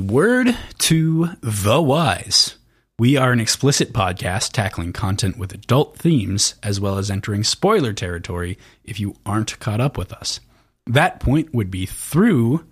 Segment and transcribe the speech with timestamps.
[0.00, 2.56] Word to the wise.
[2.98, 7.92] We are an explicit podcast tackling content with adult themes, as well as entering spoiler
[7.92, 10.40] territory if you aren't caught up with us.
[10.86, 12.64] That point would be through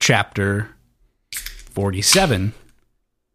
[0.00, 0.70] chapter
[1.32, 2.52] 47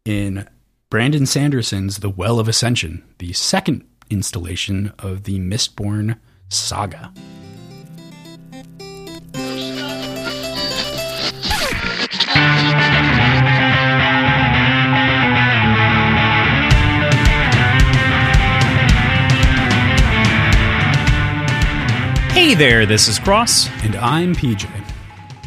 [0.04, 0.48] in
[0.90, 6.18] Brandon Sanderson's The Well of Ascension, the second installation of the Mistborn
[6.48, 7.12] saga.
[22.52, 24.68] Hey there, this is Cross, And I'm PJ.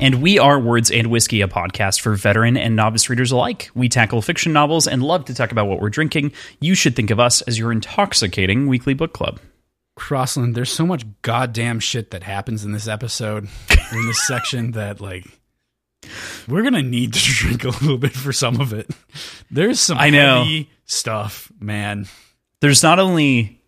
[0.02, 3.70] and we are Words and Whiskey, a podcast for veteran and novice readers alike.
[3.76, 6.32] We tackle fiction novels and love to talk about what we're drinking.
[6.60, 9.40] You should think of us as your intoxicating weekly book club.
[9.96, 13.49] Crossland, there's so much goddamn shit that happens in this episode,
[13.91, 15.27] in this section, that, like,
[16.48, 18.90] we're going to need to drink a little bit for some of it.
[19.52, 20.44] There's some I know.
[20.85, 22.08] stuff, man.
[22.62, 23.62] There's not only,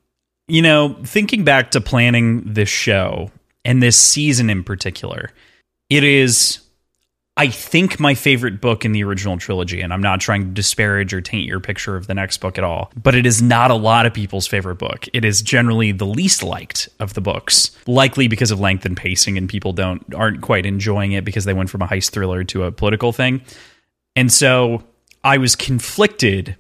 [0.48, 3.32] you know, thinking back to planning this show
[3.66, 5.32] and this season in particular,
[5.90, 6.60] it is,
[7.36, 9.82] I think, my favorite book in the original trilogy.
[9.82, 12.64] And I'm not trying to disparage or taint your picture of the next book at
[12.64, 15.08] all, but it is not a lot of people's favorite book.
[15.14, 19.38] It is generally the least liked of the books, likely because of length and pacing,
[19.38, 22.64] and people don't aren't quite enjoying it because they went from a heist thriller to
[22.64, 23.42] a political thing.
[24.16, 24.84] And so
[25.24, 26.56] I was conflicted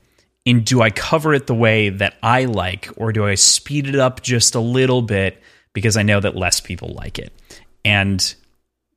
[0.47, 3.95] in do I cover it the way that I like or do I speed it
[3.95, 7.33] up just a little bit because I know that less people like it.
[7.83, 8.33] And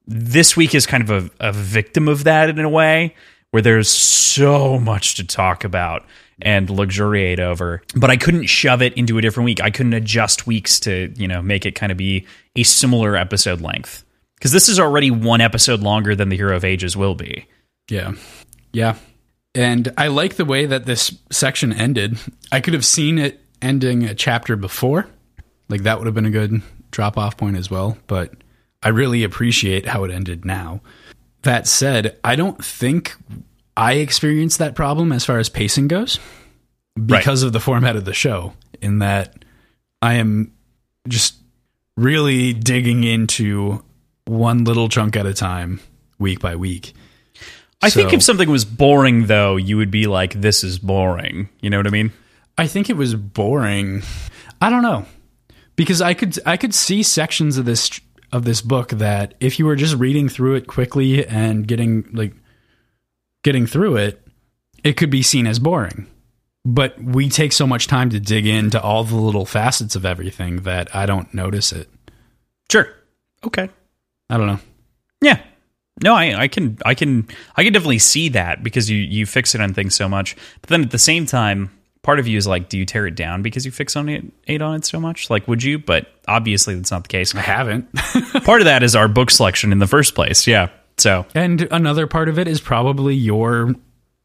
[0.06, 3.16] this week is kind of a, a victim of that in a way
[3.50, 6.06] where there's so much to talk about
[6.40, 10.46] and luxuriate over but i couldn't shove it into a different week i couldn't adjust
[10.46, 14.04] weeks to you know make it kind of be a similar episode length
[14.36, 17.46] because this is already one episode longer than the hero of ages will be
[17.90, 18.14] Yeah.
[18.72, 18.96] Yeah.
[19.54, 22.18] And I like the way that this section ended.
[22.52, 25.08] I could have seen it ending a chapter before.
[25.68, 27.98] Like that would have been a good drop off point as well.
[28.06, 28.32] But
[28.82, 30.80] I really appreciate how it ended now.
[31.42, 33.14] That said, I don't think
[33.76, 36.18] I experienced that problem as far as pacing goes
[37.06, 38.52] because of the format of the show,
[38.82, 39.44] in that
[40.02, 40.52] I am
[41.08, 41.36] just
[41.96, 43.82] really digging into
[44.26, 45.80] one little chunk at a time,
[46.18, 46.94] week by week.
[47.82, 51.70] I think if something was boring though you would be like this is boring you
[51.70, 52.12] know what i mean
[52.60, 54.02] I think it was boring.
[54.60, 55.06] I don't know
[55.76, 57.98] because I could I could see sections of this
[58.32, 62.34] of this book that if you were just reading through it quickly and getting like
[63.42, 64.22] getting through it,
[64.84, 66.06] it could be seen as boring.
[66.66, 70.56] But we take so much time to dig into all the little facets of everything
[70.64, 71.88] that I don't notice it.
[72.70, 72.88] sure
[73.42, 73.70] okay
[74.28, 74.60] I don't know.
[75.22, 75.40] Yeah.
[76.02, 79.54] No, I, I can I can I can definitely see that because you you fix
[79.54, 80.36] it on things so much.
[80.60, 81.70] But then at the same time,
[82.02, 84.24] part of you is like, do you tear it down because you fix on it
[84.46, 85.30] ate on it so much?
[85.30, 85.78] Like would you?
[85.78, 87.34] But obviously that's not the case.
[87.34, 87.92] I haven't.
[88.44, 90.46] part of that is our book selection in the first place.
[90.46, 90.68] Yeah.
[90.98, 93.74] So and another part of it is probably your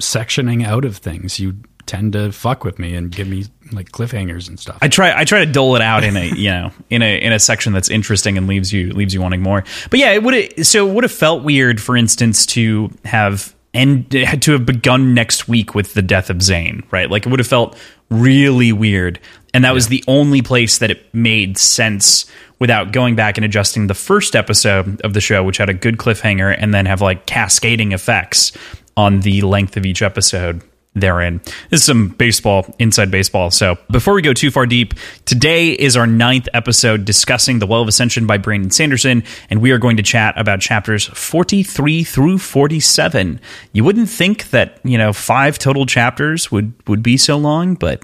[0.01, 1.39] sectioning out of things.
[1.39, 4.77] You tend to fuck with me and give me like cliffhangers and stuff.
[4.81, 7.33] I try I try to dole it out in a you know in a in
[7.33, 9.63] a section that's interesting and leaves you leaves you wanting more.
[9.89, 14.11] But yeah, it would so it would have felt weird, for instance, to have and
[14.13, 17.09] had to have begun next week with the death of Zane, right?
[17.09, 17.77] Like it would have felt
[18.09, 19.19] really weird,
[19.53, 22.25] and that was the only place that it made sense
[22.57, 25.97] without going back and adjusting the first episode of the show, which had a good
[25.97, 28.53] cliffhanger, and then have like cascading effects
[28.97, 30.61] on the length of each episode
[30.95, 31.41] therein.
[31.69, 33.51] This is some baseball, inside baseball.
[33.51, 34.93] So before we go too far deep,
[35.25, 39.71] today is our ninth episode discussing The Well of Ascension by Brandon Sanderson, and we
[39.71, 43.39] are going to chat about chapters 43 through 47.
[43.73, 48.03] You wouldn't think that, you know, five total chapters would, would be so long, but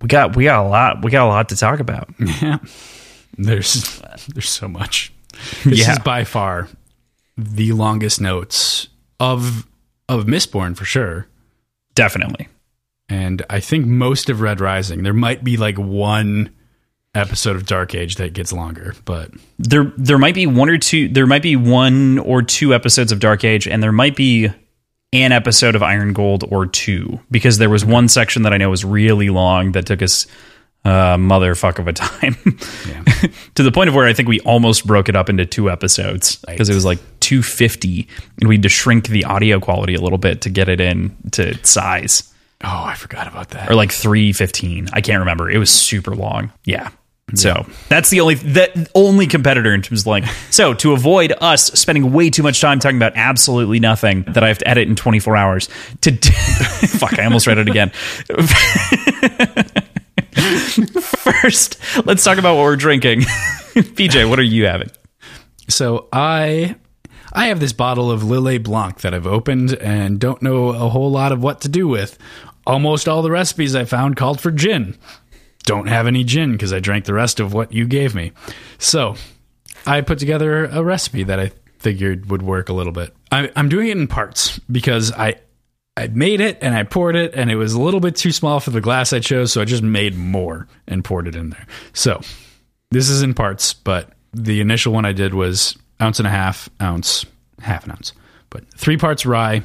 [0.00, 2.08] we got we got a lot we got a lot to talk about.
[2.20, 2.58] Yeah.
[3.36, 5.12] There's there's so much.
[5.64, 5.92] This Yeah.
[5.92, 6.68] is by far
[7.36, 8.88] the longest notes
[9.18, 9.66] of
[10.08, 11.26] of Mistborn for sure.
[11.98, 12.46] Definitely.
[13.08, 15.02] And I think most of Red Rising.
[15.02, 16.50] There might be like one
[17.12, 21.08] episode of Dark Age that gets longer, but there there might be one or two
[21.08, 24.48] there might be one or two episodes of Dark Age and there might be
[25.12, 28.70] an episode of Iron Gold or two because there was one section that I know
[28.70, 30.28] was really long that took us
[30.84, 32.36] uh motherfuck of a time.
[33.56, 36.36] To the point of where I think we almost broke it up into two episodes
[36.46, 38.06] because it was like 250
[38.40, 41.16] and we had to shrink the audio quality a little bit to get it in
[41.32, 42.32] to size.
[42.62, 43.68] Oh, I forgot about that.
[43.68, 45.50] or like 315 I can't remember.
[45.50, 46.52] It was super long.
[46.64, 46.90] Yeah.
[47.34, 51.64] So that's the only that only competitor in terms of like so to avoid us
[51.72, 54.94] spending way too much time talking about absolutely nothing that I have to edit in
[54.96, 55.68] 24 hours
[56.02, 56.12] to
[56.86, 57.90] fuck I almost read it again.
[61.00, 63.20] First, let's talk about what we're drinking.
[63.74, 64.90] PJ, what are you having?
[65.68, 66.76] So I
[67.32, 71.10] I have this bottle of Lillet Blanc that I've opened and don't know a whole
[71.10, 72.18] lot of what to do with.
[72.66, 74.96] Almost all the recipes I found called for gin.
[75.64, 78.32] Don't have any gin because I drank the rest of what you gave me.
[78.78, 79.16] So
[79.86, 83.14] I put together a recipe that I figured would work a little bit.
[83.30, 85.36] I, I'm doing it in parts because I
[85.98, 88.60] I made it and I poured it and it was a little bit too small
[88.60, 91.66] for the glass I chose, so I just made more and poured it in there.
[91.92, 92.20] So
[92.92, 96.68] this is in parts, but the initial one I did was ounce and a half,
[96.80, 97.26] ounce,
[97.60, 98.12] half an ounce.
[98.48, 99.64] But three parts rye,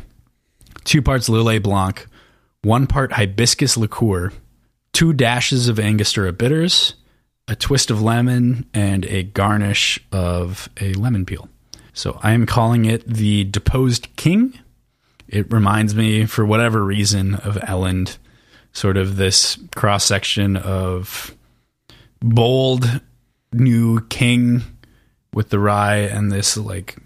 [0.83, 2.07] two parts Lillet Blanc,
[2.63, 4.31] one part hibiscus liqueur,
[4.91, 6.95] two dashes of Angostura bitters,
[7.47, 11.47] a twist of lemon, and a garnish of a lemon peel.
[11.93, 14.57] So I am calling it the Deposed King.
[15.27, 18.17] It reminds me, for whatever reason, of Elend,
[18.71, 21.35] sort of this cross section of
[22.19, 23.01] bold
[23.51, 24.63] new king
[25.33, 26.97] with the rye and this like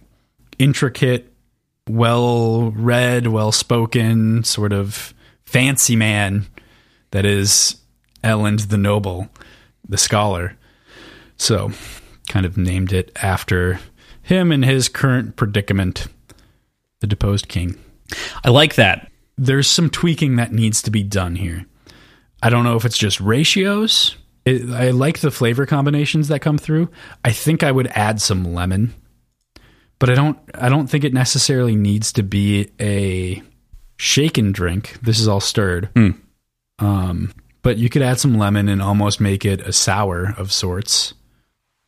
[0.60, 1.32] intricate,
[1.90, 5.14] well read, well spoken, sort of
[5.46, 6.48] fancy man
[7.12, 7.78] that is
[8.24, 9.30] Elend the Noble,
[9.88, 10.58] the scholar.
[11.38, 11.72] So,
[12.28, 13.80] kind of named it after
[14.22, 16.08] him and his current predicament,
[17.00, 17.78] the deposed king.
[18.44, 19.12] I like that.
[19.38, 21.66] There's some tweaking that needs to be done here.
[22.42, 24.16] I don't know if it's just ratios.
[24.46, 26.90] It, I like the flavor combinations that come through.
[27.26, 28.94] I think I would add some lemon,
[30.00, 30.40] but I don't.
[30.56, 33.42] I don't think it necessarily needs to be a
[33.98, 34.98] shaken drink.
[35.02, 35.90] This is all stirred.
[36.80, 41.14] Um, but you could add some lemon and almost make it a sour of sorts.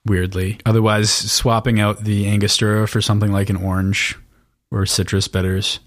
[0.06, 4.18] Weirdly, otherwise swapping out the Angostura for something like an orange
[4.71, 5.80] or citrus bitters.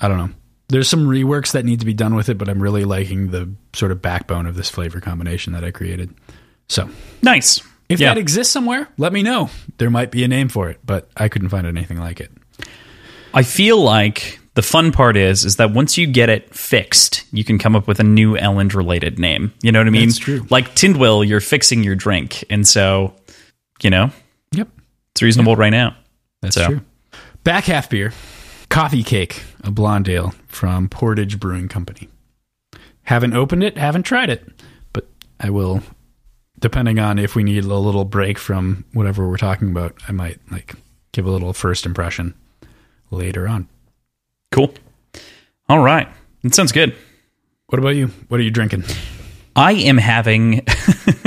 [0.00, 0.30] I don't know.
[0.68, 3.50] There's some reworks that need to be done with it, but I'm really liking the
[3.74, 6.14] sort of backbone of this flavor combination that I created.
[6.68, 6.88] So,
[7.22, 7.60] Nice.
[7.88, 8.08] if Yeah.
[8.14, 9.50] that exists somewhere, let me know.
[9.78, 12.32] There might be a name for it, but I couldn't find anything like it.
[13.34, 17.44] I feel like the fun part is is that once you get it fixed, you
[17.44, 19.52] can come up with a new Elend related name.
[19.62, 20.08] You know what I mean?
[20.08, 20.46] That's true.
[20.50, 23.14] Like Tindwyl, you're fixing your drink, and so
[23.82, 24.10] you know
[24.52, 24.68] Yep,
[25.12, 25.96] it's reasonable right now.
[26.40, 26.66] that's So.
[26.66, 26.80] true.
[27.42, 28.12] Back half beer,
[28.70, 32.08] coffee cake, a blonde ale from Portage Brewing Company.
[33.02, 34.46] Haven't opened it, haven't tried it,
[34.92, 35.08] but
[35.40, 35.82] I will.
[36.58, 40.38] Depending on if we need a little break from whatever we're talking about, I might
[40.50, 40.74] like
[41.12, 42.34] give a little first impression
[43.10, 43.68] later on.
[44.52, 44.72] Cool.
[45.68, 46.08] All right,
[46.42, 46.94] that sounds good.
[47.66, 48.08] What about you?
[48.28, 48.84] What are you drinking?
[49.56, 50.60] I am having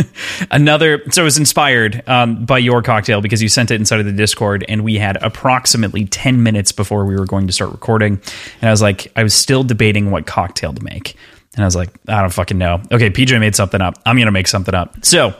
[0.52, 1.04] another.
[1.12, 4.12] So I was inspired um, by your cocktail because you sent it inside of the
[4.12, 8.22] Discord, and we had approximately 10 minutes before we were going to start recording.
[8.62, 11.16] And I was like, I was still debating what cocktail to make.
[11.56, 12.82] And I was like, I don't fucking know.
[12.92, 13.96] Okay, PJ made something up.
[14.06, 15.04] I'm to make something up.
[15.04, 15.34] So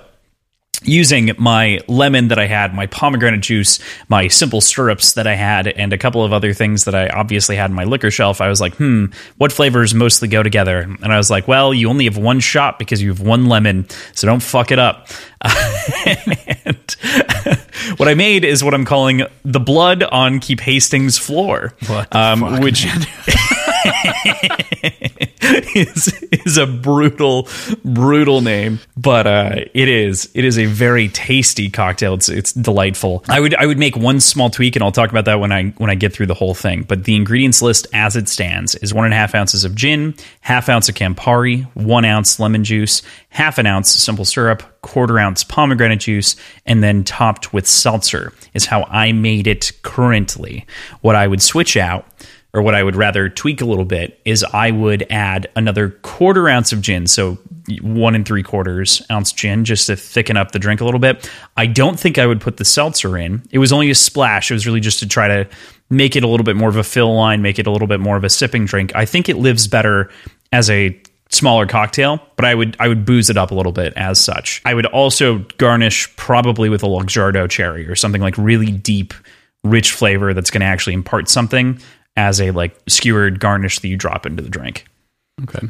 [0.84, 3.80] using my lemon that I had, my pomegranate juice,
[4.10, 7.56] my simple syrups that I had, and a couple of other things that I obviously
[7.56, 9.06] had in my liquor shelf, I was like, hmm,
[9.38, 10.80] what flavors mostly go together?
[10.80, 13.88] And I was like, well, you only have one shot because you have one lemon,
[14.14, 15.08] so don't fuck it up.
[16.06, 16.96] and
[17.98, 22.42] what I made is what I'm calling the blood on Keep Hastings floor, What um,
[22.42, 22.86] fuck, which
[25.76, 27.48] is is a brutal,
[27.86, 32.14] brutal name, but uh, it is it is a very tasty cocktail.
[32.16, 33.24] It's it's delightful.
[33.30, 35.70] I would I would make one small tweak, and I'll talk about that when I
[35.78, 36.84] when I get through the whole thing.
[36.84, 40.16] But the ingredients list as it stands is one and a half ounces of gin,
[40.42, 45.44] half ounce of Campari, one ounce lemon juice, half an ounce simple syrup, quarter ounce
[45.44, 46.36] pomegranate juice,
[46.66, 48.34] and then topped with seltzer.
[48.54, 50.66] Is how I made it currently.
[51.02, 52.06] What I would switch out
[52.54, 56.48] or what I would rather tweak a little bit is I would add another quarter
[56.50, 57.38] ounce of gin, so
[57.82, 61.30] one and three quarters ounce gin, just to thicken up the drink a little bit.
[61.58, 63.44] I don't think I would put the seltzer in.
[63.52, 64.50] It was only a splash.
[64.50, 65.48] It was really just to try to
[65.90, 68.00] make it a little bit more of a fill line, make it a little bit
[68.00, 68.92] more of a sipping drink.
[68.96, 70.10] I think it lives better
[70.52, 71.00] as a
[71.30, 74.62] smaller cocktail, but I would I would booze it up a little bit as such.
[74.66, 79.14] I would also garnish probably with a Luxardo cherry or something like really deep,
[79.64, 81.80] rich flavor that's going to actually impart something
[82.18, 84.86] as a like skewered garnish that you drop into the drink.
[85.44, 85.68] Okay.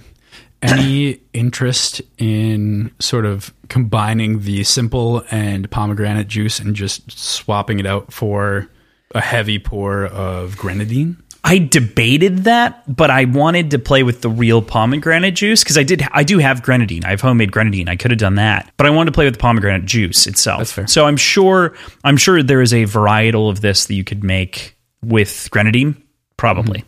[0.63, 7.85] Any interest in sort of combining the simple and pomegranate juice and just swapping it
[7.85, 8.67] out for
[9.13, 11.21] a heavy pour of grenadine?
[11.43, 15.83] I debated that, but I wanted to play with the real pomegranate juice because I
[15.83, 16.05] did.
[16.11, 17.05] I do have grenadine.
[17.05, 17.87] I have homemade grenadine.
[17.87, 20.59] I could have done that, but I wanted to play with the pomegranate juice itself.
[20.59, 20.87] That's fair.
[20.87, 21.75] So I'm sure.
[22.03, 26.03] I'm sure there is a varietal of this that you could make with grenadine,
[26.37, 26.83] probably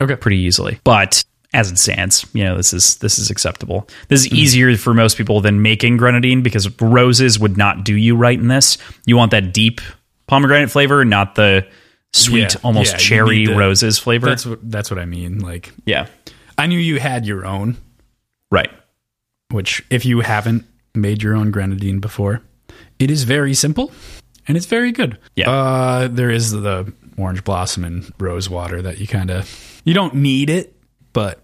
[0.00, 0.16] Okay.
[0.16, 0.78] pretty easily.
[0.84, 1.22] But
[1.54, 3.86] as it stands, you know, this is this is acceptable.
[4.08, 8.16] This is easier for most people than making grenadine because roses would not do you
[8.16, 8.78] right in this.
[9.06, 9.80] You want that deep
[10.26, 11.66] pomegranate flavor, not the
[12.14, 14.26] sweet, Yeah, almost yeah, cherry the- roses flavor.
[14.30, 15.40] That's what that's what I mean.
[15.40, 16.06] Like yeah,
[16.56, 17.76] I knew you had your own,
[18.50, 18.70] right.
[19.50, 22.40] which if you haven't made your own grenadine before,
[22.98, 23.92] it is very simple
[24.48, 25.18] and it's very good.
[25.36, 25.50] Yeah.
[25.50, 30.14] Uh, there is the orange blossom and rose water that you kind of you don't
[30.14, 30.74] need it,
[31.12, 31.40] but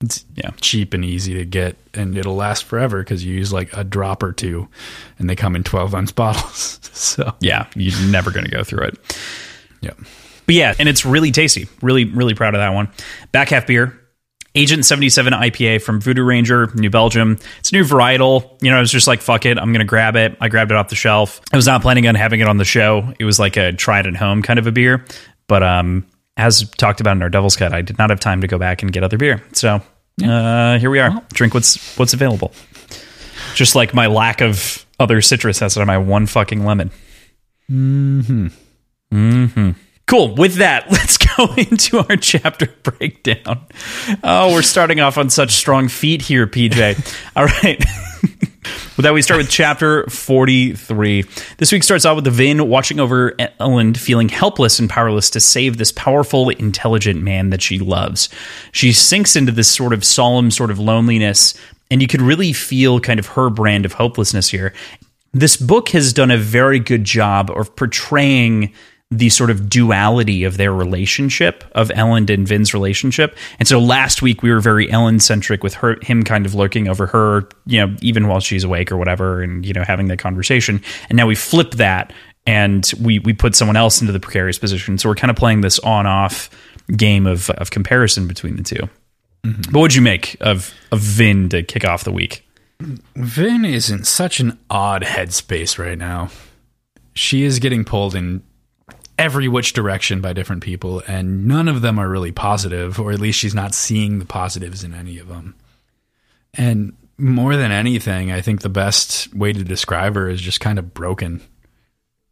[0.00, 0.50] it's Yeah.
[0.60, 4.22] cheap and easy to get, and it'll last forever because you use like a drop
[4.22, 4.68] or two,
[5.18, 6.78] and they come in twelve ounce bottles.
[6.92, 8.98] so Yeah, you're never going to go through it.
[9.80, 9.92] yeah,
[10.46, 11.66] But yeah, and it's really tasty.
[11.82, 12.88] Really, really proud of that one.
[13.32, 13.98] Back half beer.
[14.58, 17.38] Agent 77 IPA from Voodoo Ranger, New Belgium.
[17.60, 18.60] It's a new varietal.
[18.60, 20.36] You know, I was just like, fuck it, I'm going to grab it.
[20.40, 21.40] I grabbed it off the shelf.
[21.52, 23.14] I was not planning on having it on the show.
[23.20, 25.04] It was like a try it at home kind of a beer.
[25.46, 26.04] But um,
[26.36, 28.82] as talked about in our Devil's Cut, I did not have time to go back
[28.82, 29.44] and get other beer.
[29.52, 29.80] So
[30.24, 31.22] uh, here we are.
[31.34, 32.52] Drink what's what's available.
[33.54, 36.90] Just like my lack of other citrus acid on my one fucking lemon.
[40.08, 40.34] Cool.
[40.34, 43.64] With that, let's go into our chapter breakdown.
[44.24, 47.16] Oh, we're starting off on such strong feet here, PJ.
[47.36, 47.78] All right.
[48.96, 51.24] With that, we start with chapter 43.
[51.58, 55.40] This week starts out with the Vin watching over Elend, feeling helpless and powerless to
[55.40, 58.28] save this powerful, intelligent man that she loves.
[58.72, 61.54] She sinks into this sort of solemn sort of loneliness,
[61.90, 64.72] and you could really feel kind of her brand of hopelessness here.
[65.32, 68.72] This book has done a very good job of portraying
[69.10, 73.36] the sort of duality of their relationship of Elend and Vin's relationship.
[73.58, 76.88] And so last week we were very Elend centric with her him kind of lurking
[76.88, 80.18] over her, you know, even while she's awake or whatever and you know having that
[80.18, 80.82] conversation.
[81.08, 82.12] And now we flip that
[82.46, 84.98] and we we put someone else into the precarious position.
[84.98, 86.50] So we're kind of playing this on off
[86.94, 89.72] game of of comparison between the 2 mm-hmm.
[89.72, 92.46] But what'd you make of of Vin to kick off the week?
[93.16, 96.30] Vin is in such an odd headspace right now.
[97.14, 98.42] She is getting pulled in
[99.18, 103.20] every which direction by different people, and none of them are really positive, or at
[103.20, 105.54] least she's not seeing the positives in any of them.
[106.54, 110.78] And more than anything, I think the best way to describe her is just kind
[110.78, 111.42] of broken.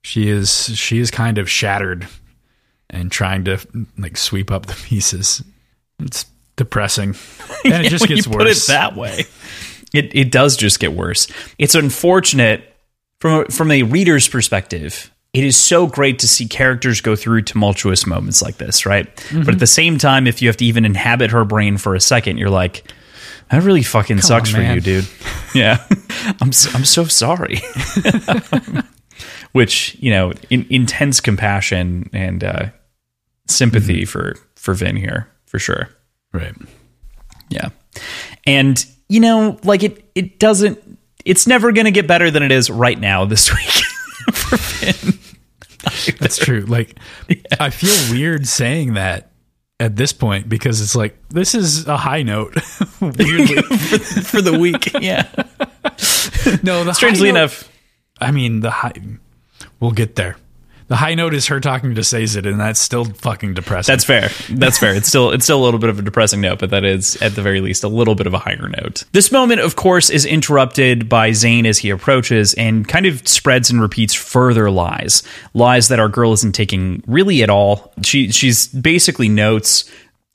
[0.03, 2.07] She is she is kind of shattered
[2.89, 3.59] and trying to
[3.99, 5.43] like sweep up the pieces.
[5.99, 7.15] It's depressing.
[7.65, 8.69] And it just gets worse.
[8.69, 9.25] it that way.
[9.93, 11.27] It it does just get worse.
[11.59, 12.63] It's unfortunate
[13.19, 15.11] from from a reader's perspective.
[15.37, 19.15] It is so great to see characters go through tumultuous moments like this, right?
[19.17, 19.43] Mm-hmm.
[19.43, 22.01] But at the same time, if you have to even inhabit her brain for a
[22.01, 22.85] second, you're like,
[23.51, 25.07] that really fucking sucks on, for you, dude.
[25.55, 25.83] Yeah,
[26.41, 27.59] I'm s- I'm so sorry.
[29.53, 32.67] Which you know, in, intense compassion and uh,
[33.47, 34.11] sympathy Mm-hmm.
[34.11, 35.89] for for Vin here for sure.
[36.33, 36.55] right.
[37.49, 37.69] Yeah.
[38.47, 40.79] And you know, like it it doesn't
[41.25, 43.85] it's never going to get better than it is right now this week
[44.35, 45.19] for Vin.
[46.21, 46.61] That's true.
[46.63, 46.99] Like,
[47.61, 49.31] I feel weird saying that
[49.79, 52.55] at this point because it's like this is a high note.
[53.01, 53.63] Weirdly,
[54.23, 54.93] for the week.
[55.01, 55.29] Yeah.
[56.63, 56.85] no.
[56.85, 57.73] The Strangely high note- enough,
[58.21, 58.95] I mean the high.
[59.81, 60.37] We'll get there.
[60.89, 63.93] The high note is her talking to Sazed, and that's still fucking depressing.
[63.93, 64.31] that's fair.
[64.49, 64.95] That's fair.
[64.95, 67.35] It's still it's still a little bit of a depressing note, but that is at
[67.35, 69.03] the very least a little bit of a higher note.
[69.13, 73.69] This moment, of course, is interrupted by Zane as he approaches and kind of spreads
[73.69, 75.25] and repeats further lies,
[75.55, 77.93] lies that our girl isn't taking really at all.
[78.05, 79.91] She she's basically notes,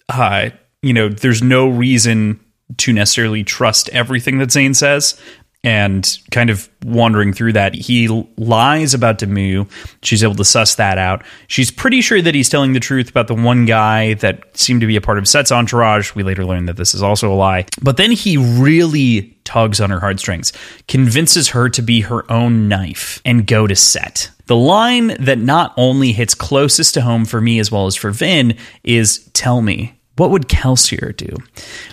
[0.10, 0.50] uh,
[0.81, 2.41] you know, there's no reason
[2.77, 5.20] to necessarily trust everything that Zane says.
[5.63, 9.68] And kind of wandering through that, he lies about Demoux.
[10.01, 11.24] She's able to suss that out.
[11.46, 14.88] She's pretty sure that he's telling the truth about the one guy that seemed to
[14.88, 16.15] be a part of Cett's entourage.
[16.15, 17.68] We later learn that this is also a lie.
[17.80, 20.51] But then he really tugs on her heartstrings,
[20.88, 24.32] convinces her to be her own knife and go to Cett.
[24.48, 28.12] The line that not only hits closest to home for me as well as for
[28.12, 31.36] Vin is Tell me, what would Kelsier do?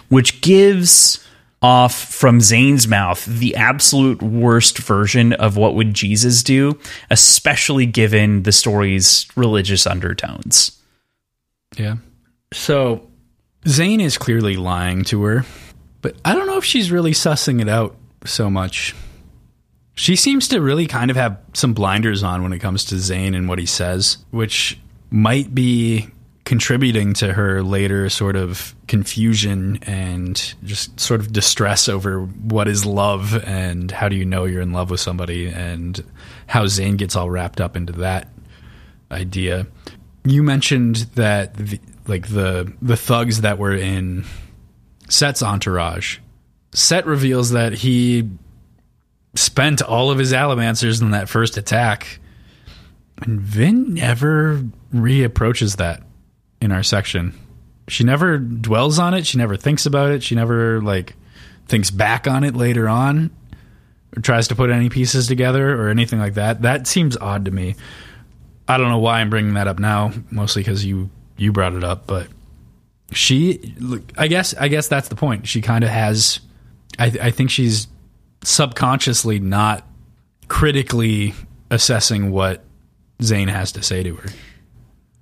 [0.08, 1.24] Which gives
[1.60, 6.78] off from Zane's mouth the absolute worst version of what would Jesus do,
[7.10, 10.80] especially given the story's religious undertones.
[11.76, 11.96] yeah.
[12.52, 13.08] So
[13.66, 15.44] Zane is clearly lying to her,
[16.00, 18.94] but I don't know if she's really sussing it out so much.
[19.94, 23.34] She seems to really kind of have some blinders on when it comes to Zane
[23.34, 24.78] and what he says, which
[25.10, 26.08] might be
[26.48, 32.86] contributing to her later sort of confusion and just sort of distress over what is
[32.86, 36.02] love and how do you know you're in love with somebody and
[36.46, 38.28] how Zane gets all wrapped up into that
[39.10, 39.66] idea.
[40.24, 44.24] You mentioned that the, like the the thugs that were in
[45.10, 46.16] Cett's entourage.
[46.72, 48.26] Cett reveals that he
[49.34, 52.20] spent all of his allomancers in that first attack.
[53.20, 54.64] And Vin never
[54.94, 56.07] reapproaches that
[56.60, 57.34] in our section.
[57.88, 59.26] She never dwells on it.
[59.26, 60.22] She never thinks about it.
[60.22, 61.14] She never like
[61.66, 63.30] thinks back on it later on
[64.16, 66.62] or tries to put any pieces together or anything like that.
[66.62, 67.76] That seems odd to me.
[68.66, 71.84] I don't know why I'm bringing that up now, mostly cuz you you brought it
[71.84, 72.28] up, but
[73.12, 73.74] she
[74.16, 75.46] I guess I guess that's the point.
[75.46, 76.40] She kind of has
[76.98, 77.88] I I think she's
[78.42, 79.86] subconsciously not
[80.48, 81.34] critically
[81.70, 82.64] assessing what
[83.22, 84.28] Zane has to say to her.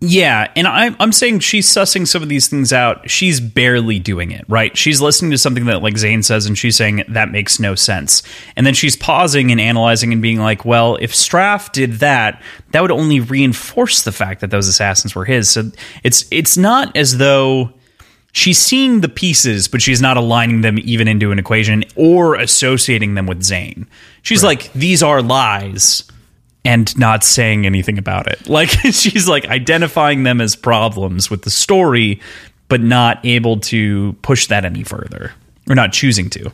[0.00, 3.09] Yeah, and I'm I'm saying she's sussing some of these things out.
[3.09, 4.76] She's barely doing it, right?
[4.76, 8.23] She's listening to something that like Zane says and she's saying that makes no sense.
[8.57, 12.83] And then she's pausing and analyzing and being like, "Well, if Straff did that, that
[12.83, 15.71] would only reinforce the fact that those assassins were his." So
[16.05, 17.73] it's it's not as though
[18.33, 23.15] she's seeing the pieces, but she's not aligning them even into an equation or associating
[23.15, 23.87] them with Zane.
[24.21, 24.62] She's right.
[24.62, 26.05] like, "These are lies."
[26.66, 28.49] And not saying anything about it.
[28.49, 32.20] Like she's like identifying them as problems with the story,
[32.68, 35.32] but not able to push that any further
[35.68, 36.52] or not choosing to.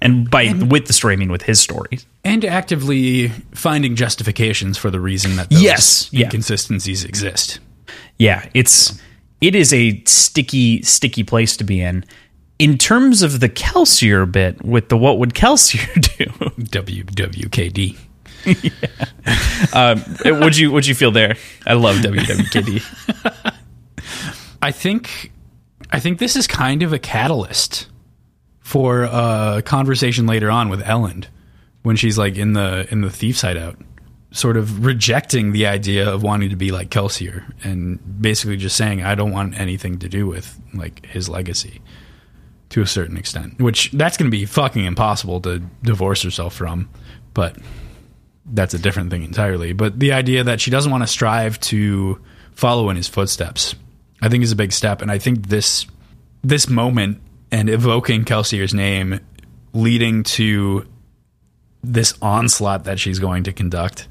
[0.00, 4.78] And by and, with the story, I mean with his story, and actively finding justifications
[4.78, 7.08] for the reason that those yes, inconsistencies yeah.
[7.08, 7.58] exist.
[8.16, 9.00] Yeah, it's
[9.40, 12.04] it is a sticky, sticky place to be in.
[12.60, 16.24] In terms of the Kelsier bit with the what would Kelsier do?
[16.26, 17.96] WWKD.
[19.72, 20.02] um,
[20.40, 21.36] would you would you feel there?
[21.66, 23.54] I love WWKD.
[24.62, 25.32] I think
[25.90, 27.88] I think this is kind of a catalyst
[28.60, 31.26] for a conversation later on with Elend
[31.82, 33.78] when she's like in the in the thief's hideout,
[34.30, 39.02] sort of rejecting the idea of wanting to be like Kelsier and basically just saying
[39.02, 41.80] I don't want anything to do with like his legacy
[42.70, 43.58] to a certain extent.
[43.58, 46.90] Which that's going to be fucking impossible to divorce herself from,
[47.32, 47.56] but
[48.52, 49.72] that's a different thing entirely.
[49.72, 52.20] But the idea that she doesn't want to strive to
[52.52, 53.74] follow in his footsteps,
[54.22, 55.02] I think is a big step.
[55.02, 55.86] And I think this
[56.42, 59.20] this moment and evoking Kelsier's name,
[59.72, 60.86] leading to
[61.82, 64.08] this onslaught that she's going to conduct,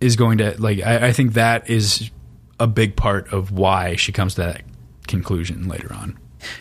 [0.00, 0.82] is going to like.
[0.82, 2.10] I, I think that is
[2.58, 4.62] a big part of why she comes to that
[5.06, 6.18] conclusion later on.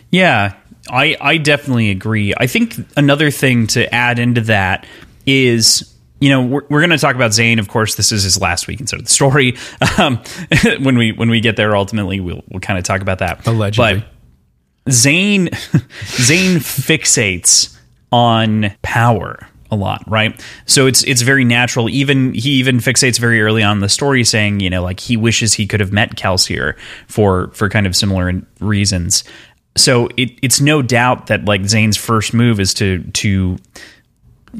[0.09, 0.55] Yeah,
[0.89, 2.33] I I definitely agree.
[2.37, 4.85] I think another thing to add into that
[5.25, 7.59] is you know we're, we're going to talk about Zane.
[7.59, 9.57] Of course, this is his last week instead of the story.
[9.97, 10.21] Um,
[10.81, 13.45] when we when we get there, ultimately, we'll we'll kind of talk about that.
[13.45, 14.05] Allegedly,
[14.85, 15.49] but Zane
[16.05, 17.75] Zane fixates
[18.11, 20.39] on power a lot, right?
[20.65, 21.89] So it's it's very natural.
[21.89, 25.53] Even he even fixates very early on the story, saying you know like he wishes
[25.53, 26.77] he could have met Kelsier
[27.07, 29.23] for for kind of similar reasons.
[29.77, 33.57] So it, it's no doubt that like Zane's first move is to to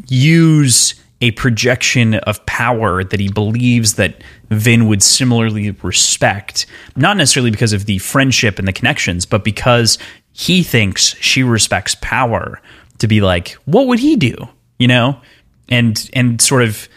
[0.08, 7.52] use a projection of power that he believes that Vin would similarly respect, not necessarily
[7.52, 9.98] because of the friendship and the connections, but because
[10.32, 12.62] he thinks she respects power
[13.00, 14.36] to be like, what would he do?
[14.78, 15.20] You know?
[15.68, 16.88] And and sort of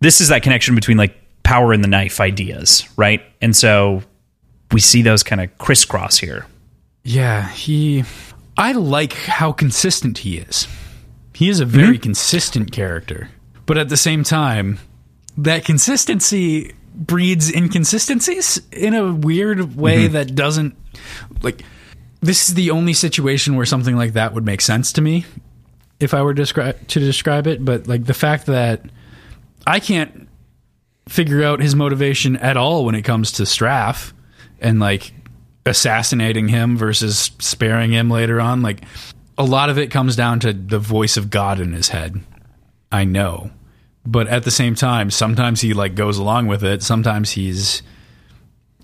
[0.00, 3.22] this is that connection between like power and the knife ideas, right?
[3.40, 4.02] And so
[4.72, 6.46] we see those kind of crisscross here.
[7.04, 8.04] Yeah, he
[8.58, 10.66] I like how consistent he is.
[11.34, 12.02] He is a very mm-hmm.
[12.02, 13.28] consistent character.
[13.66, 14.78] But at the same time,
[15.36, 20.14] that consistency breeds inconsistencies in a weird way mm-hmm.
[20.14, 20.74] that doesn't
[21.42, 21.62] like
[22.22, 25.26] this is the only situation where something like that would make sense to me
[26.00, 28.82] if I were to describe to describe it, but like the fact that
[29.66, 30.28] I can't
[31.08, 34.12] figure out his motivation at all when it comes to Straff
[34.60, 35.12] and like
[35.64, 38.84] assassinating him versus sparing him later on, like
[39.38, 42.20] a lot of it comes down to the voice of God in his head.
[42.90, 43.50] I know.
[44.04, 46.82] But at the same time, sometimes he like goes along with it.
[46.82, 47.82] Sometimes he's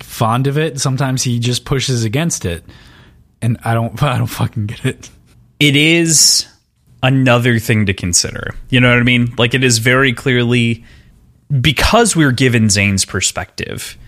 [0.01, 0.81] fond of it.
[0.81, 2.65] Sometimes he just pushes against it.
[3.41, 5.11] And I don't I don't fucking get it.
[5.61, 6.47] It is
[7.03, 8.55] another thing to consider.
[8.69, 9.35] You know what I mean?
[9.39, 10.85] Like it is very clearly
[11.61, 13.99] because we're given Zane's perspective,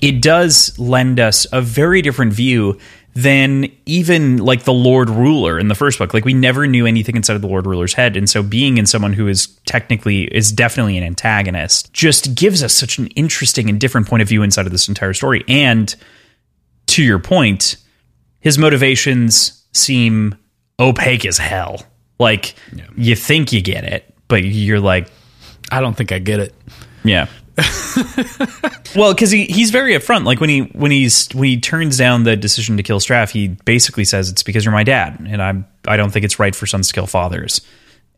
[0.00, 2.78] it does lend us a very different view
[3.18, 6.14] than even like the Lord Ruler in the first book.
[6.14, 8.16] Like we never knew anything inside of the Lord Ruler's head.
[8.16, 12.72] And so being in someone who is technically is definitely an antagonist just gives us
[12.72, 15.42] such an interesting and different point of view inside of this entire story.
[15.48, 15.92] And
[16.86, 17.78] to your point,
[18.38, 20.36] his motivations seem
[20.78, 21.82] opaque as hell.
[22.20, 22.54] Like
[22.96, 25.10] you think you get it, but you're like,
[25.72, 26.54] I don't think I get it.
[27.02, 27.26] yeah.
[28.96, 30.24] well, because he, he's very upfront.
[30.24, 33.48] Like when he when he's when he turns down the decision to kill Straff, he
[33.48, 36.66] basically says it's because you're my dad, and I'm I don't think it's right for
[36.66, 37.60] sons to kill fathers,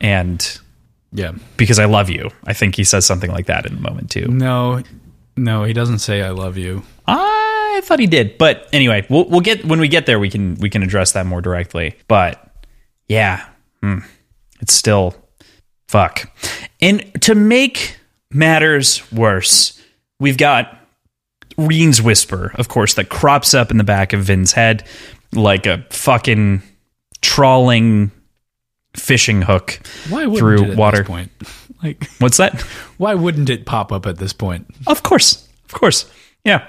[0.00, 0.58] and
[1.12, 1.32] Yeah.
[1.56, 2.30] because I love you.
[2.44, 4.26] I think he says something like that in the moment too.
[4.28, 4.82] No,
[5.36, 6.82] no, he doesn't say I love you.
[7.06, 10.18] I thought he did, but anyway, we'll we'll get when we get there.
[10.18, 11.96] We can we can address that more directly.
[12.08, 12.52] But
[13.08, 13.44] yeah,
[13.82, 13.98] hmm,
[14.60, 15.14] it's still
[15.88, 16.30] fuck.
[16.80, 17.96] And to make
[18.32, 19.80] matters worse,
[20.18, 20.76] we've got
[21.56, 24.86] Reen's whisper, of course, that crops up in the back of Vin's head
[25.32, 26.62] like a fucking
[27.20, 28.10] trawling
[28.96, 31.04] fishing hook Why through water.
[31.04, 31.30] point?
[31.82, 32.60] Like, What's that?
[32.98, 34.66] why wouldn't it pop up at this point?
[34.86, 35.48] Of course.
[35.64, 36.04] Of course.
[36.44, 36.66] Yeah.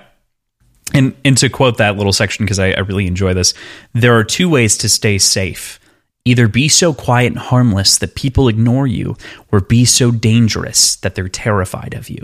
[0.93, 3.53] And and to quote that little section because I, I really enjoy this,
[3.91, 5.80] there are two ways to stay safe.
[6.25, 9.15] Either be so quiet and harmless that people ignore you,
[9.51, 12.23] or be so dangerous that they're terrified of you.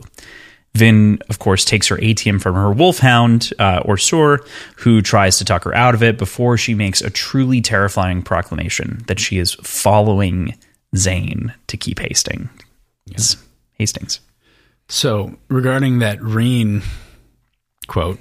[0.76, 5.64] Vin, of course, takes her atium from her wolfhound, uh, OreSeur, who tries to talk
[5.64, 10.54] her out of it before she makes a truly terrifying proclamation that she is following
[10.96, 12.50] Zane to keep Hastings.
[13.74, 14.20] Hastings.
[14.90, 16.84] So, regarding that Reen
[17.88, 18.20] quote,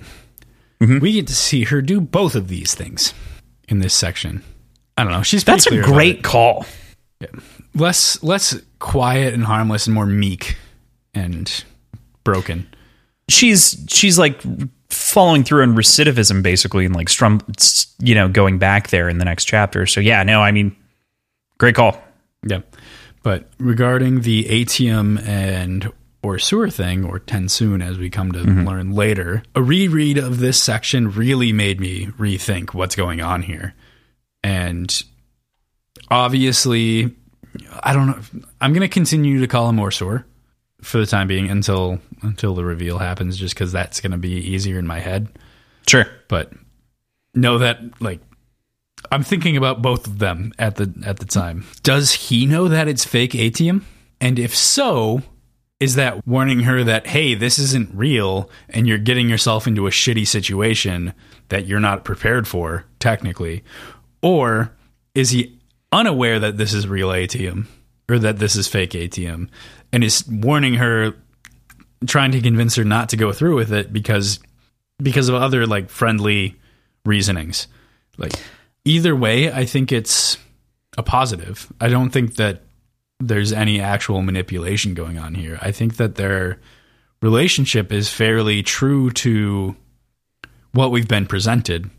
[0.81, 0.99] Mm-hmm.
[0.99, 3.15] we get to see her do both of these things
[3.67, 4.43] in this section.
[4.96, 5.22] I don't know.
[5.22, 6.66] She's That's a great call.
[7.74, 10.56] less less quiet and harmless and more meek
[11.14, 11.64] and
[12.24, 12.66] broken.
[13.28, 14.40] she's she's like
[14.90, 17.40] following through on recidivism basically and like strum
[18.00, 20.74] you know going back there in the next chapter so yeah no i mean
[21.59, 22.00] great call
[22.46, 22.61] Yeah.
[23.22, 28.66] But regarding the atium and OreSeur thing, or Tensoon as we come to mm-hmm.
[28.66, 33.74] learn later, a reread of this section really made me rethink what's going on here.
[34.46, 35.02] And
[36.09, 37.12] obviously,
[37.82, 38.42] I don't know.
[38.61, 40.22] I'm going to continue to call him OreSeur
[40.82, 44.35] for the time being until until the reveal happens, just because that's going to be
[44.35, 45.37] easier in my head.
[45.88, 46.52] sure But
[47.35, 48.20] know that like
[49.11, 51.66] I'm thinking about both of them at the at the time.
[51.82, 53.85] Does he know that it's fake atium?
[54.20, 55.22] And if so,
[55.80, 59.90] is that warning her that hey, this isn't real and you're getting yourself into a
[59.90, 61.14] shitty situation
[61.48, 63.64] that you're not prepared for technically?
[64.22, 64.72] Or
[65.14, 65.59] is he
[65.92, 67.68] unaware that this is real atium
[68.09, 69.50] or that this is fake atium
[69.92, 71.14] and is warning her
[72.07, 74.38] trying to convince her not to go through with it because
[75.02, 76.57] because of other like friendly
[77.05, 77.68] reasonings.
[78.18, 78.33] Like
[78.85, 80.38] either way, I think it's
[80.96, 81.70] a positive.
[81.81, 82.62] I don't think that
[83.20, 85.59] there's any actual manipulation going on here.
[85.62, 86.61] I think that their
[87.22, 89.76] relationship is fairly true to
[90.72, 91.90] what we've been presented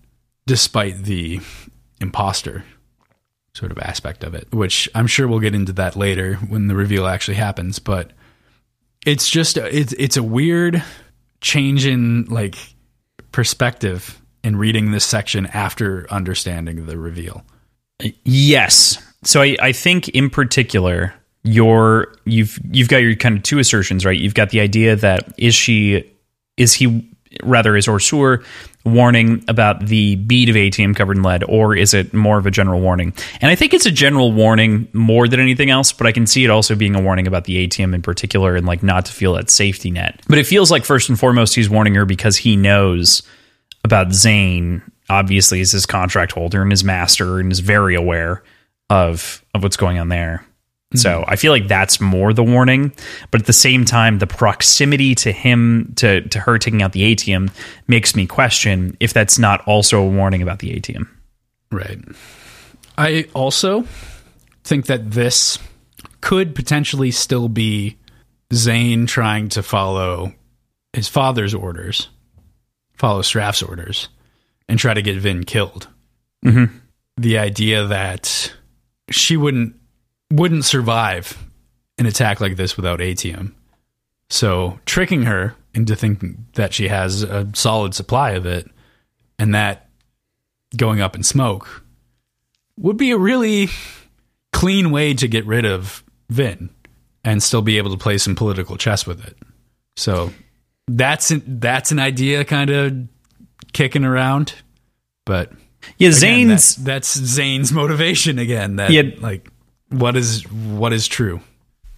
[0.46, 1.42] despite the
[2.00, 2.64] imposter
[3.54, 6.76] sort of aspect of it, which I'm sure we'll get into that later when the
[6.76, 8.12] reveal actually happens, but
[9.06, 10.84] it's just it's it's a weird
[11.42, 12.56] change in like
[13.32, 17.44] perspective in reading this section after understanding the reveal.
[18.24, 19.04] yes.
[19.24, 24.06] So i i think in particular your you've you've got your kind of two assertions
[24.06, 24.20] right?
[24.20, 26.12] You've got the idea that is she
[26.58, 27.10] is he
[27.44, 28.44] rather is OreSeur
[28.88, 32.52] warning about the bead of atium covered in lead, or is it more of a
[32.52, 33.14] general warning?
[33.42, 36.44] And I think it's a general warning more than anything else, but I can see
[36.44, 39.34] it also being a warning about the atium in particular and like not to feel
[39.34, 40.22] that safety net.
[40.28, 43.24] But it feels like first and foremost he's warning her because he knows
[43.84, 48.44] about Zane, obviously is his contract holder and his master and is very aware
[48.90, 50.46] of of what's going on there.
[50.96, 52.94] So I feel like that's more the warning,
[53.30, 57.04] but at the same time, the proximity to him to to her taking out the
[57.04, 57.52] atium
[57.88, 61.10] makes me question if that's not also a warning about the atium.
[61.72, 62.00] Right.
[62.98, 63.86] I also
[64.64, 65.60] think that this
[66.22, 67.98] could potentially still be
[68.54, 70.34] Zane trying to follow
[70.94, 72.10] his father's orders,
[72.94, 74.08] follow Straff's orders,
[74.70, 75.90] and try to get Vin killed.
[76.46, 76.78] Mm-hmm.
[77.18, 78.54] The idea that
[79.12, 79.76] she wouldn't
[80.32, 81.38] wouldn't survive
[81.98, 83.56] an attack like this without atium.
[84.30, 88.70] So tricking her into thinking that she has a solid supply of it
[89.40, 89.90] and that
[90.76, 91.84] going up in smoke
[92.78, 93.70] would be a really
[94.52, 96.70] clean way to get rid of Vin
[97.24, 99.38] and still be able to play some political chess with it.
[99.96, 100.32] So
[100.88, 103.08] that's an, that's an idea kind of
[103.74, 104.54] kicking around,
[105.26, 105.52] but
[105.98, 108.76] Yeah, again, Zane's that- that's Zane's motivation again.
[108.78, 109.04] That Yeah.
[109.20, 109.50] like
[109.90, 111.42] what is what is true.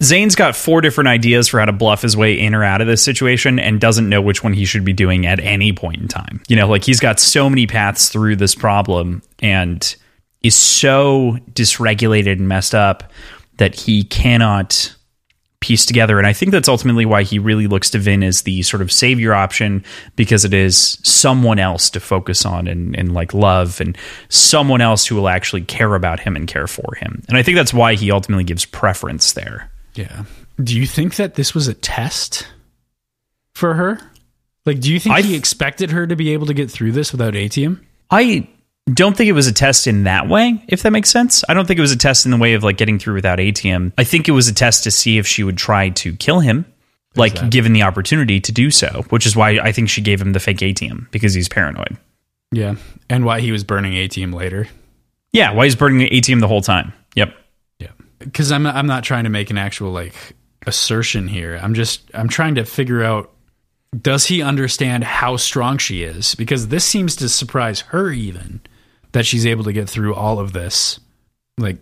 [0.02, 2.86] Zane's got four different ideas for how to bluff his way in or out of
[2.86, 6.08] this situation and doesn't know which one he should be doing at any point in
[6.08, 6.40] time.
[6.48, 9.94] You know, like he's got so many paths through this problem and
[10.42, 13.12] is so dysregulated and messed up
[13.58, 14.94] that he cannot
[15.60, 16.18] piece together.
[16.18, 18.90] And I think that's ultimately why he really looks to Vin as the sort of
[18.90, 19.84] savior option
[20.16, 23.96] because it is someone else to focus on and, and like love and
[24.30, 27.22] someone else who will actually care about him and care for him.
[27.28, 29.70] And I think that's why he ultimately gives preference there.
[29.94, 30.24] Yeah.
[30.62, 32.46] Do you think that this was a test
[33.54, 34.00] for her?
[34.64, 37.12] Like, do you think I he expected her to be able to get through this
[37.12, 37.84] without Atium?
[38.10, 38.48] I
[38.92, 41.44] don't think it was a test in that way, if that makes sense.
[41.48, 43.38] I don't think it was a test in the way of like getting through without
[43.40, 43.92] atium.
[43.98, 46.64] I think it was a test to see if she would try to kill him,
[47.14, 47.50] like Exactly.
[47.50, 50.40] given the opportunity to do so, which is why I think she gave him the
[50.40, 51.96] fake atium because he's paranoid.
[52.52, 52.74] Yeah.
[53.08, 54.66] And why he was burning atium later.
[55.32, 56.92] Yeah, why he's burning atium the whole time.
[57.14, 57.32] Yep.
[57.78, 57.90] Yeah.
[58.18, 60.14] Because I'm, I'm not trying to make an actual, like,
[60.66, 61.58] assertion here.
[61.62, 63.30] I'm just, I'm trying to figure out
[64.00, 66.34] does he understand how strong she is?
[66.36, 68.60] Because this seems to surprise her even
[69.12, 71.00] that she's able to get through all of this.
[71.58, 71.78] Like,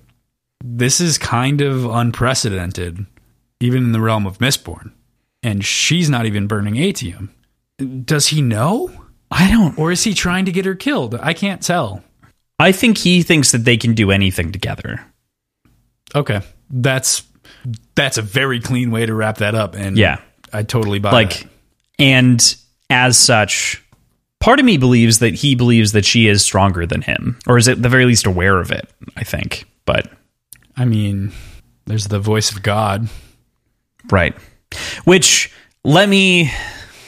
[0.64, 3.06] this is kind of unprecedented,
[3.60, 4.92] even in the realm of Mistborn.
[5.42, 7.28] And she's not even burning Atium.
[8.04, 8.90] Does he know?
[9.30, 9.78] I don't.
[9.78, 11.14] Or is he trying to get her killed?
[11.14, 12.02] I can't tell.
[12.58, 15.04] I think he thinks that they can do anything together.
[16.14, 16.40] Okay.
[16.70, 17.22] That's
[17.94, 19.74] that's a very clean way to wrap that up.
[19.76, 20.20] And Yeah.
[20.52, 21.48] I totally buy like that.
[21.98, 22.56] and
[22.90, 23.84] as such
[24.40, 27.68] part of me believes that he believes that she is stronger than him or is
[27.68, 30.10] at the very least aware of it i think but
[30.76, 31.32] I mean,
[31.86, 33.08] there's the voice of God.
[34.10, 34.34] right
[35.04, 35.52] which
[35.84, 36.52] let me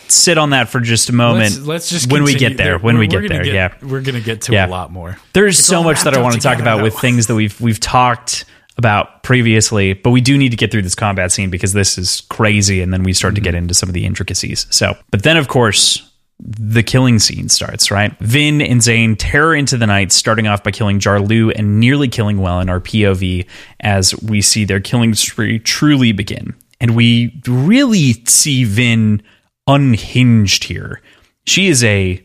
[0.09, 2.97] sit on that for just a moment Let's, let's just when we get there when
[2.97, 4.67] We're- we get there yeah we're gonna get to Yeah.
[4.67, 5.17] a lot more.
[5.35, 7.79] there's It's so much that i want to talk about with things that we've we've
[7.81, 8.45] talked
[8.77, 12.23] about previously but we do need to get through this combat scene because this is
[12.23, 13.45] crazy and then we start to Mm-hmm.
[13.45, 16.10] get into some of the intricacies so but then of course
[16.43, 18.17] the killing scene starts, right?
[18.21, 22.39] Vin and Zane tear into the night, starting off by killing Jarloux and nearly killing
[22.39, 23.47] Wellen, our POV,
[23.81, 26.55] as we see their killing spree truly begin.
[26.81, 29.23] And we really see Vin
[29.67, 31.03] unhinged here.
[31.47, 32.25] She is a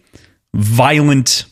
[0.54, 1.46] violent,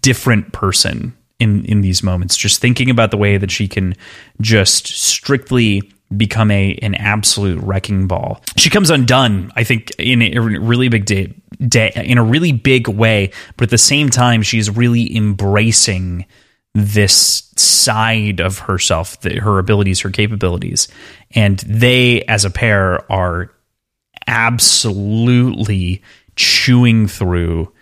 [0.00, 2.36] different person in in these moments.
[2.36, 3.94] Just thinking about the way that she can
[4.40, 8.42] just strictly become a an absolute wrecking ball.
[8.56, 11.32] She comes undone, I think, in a really big day,
[11.66, 16.26] day in a really big way, but at the same time, she's really embracing
[16.74, 20.88] this side of herself, the, her abilities, her capabilities,
[21.32, 23.52] and they, as a pair, are
[24.26, 26.02] absolutely
[26.36, 27.72] chewing through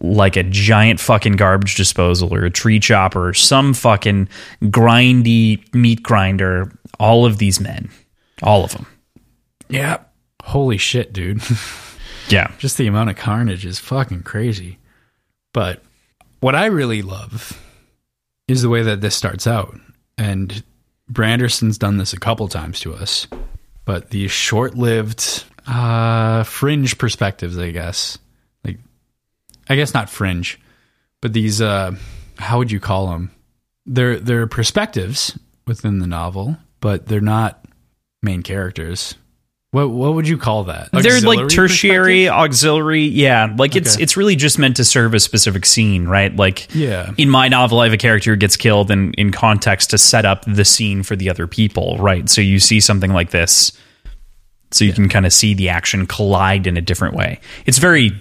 [0.00, 4.28] like a giant fucking garbage disposal or a tree chopper or some fucking
[4.64, 6.72] grindy meat grinder.
[6.98, 7.90] All of these men,
[8.42, 8.86] all of them.
[9.68, 9.98] Yeah.
[10.42, 11.42] Holy shit, dude.
[12.28, 12.50] Yeah.
[12.58, 14.78] Just the amount of carnage is fucking crazy.
[15.52, 15.82] But
[16.40, 17.60] what I really love
[18.48, 19.78] is the way that this starts out.
[20.18, 20.62] And
[21.08, 23.26] Branderson's done this a couple times to us.
[23.84, 28.18] But these short lived uh fringe perspectives, I guess.
[28.64, 28.78] Like
[29.68, 30.60] I guess not fringe,
[31.20, 31.92] but these uh
[32.38, 33.30] how would you call them?
[33.86, 37.64] They're they're perspectives within the novel, but they're not
[38.22, 39.14] main characters.
[39.74, 40.90] What what would you call that?
[40.92, 43.02] They're like tertiary, auxiliary.
[43.06, 43.52] Yeah.
[43.58, 44.04] Like it's Okay.
[44.04, 46.34] it's really just meant to serve a specific scene, right?
[46.34, 47.10] Like Yeah.
[47.18, 50.24] in my novel, I have a character who gets killed and in context to set
[50.24, 52.30] up the scene for the other people, right?
[52.30, 53.72] So you see something like this,
[54.70, 57.40] so you can kind of see the action collide in a different way.
[57.66, 58.12] It's very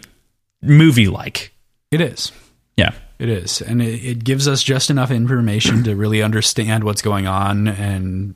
[0.63, 1.54] movie like.
[1.92, 2.32] It is.
[2.78, 2.94] Yeah.
[3.20, 3.62] It is.
[3.62, 8.34] And it, it gives us just enough information to really understand what's going on and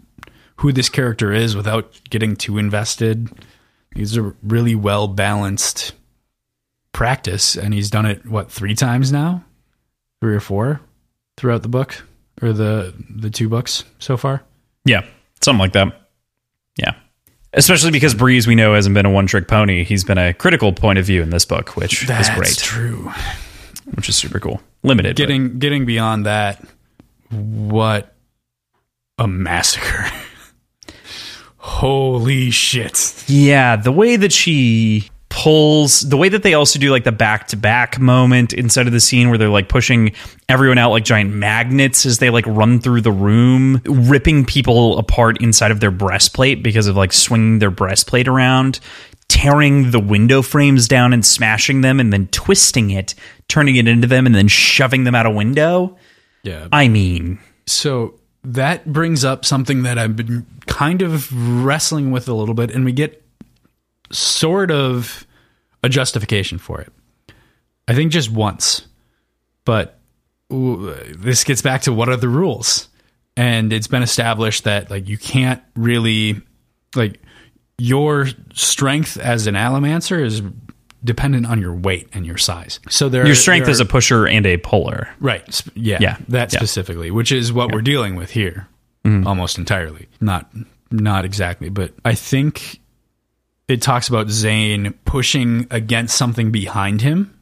[0.58, 3.30] who this character is without getting too invested.
[3.96, 5.94] He's a really well balanced
[6.92, 9.44] practice, and he's done it, what, three times now?
[10.22, 10.82] Three or four
[11.38, 12.04] throughout the book?
[12.42, 14.44] Or the the two books so far?
[14.86, 15.04] Yeah.
[15.42, 16.08] Something like that.
[16.78, 16.94] Yeah.
[17.54, 19.84] Especially because Breeze, we know, hasn't been a one trick pony.
[19.84, 23.12] He's been a critical point of view in this book, which is great, true.
[23.96, 24.62] which is super cool.
[24.84, 25.16] Limited.
[25.16, 26.64] but- Getting getting beyond that,
[27.32, 28.16] what
[29.18, 30.06] a massacre.
[31.68, 33.26] Holy shit.
[33.28, 37.48] Yeah, the way that she pulls, the way that they also do like the back
[37.50, 40.14] to back moment inside of the scene where they're like pushing
[40.48, 45.42] everyone out like giant magnets as they like run through the room, ripping people apart
[45.42, 48.80] inside of their breastplate because of like swinging their breastplate around,
[49.28, 53.14] tearing the window frames down and smashing them and then twisting it,
[53.50, 55.98] turning it into them and then shoving them out a window.
[56.44, 56.70] Yeah.
[56.72, 58.17] I mean, So
[58.48, 62.86] that brings up something that I've been kind of wrestling with a little bit, and
[62.86, 63.24] we get
[64.10, 65.28] sort of
[65.84, 66.92] a justification for it.
[67.88, 68.88] I think just once,
[69.66, 70.00] but
[70.50, 72.88] this gets back to what are the rules,
[73.36, 76.42] and it's been established that like you can't really
[76.96, 77.22] like
[77.78, 80.42] your strength as an allomancer is
[81.08, 82.80] dependent on your weight and your size.
[82.90, 85.10] So there, Your strength there as a pusher and a puller.
[85.20, 85.62] Right.
[85.74, 85.98] Yeah.
[86.00, 86.18] Yeah.
[86.28, 86.60] That Yeah.
[86.60, 88.68] specifically, which is what we're dealing with here,
[89.04, 89.26] mm-hmm.
[89.26, 90.08] almost entirely.
[90.22, 90.52] Not
[90.92, 92.80] not exactly, but I think
[93.68, 97.34] it talks about Zane pushing against something behind him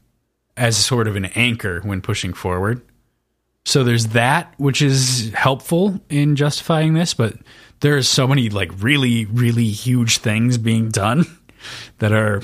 [0.57, 2.81] as sort of an anchor when pushing forward.
[3.65, 7.33] So there's that, which is helpful in justifying this, but
[7.81, 11.25] there's so many like really, really huge things being done
[11.99, 12.41] that are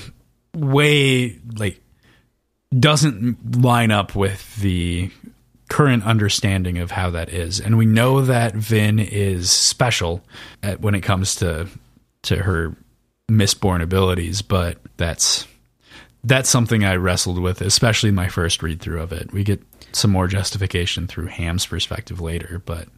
[0.54, 1.80] way like
[2.78, 5.10] doesn't line up with the
[5.68, 7.60] current understanding of how that is.
[7.60, 10.22] And we know that Vin is special
[10.62, 11.68] at, when it comes to
[12.24, 12.76] to her
[13.30, 15.46] mistborn abilities, but that's
[16.24, 19.32] that's something I wrestled with, especially my first read through of it.
[19.32, 19.62] We get
[19.92, 22.88] some more justification through Ham's perspective later, but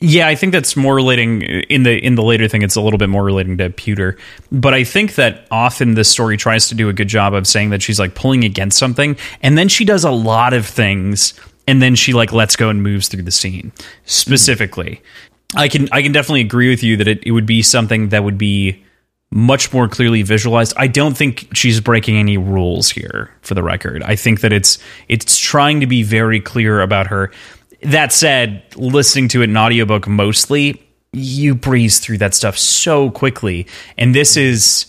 [0.00, 2.62] Yeah, I think that's more relating uh, in the in the later thing.
[2.62, 4.16] It's a little bit more relating to Pewter,
[4.52, 7.70] but I think that often this story tries to do a good job of saying
[7.70, 11.34] that she's like pulling against something, and then she does a lot of things,
[11.66, 13.72] and then she like lets go and moves through the scene.
[14.04, 15.02] Specifically,
[15.56, 18.22] I can I can definitely agree with you that it, it would be something that
[18.22, 18.84] would be
[19.30, 20.74] much more clearly visualized.
[20.76, 24.02] I don't think she's breaking any rules here for the record.
[24.04, 27.32] I think that it's it's trying to be very clear about her.
[27.82, 33.66] That said, listening to it in audiobook mostly, you breeze through that stuff so quickly.
[33.96, 34.86] And this is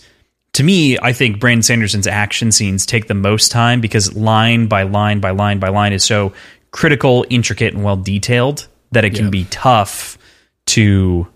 [0.54, 4.82] to me, I think Brandon Sanderson's action scenes take the most time because line by
[4.82, 6.32] line by line by line is so
[6.72, 9.30] critical, intricate, and well detailed that it can Yeah.
[9.30, 10.18] be tough
[10.66, 11.28] to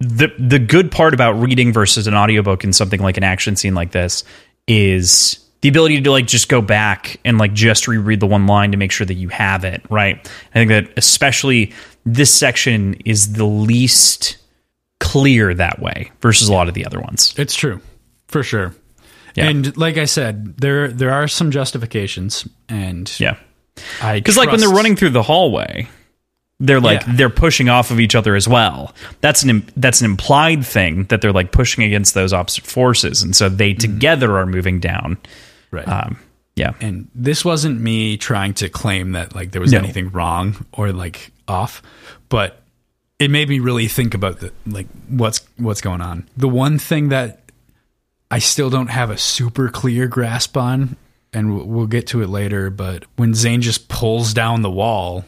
[0.00, 3.74] the the good part about reading versus an audiobook in something like an action scene
[3.74, 4.22] like this
[4.68, 8.70] is the ability to like just go back and like just reread the one line
[8.72, 10.16] to make sure that you have it right?
[10.54, 11.72] I think that especially
[12.04, 14.38] this section is the least
[15.00, 17.34] clear that way versus a lot of the other ones.
[17.36, 17.80] It's true,
[18.28, 18.74] for sure.
[19.34, 19.48] Yeah.
[19.48, 23.36] And like I said, there there are some justifications, and yeah.
[24.02, 25.88] Because like when they're running through the hallway
[26.60, 27.14] they're like Yeah.
[27.14, 28.92] they're pushing off of each other as well.
[29.20, 33.22] That's an that's an implied thing that they're like pushing against those opposite forces.
[33.22, 33.78] And so they mm-hmm.
[33.78, 35.18] together are moving down
[35.70, 35.86] right.
[35.88, 36.18] um
[36.56, 39.78] yeah and this wasn't me trying to claim that like there was No.
[39.78, 41.82] anything wrong or like off,
[42.28, 42.62] but
[43.18, 46.28] it made me really think about the like what's what's going on.
[46.36, 47.50] The one thing that
[48.30, 50.96] I still don't have a super clear grasp on,
[51.32, 55.24] and we'll, we'll get to it later, but when Zane just pulls down the wall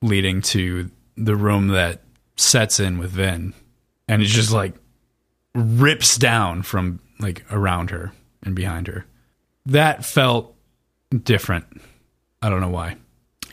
[0.00, 2.02] leading to the room that
[2.36, 3.52] Cett's in with Vin,
[4.06, 4.74] and it just like
[5.54, 8.12] rips down from like around her
[8.42, 9.04] and behind her.
[9.68, 10.54] That felt
[11.24, 11.66] different.
[12.42, 12.96] I don't know why.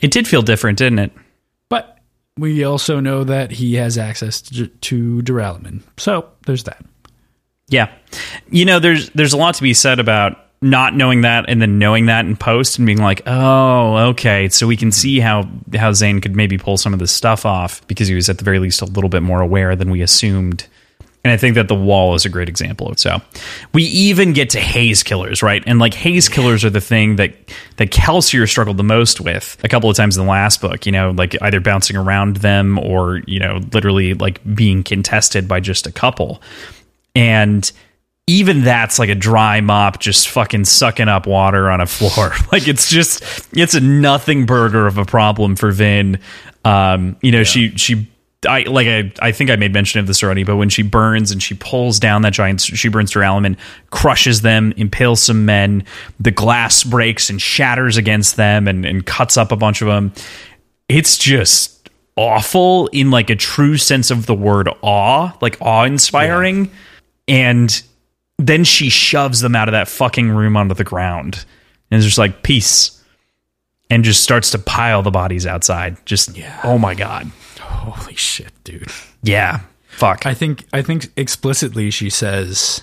[0.00, 1.12] It did feel different, didn't it?
[1.68, 1.98] But
[2.38, 5.82] we also know that he has access to, to Duralumin.
[5.96, 6.84] So there's that.
[7.68, 7.92] Yeah.
[8.50, 11.78] You know, there's there's a lot to be said about not knowing that and then
[11.78, 15.92] knowing that in post and being like, "Oh, okay, so we can see how how
[15.92, 18.58] Zane could maybe pull some of this stuff off because he was at the very
[18.58, 20.66] least a little bit more aware than we assumed."
[21.26, 23.20] And I think that the wall is a great example of so.
[23.74, 25.60] We even get to haze killers, right?
[25.66, 27.34] And like haze killers are the thing that
[27.78, 30.92] that Kelsier struggled the most with a couple of times in the last book, you
[30.92, 35.88] know, like either bouncing around them or, you know, literally like being contested by just
[35.88, 36.40] a couple.
[37.16, 37.68] And
[38.28, 42.34] even that's like a dry mop just fucking sucking up water on a floor.
[42.52, 46.20] like it's just it's a nothing burger of a problem for Vin.
[46.64, 48.06] Um, you know, she she
[48.46, 51.30] I like I I think I made mention of this already, but when she burns
[51.30, 53.56] and she pulls down that giant she burns duralumin,
[53.90, 55.84] crushes them, impales some men,
[56.18, 60.12] the glass breaks and shatters against them and, and cuts up a bunch of them.
[60.88, 66.70] It's just awful in like a true sense of the word awe, like awe inspiring.
[67.28, 67.82] And
[68.38, 71.44] then she shoves them out of that fucking room onto the ground.
[71.90, 72.92] And is just like peace.
[73.90, 76.04] And just starts to pile the bodies outside.
[76.06, 77.30] Just oh my god
[77.92, 78.90] Holy shit, dude.
[79.22, 82.82] yeah fuck I think I think explicitly she says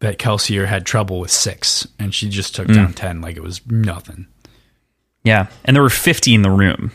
[0.00, 2.74] that Kelsier had trouble with six and she just took mm.
[2.74, 4.26] down ten like it was nothing.
[5.22, 6.90] yeah and there were 50 in the room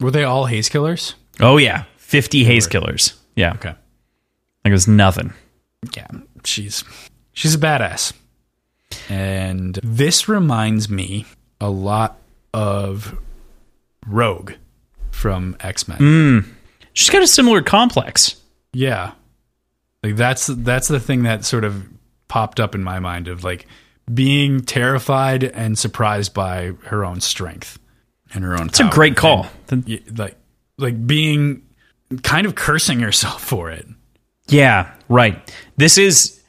[0.00, 1.14] Were they all haze killers?
[1.40, 3.68] oh yeah 50 haze killers yeah Okay.
[4.64, 5.32] like it was nothing
[5.96, 6.06] Yeah.
[6.44, 6.84] She's
[7.32, 8.12] she's a badass.
[9.10, 11.26] And this reminds me
[11.60, 12.18] a lot
[12.54, 13.18] of
[14.06, 14.52] Rogue
[15.10, 15.98] from X Men.
[15.98, 16.44] Mm.
[16.96, 18.36] She's got a similar complex.
[18.72, 19.12] Yeah.
[20.02, 21.86] Like that's that's the thing that sort of
[22.26, 23.66] popped up in my mind of like
[24.12, 27.78] being terrified and surprised by her own strength
[28.32, 29.46] and her own It's a great call.
[29.70, 30.36] Y- like
[30.78, 31.62] like being
[32.22, 33.86] kind of cursing herself for it.
[34.48, 35.38] Yeah, right.
[35.76, 36.40] This is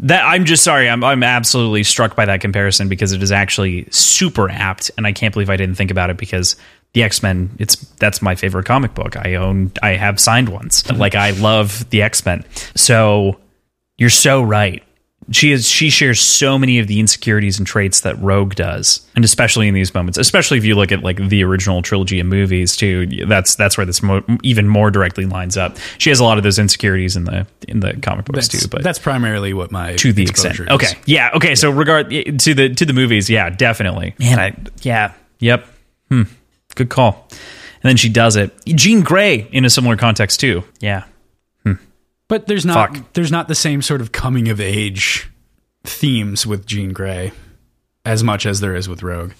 [0.00, 0.88] that I'm just sorry.
[0.88, 5.12] I'm I'm absolutely struck by that comparison because it is actually super apt and I
[5.12, 6.56] can't believe I didn't think about it because
[6.94, 9.16] the X-Men it's that's my favorite comic book.
[9.16, 10.90] I own I have signed ones.
[10.90, 12.44] Like I love the X-Men.
[12.74, 13.38] So
[13.98, 14.82] you're so right.
[15.30, 19.24] She is she shares so many of the insecurities and traits that Rogue does, and
[19.24, 22.76] especially in these moments, especially if you look at like the original trilogy of movies
[22.76, 23.06] too.
[23.26, 25.76] That's that's where this mo- even more directly lines up.
[25.98, 28.68] She has a lot of those insecurities in the in the comic books That's, too,
[28.68, 30.58] but that's primarily what my to the extent.
[30.58, 30.68] is.
[30.68, 31.54] Okay, yeah, okay.
[31.54, 34.16] So regard to the to the movies, yeah, definitely.
[34.18, 35.64] Man, I yeah, yep.
[36.10, 36.24] Hmm,
[36.74, 37.28] good call.
[37.30, 38.52] And then she does it.
[38.66, 40.62] Jean Grey in a similar context too.
[40.80, 41.04] Yeah,
[42.28, 43.12] But there's not Fuck.
[43.12, 45.28] there's not the same sort of coming of age
[45.84, 47.32] themes with Jean Grey
[48.06, 49.32] as much as there is with Rogue.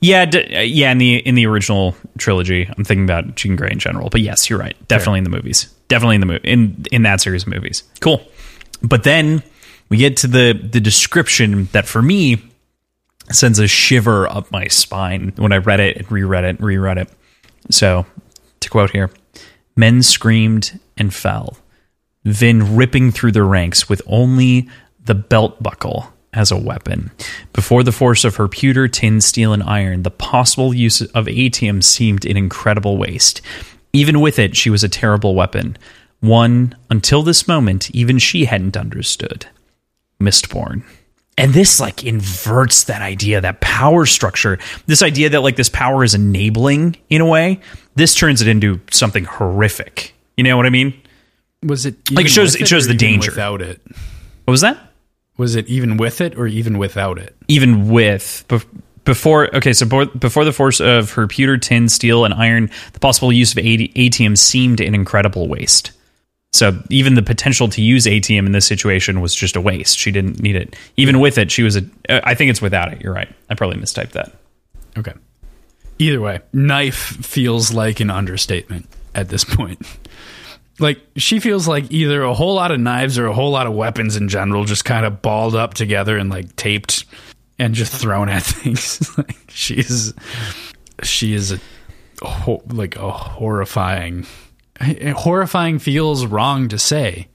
[0.00, 0.92] Yeah, d- uh, yeah.
[0.92, 4.10] In the in the original trilogy, I'm thinking about Jean Grey in general.
[4.10, 4.76] But yes, you're right.
[4.88, 5.72] Definitely in the movies.
[5.88, 7.84] Definitely in the movie in in that series of movies.
[8.00, 8.20] Cool.
[8.82, 9.42] But then
[9.88, 12.42] we get to the the description that for me
[13.30, 16.98] sends a shiver up my spine when I read it and reread it and reread
[16.98, 17.08] it.
[17.70, 18.06] So
[18.60, 19.10] to quote here,
[19.76, 21.56] men screamed and fell.
[22.24, 24.68] Vin ripping through the ranks with only
[25.04, 27.10] the belt buckle as a weapon.
[27.52, 31.82] Before the force of her pewter, tin, steel, and iron, the possible use of atium
[31.82, 33.40] seemed an incredible waste.
[33.92, 35.76] Even with it, she was a terrible weapon.
[36.20, 39.46] One, until this moment, even she hadn't understood.
[40.20, 40.82] Mistborn.
[41.36, 46.04] And this like inverts that idea, that power structure, this idea that like this power
[46.04, 47.60] is enabling in a way.
[47.96, 50.14] This turns it into something horrific.
[50.36, 50.94] You know what I mean?
[51.64, 53.30] Was it Like, it shows- with it shows the danger.
[53.32, 53.80] without it?
[54.44, 54.78] What was that?
[55.36, 57.34] Was it even with it or even without it?
[57.48, 58.64] even with bef-
[59.04, 63.00] before okay so bo- before the force of her pewter tin steel and iron the
[63.00, 65.90] possible use of AT- atium seemed an incredible waste
[66.54, 70.10] so even the potential to use atium in this situation was just a waste she
[70.10, 73.00] didn't need it even with it she was a uh, i think it's without it
[73.02, 74.32] you're right i probably mistyped that
[74.96, 75.12] Okay.
[75.98, 79.80] Either way, knife feels like an understatement at this point.
[80.80, 83.74] Like she feels like either a whole lot of knives or a whole lot of
[83.74, 87.04] weapons in general just kind of balled up together and like taped
[87.60, 89.16] and just thrown at things.
[89.16, 90.12] like she's
[91.04, 91.60] she is a
[92.66, 94.26] like a horrifying
[94.80, 97.28] horrifying feels wrong to say.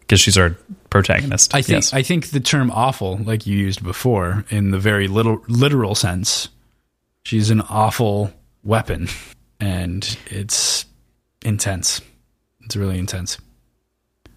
[0.00, 0.56] because she's our
[0.90, 1.92] protagonist I think yes.
[1.94, 6.48] I think the term awful, like you used before, in the very little literal sense,
[7.24, 8.32] she's an awful
[8.64, 9.08] weapon,
[9.60, 10.84] and it's
[11.44, 12.00] intense.
[12.64, 13.38] It's really intense.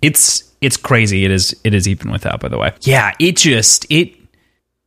[0.02, 3.86] it's it's crazy it is it is even without by the way yeah it just
[3.90, 4.14] it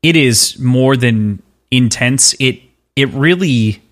[0.03, 2.61] it is more than intense it
[2.97, 3.83] it really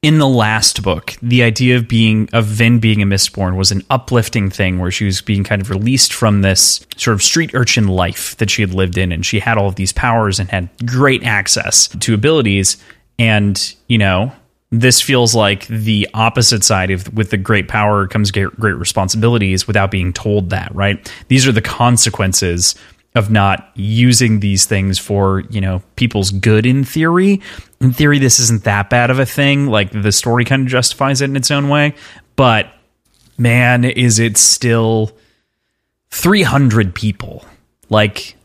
[0.00, 3.82] in the last book the idea of being of Vin being a mistborn was an
[3.90, 7.88] uplifting thing where she was being kind of released from this sort of street urchin
[7.88, 9.10] life that she had lived in.
[9.10, 12.76] And she had all of these powers and had great access to abilities.
[13.18, 14.32] And you know
[14.70, 19.66] this feels like the opposite side of with the great power comes great great responsibilities
[19.66, 21.12] without being told that right?
[21.26, 22.76] These are the consequences
[23.14, 27.40] of not using these things for you know people's good in theory
[27.80, 31.20] in theory this isn't that bad of a thing like the story kind of justifies
[31.20, 31.94] it in its own way
[32.36, 32.70] but
[33.38, 35.10] man is it still
[36.10, 37.44] 300 people
[37.88, 38.36] like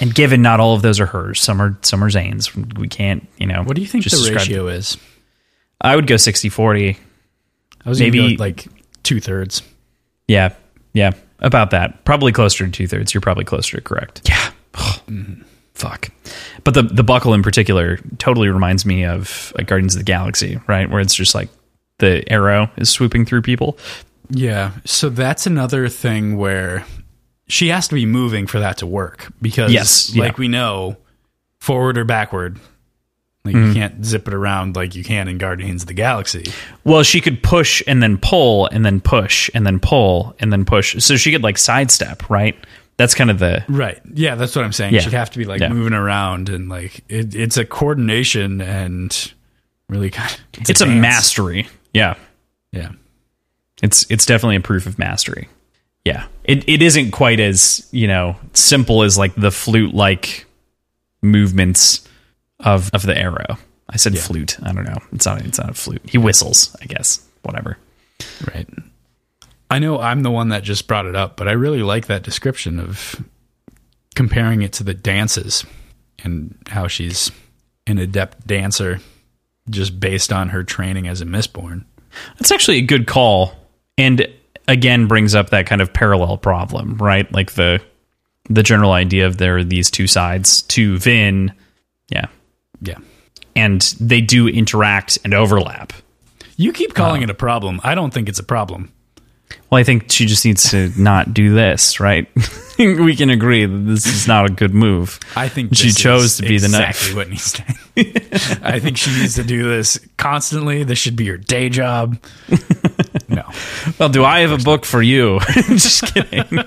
[0.00, 3.26] and given not all of those are hers some are some are zane's we can't
[3.38, 4.96] you know What do you think the ratio is?
[5.80, 6.96] I would go 60 40.
[7.84, 8.66] I was Maybe- maybe like
[9.02, 9.62] two thirds.
[10.26, 10.54] Yeah.
[10.94, 11.12] Yeah.
[11.40, 12.04] About that.
[12.04, 13.12] Probably closer to two thirds.
[13.12, 14.22] You're probably closer to correct.
[14.28, 14.50] Yeah.
[15.06, 15.42] Mm-hmm.
[15.74, 16.08] Fuck.
[16.64, 20.58] But the, the buckle in particular totally reminds me of like Guardians of the Galaxy,
[20.66, 20.88] right?
[20.90, 21.48] Where it's just like
[21.98, 23.78] the arrow is swooping through people.
[24.30, 24.72] Yeah.
[24.86, 26.84] So that's another thing where
[27.46, 30.22] she has to be moving for that to work because, Yes, yeah.
[30.24, 30.96] like we know,
[31.60, 32.58] forward or backward,
[33.46, 33.68] like Mm-hmm.
[33.68, 36.52] you can't zip it around like you can in Guardians of the Galaxy.
[36.84, 40.64] Well, she could push and then pull and then push and then pull and then
[40.64, 41.02] push.
[41.02, 42.56] So she could like sidestep, right?
[42.98, 44.00] That's kind of the Right.
[44.14, 44.94] Yeah, that's what I'm saying.
[44.94, 45.00] Yeah.
[45.00, 45.68] She'd have to be like Yeah.
[45.68, 49.32] moving around and like it, it's a coordination and
[49.88, 51.00] really kind of it's a dance.
[51.02, 51.68] mastery.
[51.94, 52.14] Yeah.
[52.72, 52.90] Yeah.
[53.82, 55.48] It's it's definitely a proof of mastery.
[56.06, 56.26] Yeah.
[56.44, 60.46] It it isn't quite as, you know, simple as like the flute like
[61.22, 62.05] movements
[62.60, 63.58] of of the arrow.
[63.88, 64.58] I said flute.
[64.62, 64.98] I don't know.
[65.12, 66.02] It's not it's not a flute.
[66.08, 67.24] He whistles, I guess.
[67.42, 67.78] Whatever.
[68.52, 68.68] Right.
[69.70, 72.22] I know I'm the one that just brought it up, but I really like that
[72.22, 73.22] description of
[74.14, 75.64] comparing it to the dances
[76.24, 77.30] and how she's
[77.86, 79.00] an adept dancer
[79.70, 81.84] just based on her training as a Mistborn.
[82.38, 83.52] That's actually a good call.
[83.98, 84.26] And
[84.68, 87.30] again brings up that kind of parallel problem, right?
[87.32, 87.80] Like the
[88.48, 91.52] the general idea of there are these two sides to Vin.
[92.08, 92.26] Yeah.
[92.80, 92.98] Yeah.
[93.54, 95.92] And they do interact and overlap.
[96.56, 97.80] You keep calling uh, it a problem.
[97.84, 98.92] I don't think it's a problem.
[99.70, 102.28] Well, I think she just needs to not do this, right?
[102.78, 105.18] we can agree that this is not a good move.
[105.36, 107.16] I think she chose to be the exactly knife.
[107.16, 107.62] what needs to.
[108.62, 110.82] I think she needs to do this constantly.
[110.84, 112.18] This should be her day job.
[113.28, 113.42] No,
[113.98, 115.40] Well, do I have a book for you?
[115.66, 116.60] just kidding.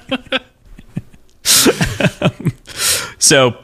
[3.18, 3.58] so,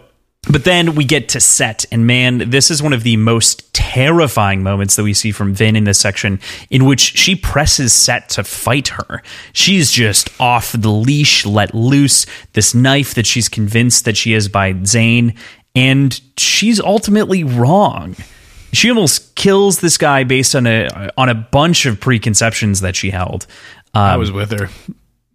[0.49, 4.61] but then we get to Cett, and man, this is one of the most terrifying
[4.63, 6.39] moments that we see from Vin in this section,
[6.69, 9.23] in which she presses Cett to fight her.
[9.53, 12.25] She's just off the leash, let loose.
[12.53, 15.33] This knife that she's convinced that she is by Zane,
[15.75, 18.15] and she's ultimately wrong.
[18.71, 23.09] She almost kills this guy based on a on a bunch of preconceptions that she
[23.09, 23.47] held.
[23.93, 24.69] I um, was with her.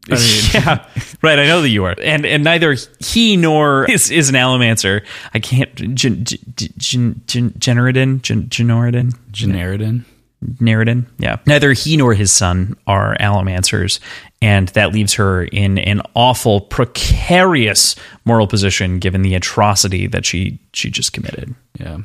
[0.09, 0.87] I mean, yeah,
[1.23, 1.39] right.
[1.39, 5.05] I know that you are, and and neither he nor is, is an allomancer.
[5.35, 5.75] I can't.
[5.75, 6.39] Gen, gen,
[6.79, 10.05] gen, gen, Generidin, gen, Genoridin, Generidin.
[10.43, 11.05] Neridin.
[11.19, 14.01] Yeah, neither he nor his son are allomancers,
[14.41, 17.95] and that leaves her in an awful, precarious
[18.25, 21.55] moral position given the atrocity that she she just committed.
[21.79, 21.99] Yeah.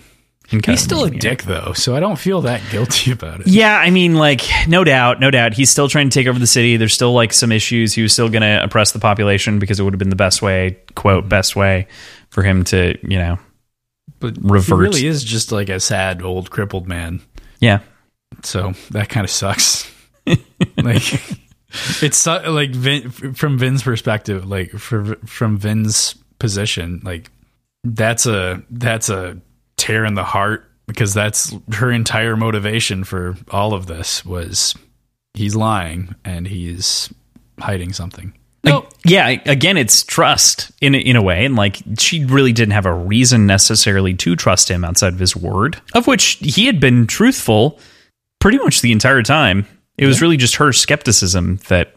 [0.49, 3.47] He's still a dick though, so I don't feel that guilty about it.
[3.47, 5.53] Yeah, I mean, like, no doubt, no doubt.
[5.53, 6.77] He's still trying to take over the city.
[6.77, 7.93] There's still like some issues.
[7.93, 10.41] He was still going to oppress the population because it would have been the best
[10.41, 11.29] way, quote, mm-hmm.
[11.29, 11.87] best way
[12.29, 13.39] for him to, you know,
[14.19, 14.65] But Revert.
[14.77, 17.21] he really is just like a sad old crippled man.
[17.59, 17.79] yeah.
[18.43, 19.89] So that kind of sucks.
[20.27, 21.03] like
[22.01, 27.31] it's su- like Vin, from Vin's perspective, like for, from Vin's position, like
[27.83, 29.39] that's a that's a
[29.85, 34.73] tear in the heart because that's her entire motivation for all of this was
[35.35, 37.13] he's lying and he's
[37.59, 38.33] hiding something.
[38.63, 42.87] Like, yeah, again, it's trust in in a way, and like she really didn't have
[42.87, 47.05] a reason necessarily to trust him outside of his word, of which he had been
[47.05, 47.79] truthful
[48.39, 49.67] pretty much the entire time.
[49.99, 51.93] It was really just her skepticism that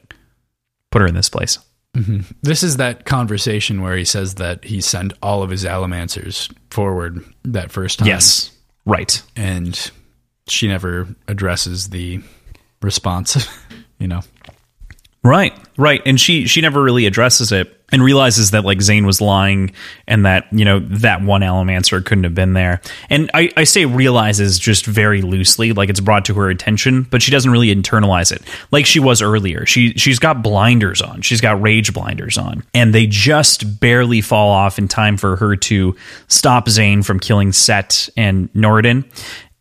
[0.91, 1.59] put her in this place.
[1.99, 2.21] Mm-hmm.
[2.43, 7.25] This is that conversation where he says that he sent all of his allomancers forward
[7.45, 8.09] that first time.
[8.09, 8.53] Yes,
[8.85, 9.21] right.
[9.37, 9.91] and
[10.47, 12.21] she never addresses the
[12.81, 13.49] response.
[13.99, 14.23] you know,
[15.25, 19.21] Right, right, and she she never really addresses it and realizes that like Zane was
[19.21, 19.73] lying
[20.07, 22.81] and that you know that one Allomancer couldn't have been there.
[23.09, 27.23] And I, I say realizes just very loosely, like it's brought to her attention, but
[27.23, 29.65] she doesn't really internalize it like she was earlier.
[29.67, 34.51] She she's got blinders on, she's got rage blinders on, and they just barely fall
[34.51, 35.97] off in time for her to
[36.29, 39.05] stop Zane from killing Cett and Noradin,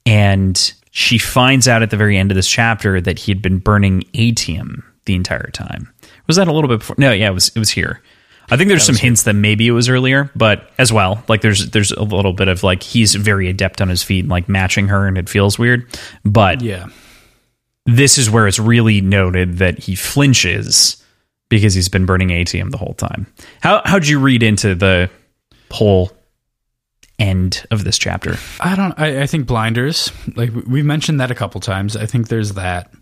[0.05, 3.59] and she finds out at the very end of this chapter that he had been
[3.59, 5.93] burning atium the entire time.
[6.25, 6.95] Was that a little bit before?
[6.97, 7.49] No, yeah, it was.
[7.49, 8.01] It was here.
[8.50, 11.70] I think there's some hints that maybe it was earlier, but as well, like there's
[11.72, 14.88] there's a little bit of like he's very adept on his feet, and, like matching
[14.88, 15.86] her, and it feels weird.
[16.24, 16.88] But yeah,
[17.86, 21.04] this is where it's really noted that he flinches
[21.50, 23.28] because he's been burning atium the whole time.
[23.62, 25.10] How how'd you read into the
[25.72, 26.12] whole
[27.20, 28.38] end of this chapter?
[28.60, 28.98] I don't.
[28.98, 30.12] I, I think blinders.
[30.36, 31.95] Like we mentioned that a couple times.
[31.95, 32.93] I think there's that.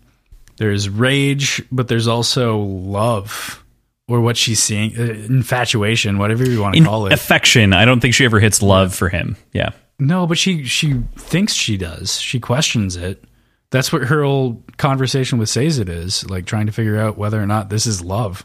[0.58, 3.62] There's rage, but there's also love,
[4.08, 7.12] or what she's seeing, uh, infatuation, whatever you want to In call it.
[7.12, 9.36] affection, I don't think she ever hits love for him.
[9.52, 9.70] Yeah.
[9.98, 12.20] no, but she she thinks she does.
[12.20, 13.24] She questions it.
[13.70, 17.46] That's what her whole conversation with Sazed is like, trying to figure out whether or
[17.46, 18.44] not this is love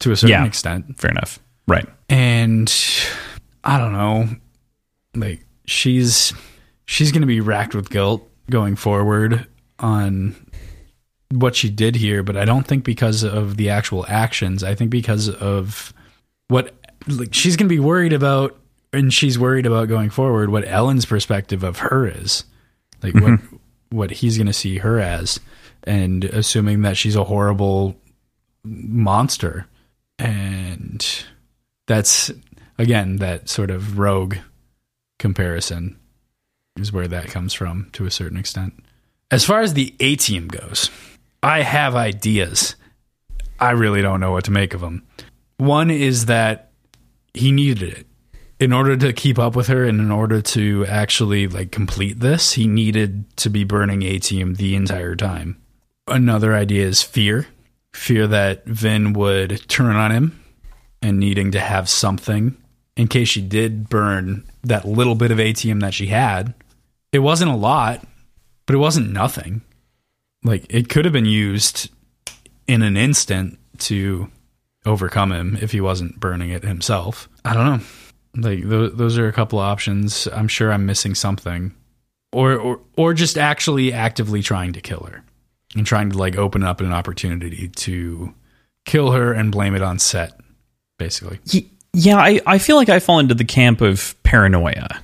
[0.00, 0.44] to a certain Yeah.
[0.46, 0.98] extent.
[1.00, 1.38] Fair enough.
[1.68, 1.86] Right.
[2.08, 2.72] and
[3.62, 4.28] I don't know,
[5.14, 6.32] like she's
[6.86, 9.46] she's going to be racked with guilt going forward
[9.78, 10.34] on
[11.32, 14.62] what she did here, but I don't think because of the actual actions.
[14.62, 15.92] I think because of
[16.48, 16.74] what
[17.08, 18.58] like she's going to be worried about
[18.92, 22.44] and she's worried about going forward what Elend's perspective of her is.
[23.02, 23.56] Like what mm-hmm.
[23.90, 25.40] what he's going to see her as
[25.84, 27.96] and assuming that she's a horrible
[28.64, 29.66] monster
[30.18, 31.24] and
[31.86, 32.30] that's
[32.78, 34.36] again that sort of rogue
[35.18, 35.98] comparison
[36.76, 38.74] is where that comes from to a certain extent.
[39.30, 40.90] As far as the atium goes,
[41.42, 42.76] I have ideas.
[43.58, 45.06] I really don't know what to make of them.
[45.56, 46.70] One is that
[47.34, 48.06] he needed it
[48.62, 52.52] in order to keep up with her and in order to actually like complete this,
[52.52, 55.60] he needed to be burning atium the entire time.
[56.06, 57.48] Another idea is fear.
[57.92, 60.40] fear that Vin would turn on him
[61.02, 62.56] and needing to have something
[62.96, 66.54] in case she did burn that little bit of atium that she had.
[67.12, 68.06] It wasn't a lot,
[68.64, 69.62] but it wasn't nothing.
[70.44, 71.90] Like it could have been used
[72.66, 74.28] in an instant to
[74.84, 77.28] overcome him if he wasn't burning it himself.
[77.44, 78.48] I don't know.
[78.48, 80.26] Like th- those are a couple of options.
[80.28, 81.74] I'm sure I'm missing something,
[82.32, 85.22] or or or just actually actively trying to kill her
[85.76, 88.34] and trying to like open up an opportunity to
[88.84, 90.38] kill her and blame it on Cett,
[90.98, 91.38] basically.
[91.94, 95.00] Yeah, I, I feel like I fall into the camp of paranoia,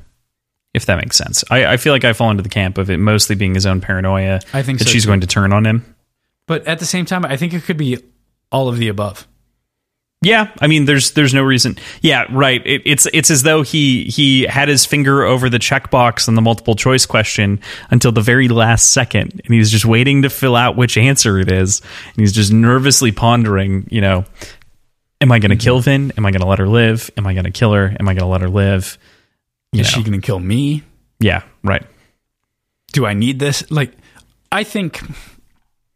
[0.74, 1.44] if that makes sense.
[1.50, 3.80] I, I feel like I fall into the camp of it mostly being his own
[3.80, 4.40] paranoia.
[4.52, 5.08] I think that so, she's too.
[5.08, 5.94] going to turn on him.
[6.46, 7.98] But at the same time, I think it could be
[8.50, 9.26] all of the above.
[10.20, 11.76] Yeah, I mean, there's there's no reason.
[12.00, 12.60] Yeah, right.
[12.66, 16.42] It, it's it's as though he he had his finger over the checkbox on the
[16.42, 17.60] multiple choice question
[17.90, 21.52] until the very last second, and he's just waiting to fill out which answer it
[21.52, 23.86] is, and he's just nervously pondering.
[23.92, 24.24] You know,
[25.20, 26.12] am I going to kill Vin?
[26.16, 27.12] Am I going to let her live?
[27.16, 27.94] Am I going to kill her?
[28.00, 28.98] Am I going to let her live?
[29.72, 29.98] You Is know.
[29.98, 30.82] she going to kill me?
[31.20, 31.84] yeah, right.
[32.92, 33.68] do I need this?
[33.70, 33.92] Like,
[34.50, 35.00] I think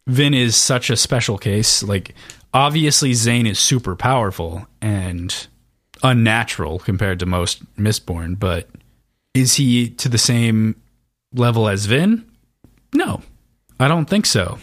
[0.07, 1.83] Vin is such a special case.
[1.83, 2.15] Like,
[2.53, 5.47] obviously, Zane is super powerful and
[6.03, 8.69] unnatural compared to most Mistborn, but
[9.35, 10.75] is he to the same
[11.33, 12.29] level as Vin?
[12.93, 13.23] No,
[13.81, 14.59] I don't think so.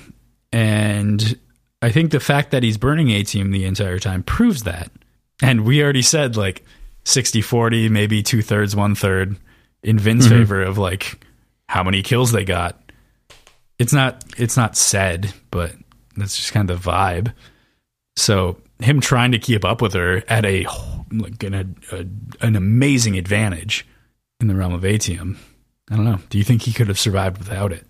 [0.51, 1.39] And
[1.81, 4.91] I think the fact that he's burning atium the entire time proves that.
[5.41, 6.63] And we already said like
[7.05, 9.37] 60 40, maybe two thirds, one third
[9.83, 10.37] in Vin's mm-hmm.
[10.37, 11.25] favor of like
[11.67, 12.79] how many kills they got.
[13.77, 15.73] It's not it's not said, but
[16.17, 17.33] that's just kind of the vibe.
[18.17, 20.65] So him trying to keep up with her at a
[21.11, 22.05] like an, a,
[22.45, 23.85] an amazing advantage
[24.39, 25.37] in the realm of Atium.
[25.89, 26.19] I don't know.
[26.29, 27.85] Do you think he could have survived without it?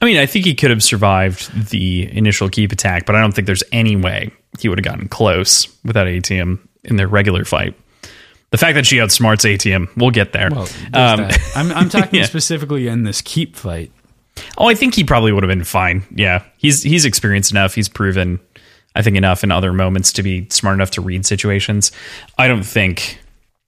[0.00, 3.32] I mean, I think he could have survived the initial keep attack, but I don't
[3.32, 7.74] think there's any way he would have gotten close without atium in their regular fight.
[8.50, 10.48] The fact that she outsmarts atium, we'll get there.
[10.50, 11.28] Well, Um.
[11.54, 12.26] I'm I'm talking Yeah.
[12.26, 13.90] specifically in this keep fight.
[14.58, 16.04] oh, I think he probably would have been fine.
[16.14, 17.74] Yeah, he's he's experienced enough.
[17.74, 18.38] He's proven,
[18.94, 21.90] I think, enough in other moments to be smart enough to read situations.
[22.38, 23.18] I don't think,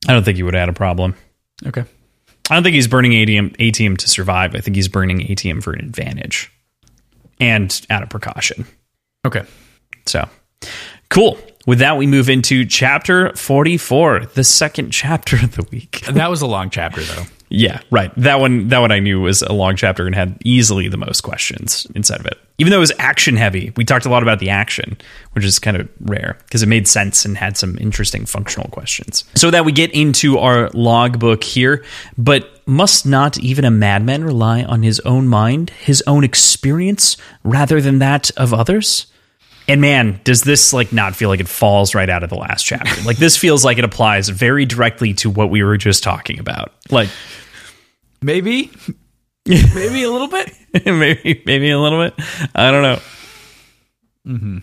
[0.07, 1.15] I don't think he would have had a problem.
[1.67, 1.85] Okay.
[2.51, 4.55] I don't think he's burning atium, atium to survive.
[4.55, 6.51] I think he's burning atium for an advantage
[7.41, 8.65] and out of precaution.
[9.27, 9.43] Okay.
[10.07, 10.27] So
[11.11, 11.39] cool.
[11.69, 16.01] With that, we move into chapter 44, the second chapter of the week.
[16.11, 17.25] That was a long chapter though.
[17.51, 18.11] Yeah, right.
[18.17, 21.21] That one that one I knew was a long chapter and had easily the most
[21.21, 22.39] questions inside of it.
[22.57, 23.71] Even though it was action heavy.
[23.77, 24.97] We talked a lot about the action,
[25.33, 29.25] which is kind of rare because it made sense and had some interesting functional questions.
[29.35, 31.85] So that we get into our logbook here,
[32.17, 37.83] but must not even a madman rely on his own mind, his own experience rather
[37.83, 39.07] than that of others?
[39.69, 42.65] And man, does this like not feel like it falls right out of the last
[42.65, 43.03] chapter?
[43.05, 46.73] Like this feels like it applies very directly to what we were just talking about.
[46.91, 47.11] Like
[48.23, 48.71] Maybe.
[49.47, 50.53] Maybe a little bit.
[50.85, 52.15] maybe maybe a little bit.
[52.55, 53.01] I don't know.
[54.27, 54.59] Mm-hmm.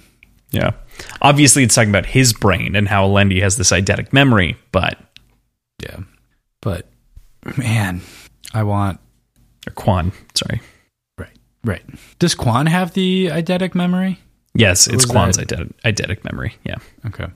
[0.51, 0.71] Yeah.
[1.23, 4.99] Obviously, it's talking about his brain and how Alendi has this eidetic memory, but
[5.81, 5.97] Yeah.
[6.61, 6.87] But
[7.57, 8.01] man,
[8.53, 8.99] I want
[9.67, 10.61] or Kwaan, sorry.
[11.17, 11.35] right.
[11.63, 11.83] Right.
[12.19, 14.19] Does Kwaan have the eidetic memory?
[14.55, 16.55] Yes, it's Kwaan's eidetic, eidetic memory.
[16.63, 16.75] Yeah.
[17.05, 17.27] Okay.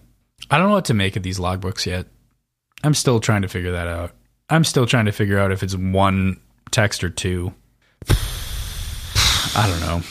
[0.49, 2.07] I don't know what to make of these logbooks yet.
[2.83, 4.11] I'm still trying to figure that out.
[4.49, 6.39] I'm still trying to figure out if it's one
[6.71, 7.53] text or two.
[9.55, 10.01] I don't know.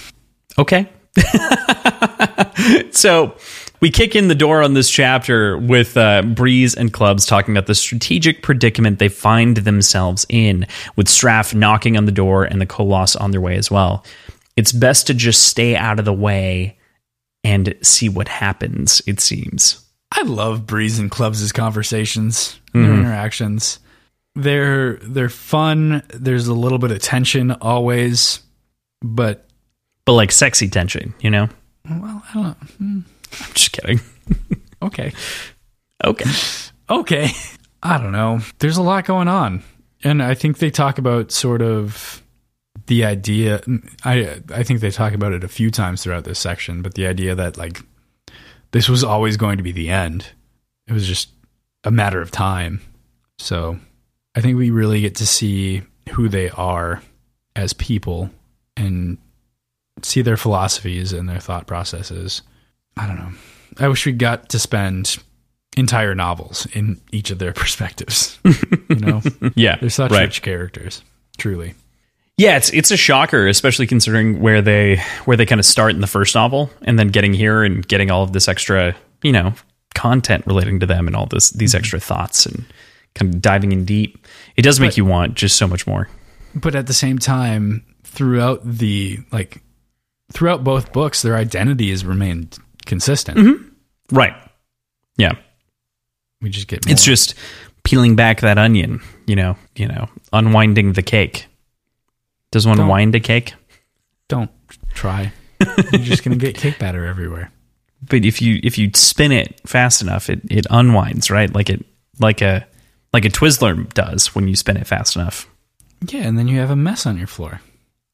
[0.59, 0.88] Okay.
[2.90, 3.34] so
[3.80, 7.66] we kick in the door on this chapter with uh, Breeze and Clubs talking about
[7.66, 12.66] the strategic predicament they find themselves in, with Straff knocking on the door and the
[12.66, 14.04] Koloss on their way as well.
[14.56, 16.78] It's best to just stay out of the way
[17.49, 19.82] and see what happens, it seems.
[20.12, 23.01] I love Breeze and Clubs' conversations, and their mm-hmm.
[23.01, 23.80] interactions.
[24.34, 26.03] They're they're fun.
[26.09, 28.40] There's a little bit of tension always,
[29.01, 29.49] but
[30.05, 31.49] But like sexy tension, you know?
[31.88, 32.57] well, I don't know.
[32.80, 33.05] I'm
[33.55, 34.01] just kidding.
[34.80, 35.12] Okay.
[36.05, 36.30] Okay.
[36.88, 37.30] okay
[37.82, 39.61] i don't know there's a lot going on
[40.05, 42.22] and i think they talk about sort of
[42.89, 43.61] the idea
[44.05, 47.07] i i think they talk about it a few times throughout this section but the
[47.07, 47.80] idea that like
[48.72, 50.26] this was always going to be the end
[50.86, 51.30] it was just
[51.84, 52.80] a matter of time
[53.39, 53.78] so
[54.34, 57.01] i think we really get to see who they are
[57.57, 58.30] as people
[58.76, 59.16] and
[60.03, 62.43] see their philosophies and their thought processes
[62.97, 63.32] i don't know
[63.78, 65.18] i wish we got to spend
[65.76, 68.36] entire novels in each of their perspectives.
[68.89, 69.22] you know,
[69.55, 69.76] Yeah.
[69.76, 70.22] they're such right.
[70.22, 71.05] rich characters,
[71.36, 71.74] truly.
[72.39, 76.01] Yeah, it's it's a shocker, especially considering where they where they kind of start in
[76.01, 79.53] the first novel, and then getting here and getting all of this extra, you know,
[79.95, 81.80] content relating to them and all this these mm-hmm.
[81.80, 82.64] extra thoughts and
[83.16, 84.24] kind of diving in deep.
[84.57, 86.09] It does make But- you want just so much more.
[86.55, 89.61] but at the same time throughout the like
[90.32, 93.68] throughout both books their identity has remained consistent mm-hmm.
[94.16, 94.34] Right.
[95.16, 95.32] Yeah.
[96.41, 96.93] we just get more.
[96.93, 97.34] It's just
[97.82, 101.47] peeling back that onion, you know, you know, unwinding the cake.
[102.51, 103.55] Does one Don't- wind a cake?
[104.28, 104.51] don't
[104.92, 105.32] try
[105.92, 107.51] you're just gonna get cake batter everywhere
[108.07, 111.53] But if you if you spin it fast enough, it it unwinds, right?
[111.53, 111.84] Like it
[112.20, 112.66] like a
[113.14, 115.49] like a Twizzler does when you spin it fast enough.
[116.09, 117.61] yeah and then you have a mess on your floor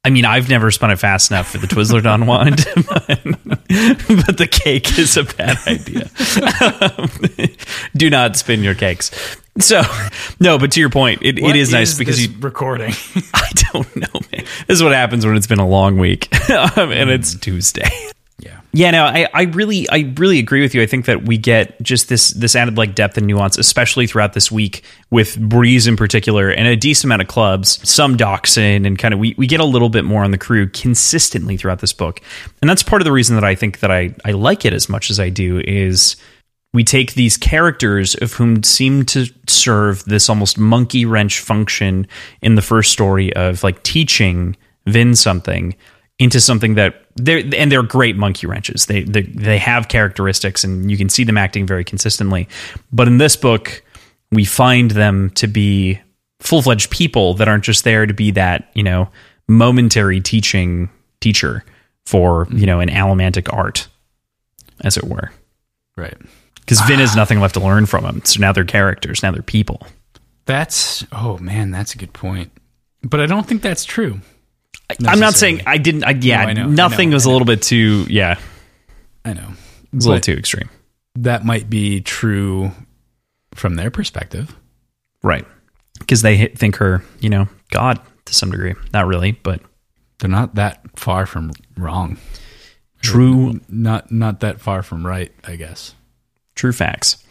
[0.07, 2.61] I mean, I've never spun it fast enough for the Twizzler to unwind,
[4.27, 6.11] but, the cake is a bad idea.
[7.97, 9.11] Do not spin your cakes.
[9.59, 9.83] So,
[10.41, 12.35] no, but to your point, it, it What is nice because you.
[12.41, 12.93] recording
[13.35, 14.45] I don't know, man.
[14.67, 17.89] This is what happens when it's been a long week um, and it's Tuesday.
[18.45, 20.83] Yeah Yeah, no, I, I really I really agree with you.
[20.83, 24.33] I think that we get just this this added like depth and nuance, especially throughout
[24.33, 28.99] this week with Breeze in particular and a decent amount of clubs, some Dockson, and
[28.99, 31.93] kind of we, we get a little bit more on the crew consistently throughout this
[31.93, 32.21] book.
[32.61, 34.89] And that's part of the reason that I think that I, I like it as
[34.89, 36.17] much as I do is
[36.73, 42.09] we take these characters of whom seem to serve this almost monkey wrench function
[42.43, 45.75] in the first story of like teaching Vin something
[46.19, 48.87] into something that they're and they're great monkey wrenches.
[48.87, 52.49] They they they have characteristics and you can see them acting very consistently.
[52.93, 53.83] But in this book,
[54.31, 56.01] we find them to be
[56.41, 59.09] full fledged people that aren't just there to be that you know
[59.49, 60.89] momentary teaching
[61.21, 61.65] teacher
[62.07, 62.59] for mm-hmm.
[62.59, 63.89] you know an allomantic art,
[64.83, 65.31] as it were
[65.97, 66.17] right
[66.57, 67.17] because Vin has ah.
[67.17, 68.23] nothing left to learn from them.
[68.25, 69.23] So now they're characters.
[69.23, 69.87] Now they're people.
[70.47, 72.53] that's oh man that's a good point
[73.03, 74.21] but i don't think that's true
[75.07, 76.05] I'm not saying I didn't.
[76.05, 78.07] I, yeah, No, I know, I nothing know, was I a little bit too.
[78.09, 78.39] Yeah,
[79.25, 79.49] i know
[79.93, 80.69] it was a little But- too extreme.
[81.17, 82.71] that might be true
[83.55, 84.55] from their perspective
[85.23, 85.47] Right.
[85.99, 88.75] Because they think her, you know, God to some degree.
[88.93, 89.63] Not really, but
[90.19, 92.19] they're not that far from wrong
[93.01, 95.95] true, not not that far from right i guess
[96.55, 97.24] true facts.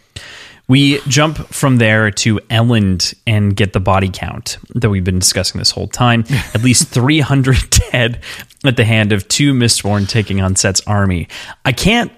[0.67, 5.59] We jump from there to Elend and get the body count that we've been discussing
[5.59, 6.23] this whole time.
[6.53, 8.21] At least 300 dead
[8.63, 11.27] at the hand of two Mistborn taking on Cett's army.
[11.65, 12.11] I can't.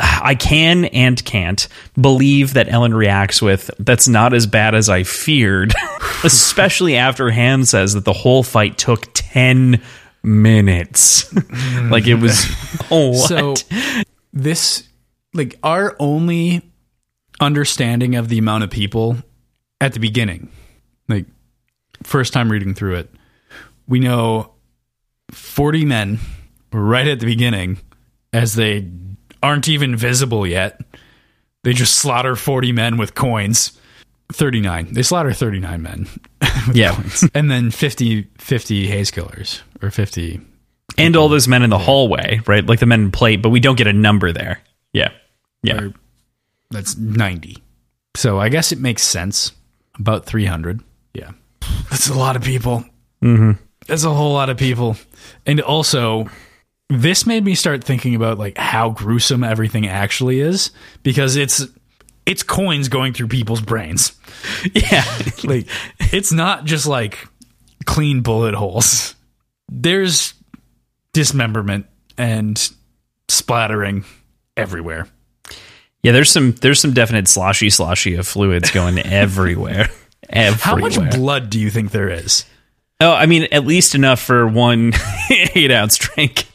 [0.00, 1.66] I can and can't
[2.00, 5.74] believe that Elend reacts with that's not as bad as I feared,
[6.24, 9.82] especially after Ham says that the whole fight took 10
[10.22, 11.34] minutes.
[11.90, 12.46] like it was
[12.92, 13.28] oh, what?
[13.28, 13.54] So
[14.32, 14.88] this
[15.34, 16.67] like our only
[17.40, 19.16] understanding of the amount of people
[19.80, 20.50] at the beginning,
[21.08, 21.26] like
[22.02, 23.10] first time reading through it,
[23.86, 24.52] we know
[25.30, 26.18] 40 men
[26.72, 27.78] right at the beginning
[28.32, 28.88] as they
[29.42, 30.80] aren't even visible yet.
[31.64, 33.72] They just slaughter 40 men with coins.
[34.32, 34.92] 39.
[34.92, 36.06] They slaughter 39 men.
[36.66, 36.94] with Yeah.
[36.94, 37.24] coins.
[37.34, 40.40] And then 50 50 haze killers or 50
[40.98, 42.64] and all those men in the hallway, right?
[42.66, 44.60] Like the men in plate, but we don't get a number there.
[44.92, 45.10] Yeah.
[45.62, 45.80] Yeah.
[45.80, 45.94] or
[46.70, 47.62] that's 90.
[48.16, 49.52] So I guess it makes sense.
[49.98, 50.80] About 300.
[51.14, 51.32] Yeah.
[51.90, 52.84] That's a lot of people.
[53.22, 53.52] Mm-hmm.
[53.86, 54.96] That's a whole lot of people.
[55.46, 56.28] And also,
[56.88, 60.70] this made me start thinking about like how gruesome everything actually is
[61.02, 61.66] because it's
[62.26, 64.12] it's coins going through people's brains.
[64.74, 65.04] Yeah.
[65.44, 65.68] Like
[66.12, 67.26] it's not just like
[67.86, 69.14] clean bullet holes.
[69.70, 70.34] There's
[71.12, 72.70] dismemberment and
[73.28, 74.04] splattering
[74.56, 75.06] everywhere.
[76.02, 79.88] Yeah, there's some there's some definite sloshy sloshy of fluids going everywhere.
[80.30, 80.58] Everywhere.
[80.60, 82.44] How much blood do you think there is?
[83.00, 84.92] Oh, I mean, at least enough for one
[85.30, 86.44] eight ounce drink.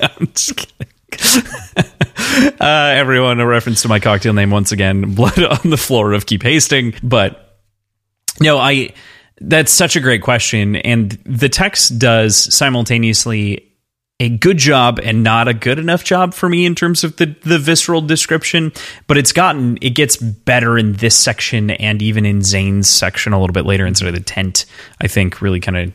[0.00, 2.56] I'm just kidding.
[2.60, 5.14] uh, everyone, a reference to my cocktail name once again.
[5.14, 6.94] Blood on the floor of Keep Hasting.
[7.02, 7.60] But
[8.40, 8.92] no, I.
[9.40, 13.67] That's such a great question, and the text does simultaneously
[14.20, 17.36] a good job and not a good enough job for me in terms of the
[17.42, 18.72] the visceral description.
[19.06, 23.40] But it's gotten it gets better in this section and even in Zane's section a
[23.40, 24.66] little bit later instead of the tent.
[25.00, 25.92] I think really kind of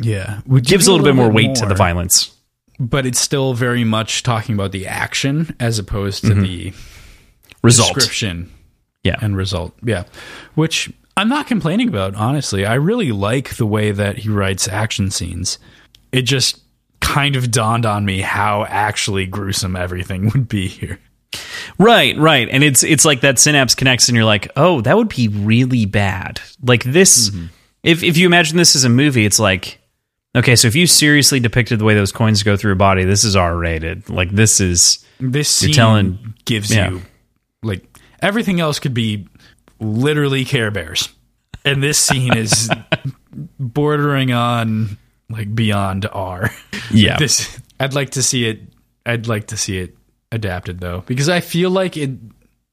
[0.00, 2.32] Yeah, gives a little, bit more weight to the violence.
[2.78, 6.42] but it's still very much talking about the action as opposed to mm-hmm.
[6.42, 6.72] the
[7.62, 8.50] Result, description
[9.02, 9.74] yeah, and result.
[9.82, 10.04] Yeah,
[10.54, 12.14] which I'm not complaining about.
[12.14, 15.58] Honestly, I really like the way that he writes action scenes.
[16.12, 16.60] It just
[17.00, 20.98] kind of dawned on me how actually gruesome everything would be here.
[21.78, 22.48] right, right.
[22.50, 25.86] And it's it's like that synapse connects, and you're like, oh, that would be really
[25.86, 26.40] bad.
[26.62, 27.46] Like this, mm-hmm.
[27.82, 29.80] if if you imagine this as a movie, it's like
[30.36, 33.24] Okay, so if you seriously depicted the way those coins go through a body, this
[33.24, 34.10] is R rated.
[34.10, 36.90] Like this is This scene telling- gives yeah.
[36.90, 37.02] you
[37.62, 37.86] like
[38.20, 39.28] everything else could be
[39.80, 41.08] literally Care Bears,
[41.64, 42.68] and this scene is
[43.58, 44.98] bordering on
[45.28, 46.50] like beyond R.
[46.90, 47.18] yeah.
[47.18, 48.60] This I'd like to see it.
[49.04, 49.96] I'd like to see it
[50.32, 52.10] adapted though, because I feel like it.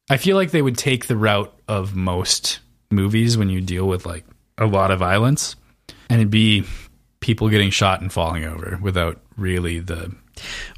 [0.09, 2.59] I feel like they would take the route of most
[2.91, 4.25] movies when you deal with like
[4.57, 5.55] a lot of violence,
[6.09, 6.65] and it'd be
[7.19, 10.13] people getting shot and falling over without really the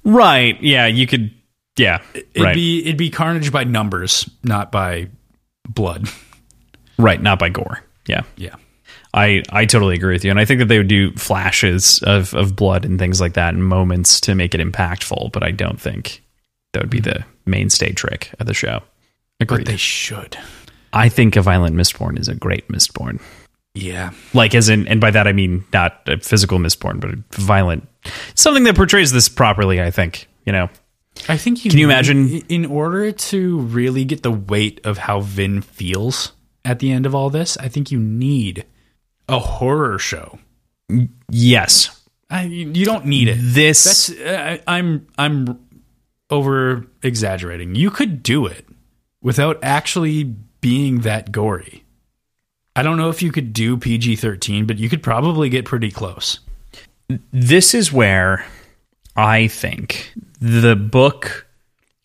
[0.04, 0.62] right.
[0.62, 1.32] Yeah, you could
[1.78, 2.02] yeah.
[2.14, 2.56] It'd right.
[2.56, 5.10] be it'd be carnage by numbers, not by
[5.68, 6.08] blood.
[6.98, 7.84] right, not by gore.
[8.08, 8.22] Yeah.
[8.38, 8.56] Yeah.
[9.16, 10.30] I, I totally agree with you.
[10.30, 13.54] And I think that they would do flashes of, of blood and things like that
[13.54, 16.22] and moments to make it impactful, but I don't think
[16.74, 17.20] that would be mm-hmm.
[17.20, 18.84] the mainstay trick of the show.
[19.40, 19.68] But Agreed.
[19.68, 20.38] they should.
[20.92, 23.22] I think a violent mistborn is a great mistborn.
[23.74, 24.12] Yeah.
[24.34, 27.88] Like as in and by that I mean not a physical mistborn, but a violent
[28.34, 30.28] something that portrays this properly, I think.
[30.46, 30.70] You know.
[31.30, 35.22] I think you Can you imagine- in order to really get the weight of how
[35.22, 36.34] Vin feels
[36.66, 38.66] at the end of all this, I think you need
[39.28, 40.40] a horror show.
[41.30, 42.02] Yes.
[42.30, 43.38] I, you don't need it.
[43.40, 45.60] This That's uh, I, I'm I'm
[46.30, 47.76] over exaggerating.
[47.76, 48.66] You could do it
[49.22, 50.24] without actually
[50.62, 51.84] being that gory.
[52.76, 56.40] I don't know if you could do PG-13, but you could probably get pretty close.
[57.32, 58.46] this is where
[59.16, 60.12] I think
[60.42, 61.48] the book.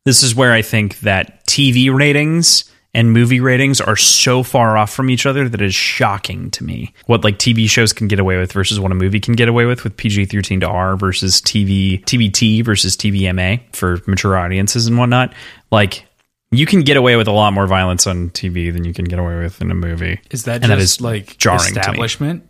[0.04, 4.92] This is where I think that TV ratings and movie ratings are so far off
[4.92, 8.18] from each other that it is shocking to me what like TV shows can get
[8.18, 10.96] away with versus what a movie can get away with with PG thirteen to R
[10.96, 15.32] versus TV TVT versus TVMA for mature audiences and whatnot.
[15.70, 16.06] Like
[16.50, 19.18] you can get away with a lot more violence on TV than you can get
[19.20, 20.18] away with in a movie.
[20.32, 21.80] Is that And just is like jarring to me.
[21.80, 22.48] establishment,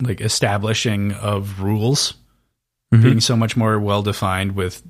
[0.00, 2.14] like establishing of rules
[2.94, 3.02] Mm-hmm.
[3.04, 4.82] being so much more well defined with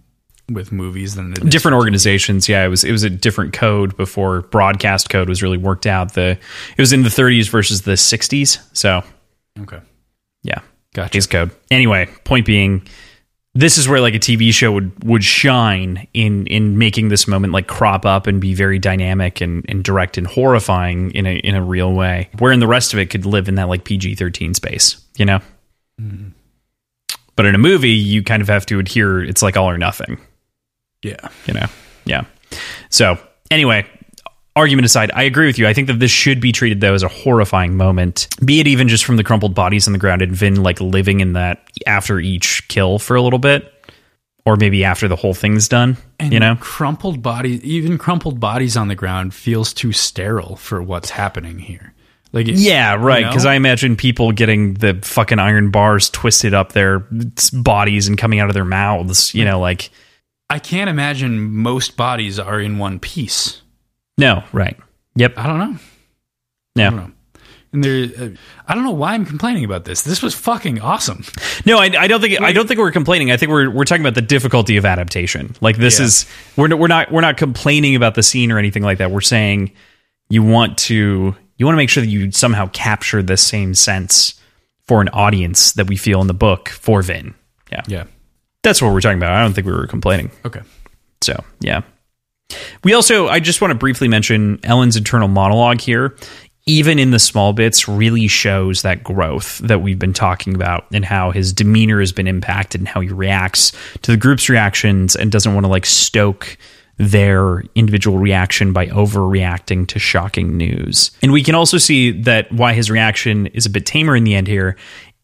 [0.51, 5.09] with movies than different organizations yeah it was it was a different code before broadcast
[5.09, 6.14] code was really worked out.
[6.14, 6.30] The
[6.76, 9.03] it was in the 30s versus the 60s so.
[9.61, 9.80] Okay,
[10.43, 10.61] yeah
[10.95, 11.16] gotcha.
[11.16, 11.51] Hays code.
[11.70, 12.86] Anyway point being
[13.55, 17.53] this is where like a tv show would would shine in in making this moment
[17.53, 21.55] like crop up and be very dynamic and, and direct and horrifying in a in
[21.55, 25.01] a real way Wherein the rest of it could live in that like pg-13 space
[25.16, 25.40] you know?
[26.01, 26.28] Mm-hmm.
[27.36, 30.18] But in a movie you kind of have to adhere it's like all or nothing
[31.03, 31.66] Yeah, you know?
[32.05, 32.24] Yeah.
[32.90, 33.18] So
[33.50, 33.86] anyway
[34.55, 35.66] argument aside i agree with you.
[35.66, 38.88] I think that this should be treated though as a horrifying moment be it even
[38.88, 42.18] just from the crumpled bodies on the ground and vin like living in that after
[42.20, 43.72] each kill for a little bit
[44.44, 46.57] or maybe after the whole thing's done and you know?
[46.57, 51.94] crumpled bodies, even crumpled bodies on the ground, feels too sterile for what's happening here.
[52.32, 53.30] Like, it, yeah right you know?
[53.30, 57.07] because i imagine people getting the fucking iron bars twisted up their
[57.53, 59.90] bodies and coming out of their mouths you know like
[60.53, 63.62] I can't imagine most bodies are in one piece.
[64.18, 64.76] no right
[65.14, 65.78] yep I don't know.
[66.76, 67.11] I don't know.
[67.74, 68.28] And there, uh,
[68.68, 70.03] I don't know why I'm complaining about this.
[70.03, 71.24] This was fucking awesome.
[71.64, 73.30] No, I, I don't think I don't think we're complaining.
[73.30, 75.55] I think we're we're talking about the difficulty of adaptation.
[75.62, 76.05] Like this Yeah.
[76.07, 76.26] is
[76.57, 79.11] we're we're not we're not complaining about the scene or anything like that.
[79.11, 79.72] We're saying
[80.28, 84.34] you want to you want to make sure that you somehow capture the same sense
[84.86, 87.34] for an audience that we feel in the book for Vin.
[87.70, 88.05] Yeah, Yeah.
[88.63, 89.33] That's what we're talking about.
[89.33, 90.31] I don't think we were complaining.
[90.45, 90.61] Okay.
[91.21, 91.83] So, yeah.
[92.85, 96.17] We also, I just want to briefly mention Elend's internal monologue here.
[96.65, 101.05] Even in the small bits, really shows that growth that we've been talking about and
[101.05, 105.33] how his demeanor has been impacted and how he reacts to the group's reactions and
[105.33, 106.57] doesn't want to like stoke
[106.99, 111.11] their individual reaction by overreacting to shocking news.
[111.21, 114.37] And we can also see that why his reaction is a bit tamer in the
[114.37, 114.77] end here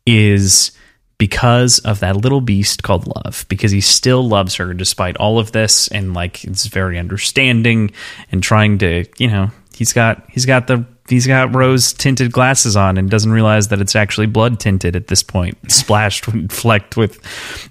[0.06, 0.72] is
[1.18, 5.52] because of that little beast called love because he still loves her despite all of
[5.52, 7.90] this and like it's very understanding
[8.32, 12.76] and trying to you know he's got he's got the he's got rose tinted glasses
[12.76, 16.96] on and doesn't realize that it's actually blood tinted at this point splashed and flecked
[16.96, 17.20] with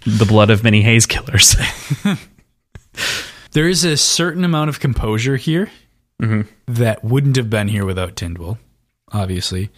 [0.02, 1.56] the blood of many haze killers
[3.58, 5.72] There is a certain amount of composure here
[6.22, 6.42] mm-hmm.
[6.68, 8.60] that wouldn't have been here without Tindwyl,
[9.12, 9.72] obviously.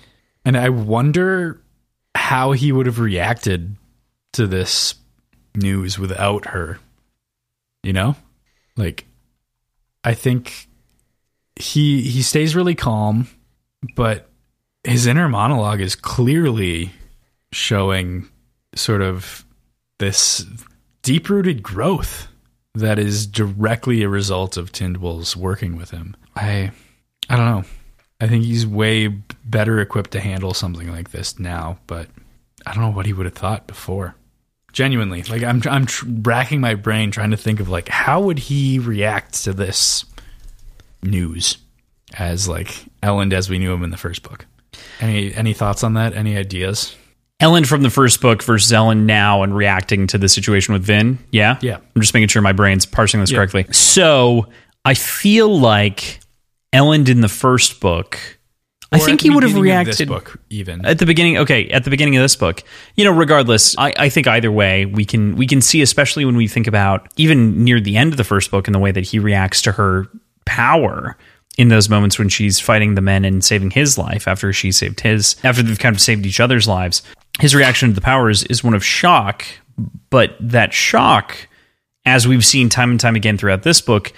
[0.44, 1.62] And I wonder
[2.20, 3.78] how he would have reacted
[4.34, 4.96] to this
[5.56, 6.78] news without her.
[7.82, 8.16] You know?
[8.76, 9.06] Like
[10.04, 10.68] I think
[11.56, 13.28] he he stays really calm,
[13.96, 14.30] but
[14.84, 16.92] his inner monologue is clearly
[17.52, 18.28] showing
[18.76, 19.46] sort of
[19.98, 20.46] this
[21.02, 22.28] deep-rooted growth
[22.76, 26.16] that is directly a result of Tindwyl's working with him.
[26.36, 26.72] I
[27.30, 27.64] I don't know.
[28.22, 32.08] I think he's way better equipped to handle something like this now, but
[32.66, 34.16] I don't know what he would have thought before.
[34.74, 38.38] Genuinely, like I'm I'm tr- racking my brain trying to think of like how would
[38.38, 40.06] he react to this
[41.02, 41.58] news
[42.18, 44.46] as like Elend as we knew him in the first book.
[45.00, 46.14] Any any thoughts on that?
[46.14, 46.96] Any ideas?
[47.42, 51.18] Elend from the first book versus Elend now and reacting to the situation with Vin.
[51.32, 51.58] Yeah?
[51.62, 51.78] Yeah.
[51.96, 53.38] I'm just making sure my brain's parsing this Yeah.
[53.38, 53.66] correctly.
[53.72, 54.48] So
[54.84, 56.20] I feel like
[56.74, 58.20] Elend in the first book,
[58.92, 60.86] I think he would have beginning of this reacted book even.
[60.86, 62.64] at the beginning okay at the beginning of this book.
[62.96, 66.36] You know regardless I, I think either way we can we can see especially when
[66.36, 69.06] we think about even near the end of the first book and the way that
[69.06, 70.08] he reacts to her
[70.46, 71.18] power
[71.58, 75.02] in those moments when she's fighting the men and saving his life after she saved
[75.02, 77.04] his after they've kind of saved each other's lives.
[77.40, 79.46] His reaction to the power is, is one of shock
[80.10, 81.48] but that shock
[82.06, 84.12] as we've seen time and time again throughout this book,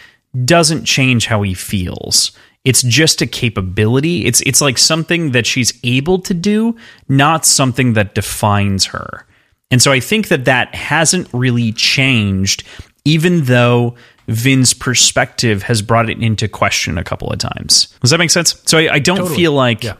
[0.45, 2.31] doesn't change how he feels.
[2.63, 4.25] It's just a capability.
[4.25, 6.75] It's it's like something that she's able to do,
[7.09, 9.25] not something that defines her.
[9.71, 12.63] And so I think that that hasn't really changed,
[13.05, 13.95] even though
[14.27, 17.87] Vin's perspective has brought it into question a couple of times.
[18.01, 18.61] Does that make sense?
[18.65, 19.35] So I, I don't Totally.
[19.35, 19.95] feel like Yeah.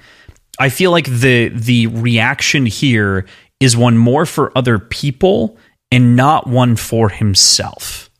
[0.60, 3.26] I feel like the the reaction here
[3.60, 5.58] is one more for other people
[5.92, 8.11] and not one for himself.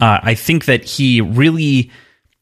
[0.00, 1.90] Uh, I think that he really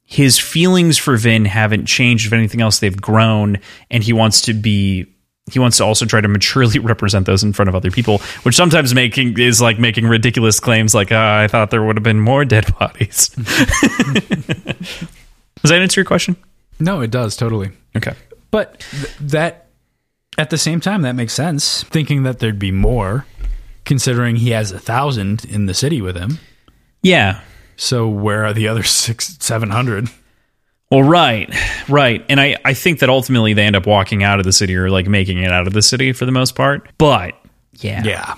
[0.05, 2.26] his feelings for Vin haven't changed.
[2.26, 3.59] If anything else, they've grown,
[3.90, 5.07] and he wants to be.
[5.50, 8.55] He wants to also try to maturely represent those in front of other people, which
[8.55, 12.20] sometimes making is like making ridiculous claims, like uh, "I thought there would have been
[12.20, 13.28] more dead bodies."
[15.62, 16.36] Does that answer your question?
[16.80, 17.70] no, it does totally.
[17.96, 18.14] Okay.
[18.50, 19.68] But th- that
[20.36, 21.84] at the same time that makes sense.
[21.84, 23.24] Thinking that there'd be more,
[23.84, 26.38] considering he has a thousand in the city with him.
[27.03, 27.40] Yeah,
[27.76, 30.09] So where are the other six, seven hundred?
[30.90, 31.48] Well, right,
[31.88, 32.22] right.
[32.28, 34.90] And I, I think that ultimately they end up walking out of the city or
[34.90, 36.86] like making it out of the city for the most part.
[36.98, 37.32] But
[37.78, 38.03] yeah.
[38.05, 38.34] Yeah,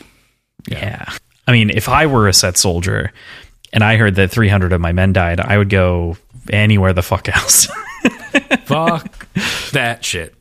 [0.68, 1.12] Yeah.
[1.48, 3.12] I mean, if I were a Cett soldier
[3.72, 6.16] and I heard that 300 of my men died, I would go
[6.48, 7.66] anywhere the fuck else.
[8.64, 9.28] fuck
[9.72, 10.34] that shit.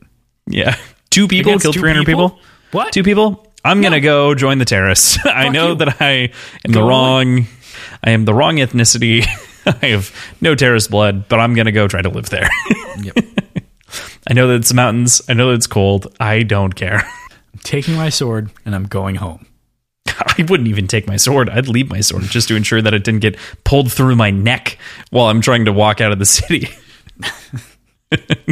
[0.46, 0.76] yeah.
[1.10, 2.30] Two people Against killed two 300 people?
[2.30, 2.42] people?
[2.70, 2.92] What?
[2.92, 3.52] Two people?
[3.64, 5.18] I'm going to go join the terrorists.
[5.24, 5.74] I know you.
[5.76, 6.30] that I
[6.64, 7.46] am the Go wrong
[8.04, 9.26] I am the wrong ethnicity.
[9.82, 12.48] I have no terrorist blood, but I'm going to go try to live there.
[13.02, 13.18] Yep.
[14.30, 15.20] I know that it's mountains.
[15.28, 16.14] I know that it's cold.
[16.20, 16.98] I don't care.
[17.52, 19.46] I'm taking my sword and I'm going home.
[20.06, 21.50] I wouldn't even take my sword.
[21.50, 24.78] I'd leave my sword just to ensure that it didn't get pulled through my neck
[25.10, 26.68] while I'm trying to walk out of the city.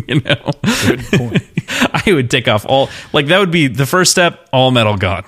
[0.09, 0.51] you know,
[0.87, 1.43] Good point.
[1.93, 4.49] I would take off all like that would be the first step.
[4.53, 5.25] All metal gone.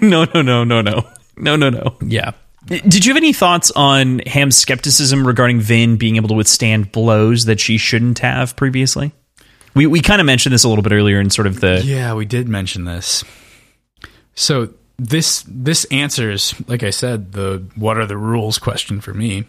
[0.00, 1.04] no, no, no, no, no,
[1.36, 1.96] no, no, no.
[2.02, 2.32] Yeah.
[2.66, 7.44] Did you have any thoughts on Ham's skepticism regarding Vin being able to withstand blows
[7.44, 9.12] that she shouldn't have previously?
[9.74, 12.14] We we kind of mentioned this a little bit earlier in sort of the Yeah,
[12.14, 13.24] we did mention this.
[14.34, 19.44] So this this answers, like I said, the what are the rules question for me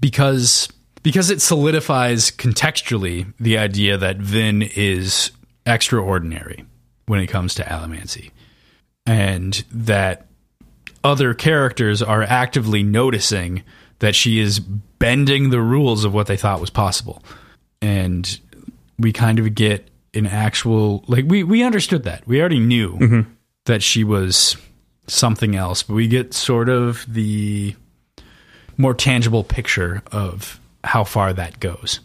[0.00, 0.68] because
[1.02, 5.30] because it solidifies contextually the idea that Vin is
[5.64, 6.64] extraordinary
[7.06, 8.30] when it comes to allomancy,
[9.04, 10.25] and that
[11.06, 13.62] other characters are actively noticing
[14.00, 17.22] that she is bending the rules of what they thought was possible,
[17.80, 18.40] and
[18.98, 23.30] we kind of get an actual like we we understood that we already knew mm-hmm.
[23.66, 24.56] that she was
[25.06, 27.76] something else, but we get sort of the
[28.76, 32.00] more tangible picture of how far that goes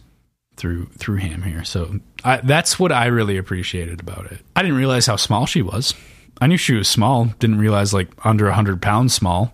[0.56, 1.64] through through him here.
[1.64, 4.38] So I, that's what I really appreciated about it.
[4.54, 5.94] I didn't realize how small she was.
[6.40, 7.26] I knew she was small.
[7.38, 9.52] Didn't realize like under hundred pounds small.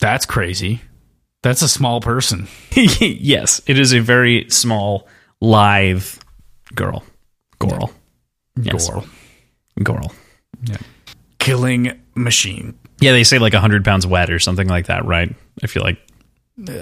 [0.00, 0.80] That's crazy.
[1.42, 2.48] That's a small person.
[2.72, 5.08] yes, it is a very small,
[5.40, 6.18] live
[6.74, 7.04] girl.
[7.58, 7.92] Girl.
[8.60, 8.88] Yes.
[8.88, 9.06] Girl.
[9.82, 10.12] Girl.
[11.38, 12.76] Killing machine.
[13.00, 15.34] Yeah, they say like 100 pounds wet or something like that, right?
[15.62, 15.98] I feel like.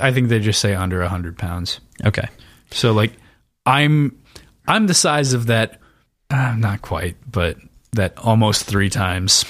[0.01, 1.81] I think they just say under hundred pounds.
[2.05, 2.29] Okay.
[2.71, 3.13] So like
[3.67, 4.19] I'm
[4.67, 5.81] I'm the size of that
[6.31, 7.59] uh, not quite, but
[7.97, 9.45] that almost 3 times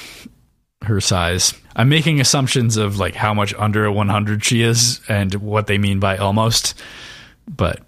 [0.83, 1.55] her size.
[1.75, 5.79] I'm making assumptions of like how much under a 100 she is and what they
[5.79, 6.75] mean by almost.
[7.49, 7.81] But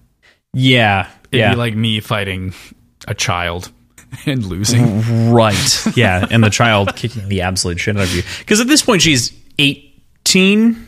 [0.52, 1.08] Yeah.
[1.30, 1.50] it'd yeah.
[1.50, 2.54] be like me fighting
[3.06, 3.70] a child
[4.26, 5.32] and losing.
[5.32, 5.86] right.
[5.96, 6.26] Yeah.
[6.30, 8.22] And the child kicking the absolute shit out of you.
[8.40, 10.87] Because at this point, she's 18.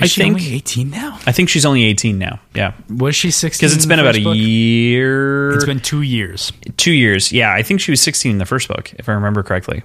[0.00, 0.34] I she think.
[0.36, 1.18] only 18 now.
[1.26, 2.40] I think she's only 18 now.
[2.54, 2.72] Yeah.
[2.88, 3.58] Was she 16?
[3.64, 4.36] Because it's been the about a book?
[4.36, 5.52] year.
[5.52, 6.52] It's been 2 years.
[6.76, 7.30] two years.
[7.32, 7.52] Yeah.
[7.54, 9.82] I think she was 16 in the first book, if I remember correctly.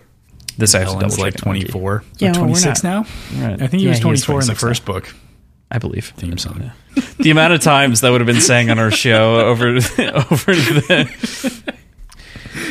[0.58, 3.06] This I have to Elend's double like 24 Yeah, or well, 26 now.
[3.38, 3.54] Right.
[3.62, 4.68] I think he Yeah, was he 24 in the 26 now.
[4.68, 5.16] first book.
[5.72, 6.08] I believe.
[6.18, 6.72] Theme song.
[7.20, 11.74] the amount of times that would have been sang on our show over over the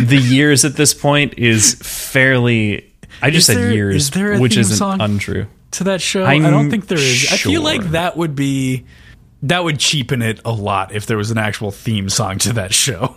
[0.00, 4.56] the years at this point is fairly I just Is said there- years, is which
[4.56, 5.00] isn't song?
[5.00, 5.46] untrue.
[5.72, 6.24] To that show?
[6.24, 7.28] I I'm don't think there is.
[7.32, 8.84] I feel like that would be
[9.42, 12.74] that would cheapen it a lot if there was an actual theme song to that
[12.74, 13.16] show.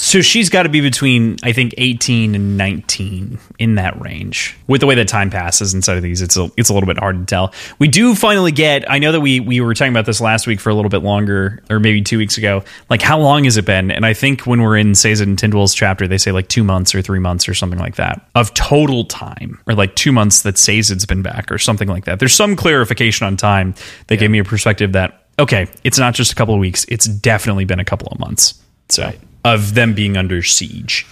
[0.00, 4.56] So she's got to be between, I think, 18 and 19 in that range.
[4.66, 6.96] With the way that time passes inside of these, it's a, it's a little bit
[6.96, 7.52] hard to tell.
[7.78, 10.58] We do finally get, I know that we, we were talking about this last week
[10.58, 12.64] for a little bit longer, or maybe two weeks ago.
[12.88, 13.90] Like, how long has it been?
[13.90, 16.94] And I think when we're in Sazed and Tindwyl's chapter, they say like two months
[16.94, 20.56] or three months or something like that of total time, or like two months that
[20.56, 22.18] Sazed's been back or something like that.
[22.18, 23.74] There's some clarification on time
[24.06, 27.06] that gave me a perspective that, okay, it's not just a couple of weeks, it's
[27.06, 28.54] definitely been a couple of months.
[28.88, 29.12] So
[29.44, 31.06] of them being under siege.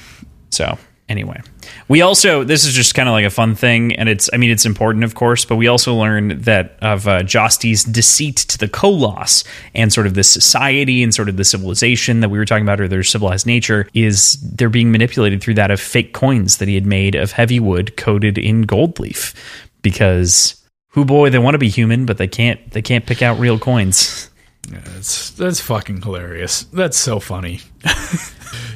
[0.51, 1.41] So anyway,
[1.89, 4.51] we also this is just kind of like a fun thing, and it's I mean
[4.51, 8.69] it's important of course, but we also learn that of uh, Jastes' deceit to the
[8.69, 12.65] Koloss and sort of this society and sort of the civilization that we were talking
[12.65, 16.69] about, or their civilized nature, is they're being manipulated through that of fake coins that
[16.69, 19.35] he had made of heavy wood coated in gold leaf,
[19.83, 20.55] because.
[20.93, 22.59] Who boy, they want to be human, but they can't.
[22.73, 24.31] They can't pick out real coins.
[24.71, 26.65] That's that's fucking hilarious.
[26.65, 27.61] That's so funny.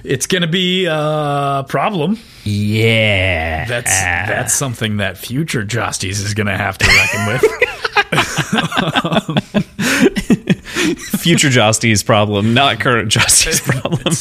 [0.05, 2.19] it's gonna be a problem.
[2.45, 7.43] Yeah, That's that's something that future Jastes is gonna have to reckon with.
[11.21, 14.15] future Jastes problem, not current Jastes problem.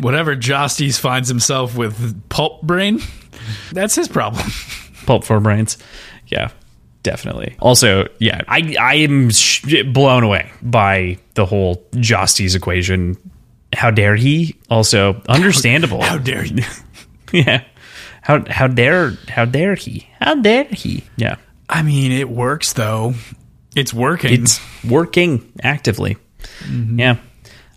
[0.00, 3.00] Whatever Jastes finds himself with pulp brain,
[3.72, 4.44] that's his problem.
[5.06, 5.78] Pulp for brains.
[6.28, 6.50] Yeah,
[7.04, 7.54] definitely.
[7.60, 13.16] Also, yeah, I I am sh- blown away by the whole Jastes' equation.
[13.72, 14.56] How dare he?
[14.68, 16.02] Also, understandable.
[16.02, 16.64] How dare you?
[17.32, 17.62] yeah.
[18.22, 20.08] How how dare how dare he?
[20.20, 21.04] How dare he?
[21.16, 21.36] Yeah.
[21.68, 23.14] I mean, it works though.
[23.76, 24.32] It's working.
[24.42, 26.16] It's working actively.
[26.64, 26.98] Mm-hmm.
[27.00, 27.16] Yeah.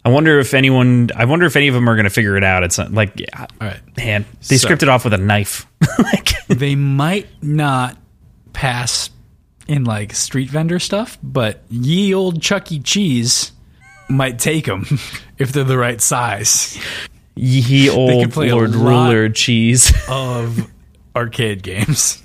[0.05, 1.09] I wonder if anyone.
[1.15, 2.63] I wonder if any of them are going to figure it out.
[2.63, 3.79] It's uh, like, yeah, All right.
[3.97, 5.65] man, they So- script it off with a knife.
[5.99, 7.97] like, they might not
[8.53, 9.09] pass
[9.67, 12.79] in like street vendor stuff, but ye old Chuck E.
[12.79, 13.51] Cheese
[14.09, 14.85] might take them
[15.37, 16.77] if they're the right size
[17.35, 18.73] ye old Lord.
[18.73, 19.93] Ruler cheese.
[20.09, 20.67] of
[21.15, 22.21] arcade games.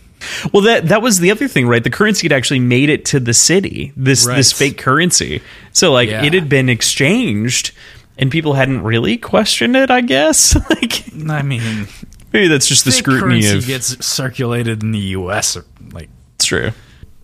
[0.53, 1.83] well, that that was the other thing, right?
[1.85, 3.93] The currency had actually made it to the city.
[3.97, 4.37] This Right.
[4.37, 5.43] this fake currency.
[5.73, 6.25] So like Yeah.
[6.25, 7.73] it had been exchanged,
[8.17, 9.91] and people hadn't really questioned it.
[9.91, 11.89] I guess like I mean,
[12.33, 13.67] maybe that's just the scrutiny currency of.
[13.67, 15.57] gets circulated in the U.S.
[15.57, 16.71] Or, like it's true.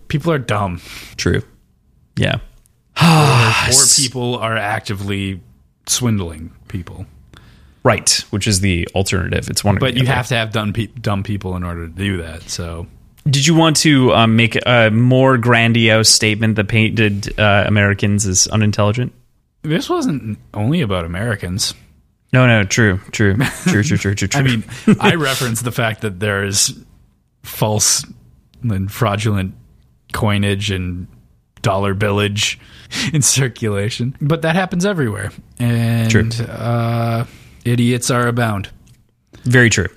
[0.09, 0.81] People are dumb,
[1.15, 1.41] True.
[2.17, 2.39] Yeah.
[3.01, 5.39] or people are actively
[5.87, 7.05] swindling people.
[7.83, 9.49] Right, which is the alternative.
[9.49, 9.77] It's one.
[9.77, 12.49] or But you have to have dumb, pe- dumb people in order to do that.
[12.49, 12.87] So
[13.25, 18.47] Did you want to um, make a more grandiose statement that painted uh, Americans as
[18.47, 19.13] unintelligent?
[19.61, 21.73] this wasn't only about Americans.
[22.31, 24.39] No, no, true, true, true, true, true, true, true.
[24.39, 24.63] I mean,
[24.99, 26.73] I referenced the fact that there's
[27.43, 28.05] false
[28.61, 29.55] and fraudulent
[30.13, 31.07] coinage and
[31.61, 32.59] dollar billage
[33.13, 36.45] in circulation, but that happens everywhere, and True.
[36.45, 37.25] Uh,
[37.65, 38.69] idiots are abound.
[39.43, 39.87] Very true.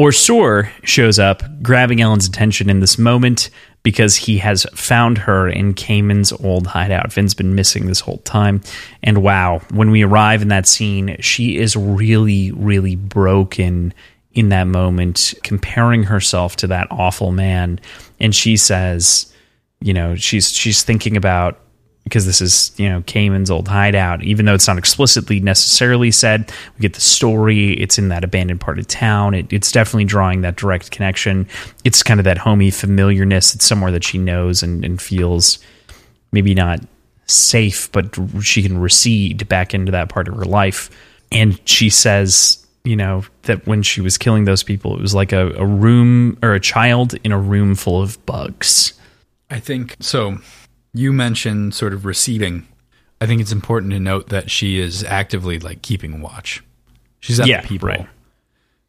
[0.00, 3.50] OreSeur shows up, grabbing Elend's attention in this moment
[3.82, 7.12] because he has found her in Camon's old hideout.
[7.12, 8.62] Vin's been missing this whole time.
[9.02, 13.92] And wow, when we arrive in that scene, she is really, really broken
[14.32, 17.78] in that moment, comparing herself to that awful man.
[18.18, 19.29] And she says,
[19.80, 21.58] you know, she's she's thinking about
[22.04, 24.22] because this is you know Camon's old hideout.
[24.22, 27.72] Even though it's not explicitly necessarily said, we get the story.
[27.74, 29.34] It's in that abandoned part of town.
[29.34, 31.48] It, it's definitely drawing that direct connection.
[31.84, 33.54] It's kind of that homey familiarness.
[33.54, 35.58] It's somewhere that she knows and, and feels
[36.32, 36.80] maybe not
[37.26, 40.90] safe, but she can recede back into that part of her life.
[41.32, 45.32] And she says, you know, that when she was killing those people, it was like
[45.32, 48.94] a, a room or a child in a room full of bugs.
[49.50, 50.38] I think so.
[50.92, 52.66] You mentioned sort of receding.
[53.20, 56.62] I think it's important to note that she is actively like keeping watch.
[57.20, 57.88] She's at Yeah, the people.
[57.88, 58.08] right.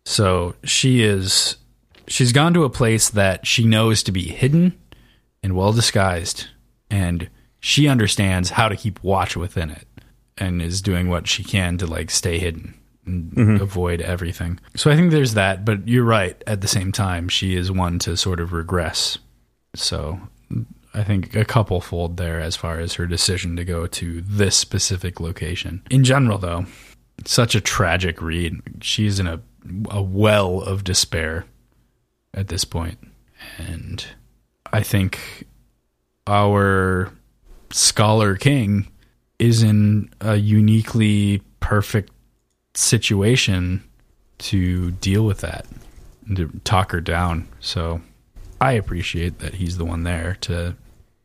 [0.05, 1.57] So she is
[2.07, 4.77] she's gone to a place that she knows to be hidden
[5.43, 6.47] and well disguised
[6.89, 7.29] and
[7.59, 9.87] she understands how to keep watch within it
[10.37, 12.73] and is doing what she can to like stay hidden
[13.05, 13.63] and mm-hmm.
[13.63, 14.59] avoid everything.
[14.75, 17.99] So I think there's that, but you're right at the same time she is one
[17.99, 19.17] to sort of regress.
[19.75, 20.19] So
[20.93, 24.57] I think a couple fold there as far as her decision to go to this
[24.57, 25.83] specific location.
[25.89, 26.65] In general, though,
[27.25, 28.59] such a tragic read.
[28.81, 29.41] She's in a
[29.89, 31.45] a well of despair
[32.33, 32.97] at this point,
[33.57, 34.05] and
[34.73, 35.45] I think
[36.27, 37.11] our
[37.69, 38.87] scholar king
[39.39, 42.11] is in a uniquely perfect
[42.73, 43.83] situation
[44.39, 45.65] to deal with that.
[46.27, 47.47] and to talk her down.
[47.59, 48.01] So
[48.59, 50.75] I appreciate that he's the one there to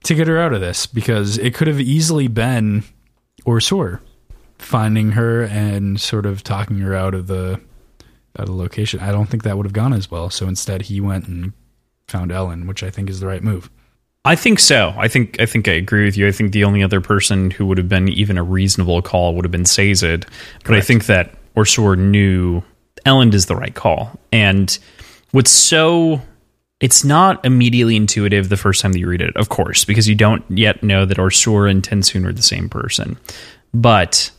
[0.07, 2.85] to get her out of this because it could have easily been
[3.45, 4.01] OreSeur
[4.59, 7.61] finding her and sort of talking her out of the
[8.39, 9.01] out of the location.
[9.01, 10.31] I don't think that would have gone as well.
[10.31, 11.53] So instead, he went and
[12.07, 13.71] found Elend, which I think is the right move.
[14.25, 14.93] I think so.
[14.97, 16.27] I think I think I agree with you.
[16.27, 19.45] I think the only other person who would have been even a reasonable call would
[19.45, 20.27] have been Sazed.
[20.65, 22.63] But I think that OreSeur knew
[23.05, 24.19] Elend is the right call.
[24.33, 24.77] And
[25.31, 26.21] what's so
[26.81, 30.15] it's not immediately intuitive the first time that you read it, of course, because you
[30.15, 33.17] don't yet know that OreSeur and TenSoon are the same person.
[33.73, 34.31] But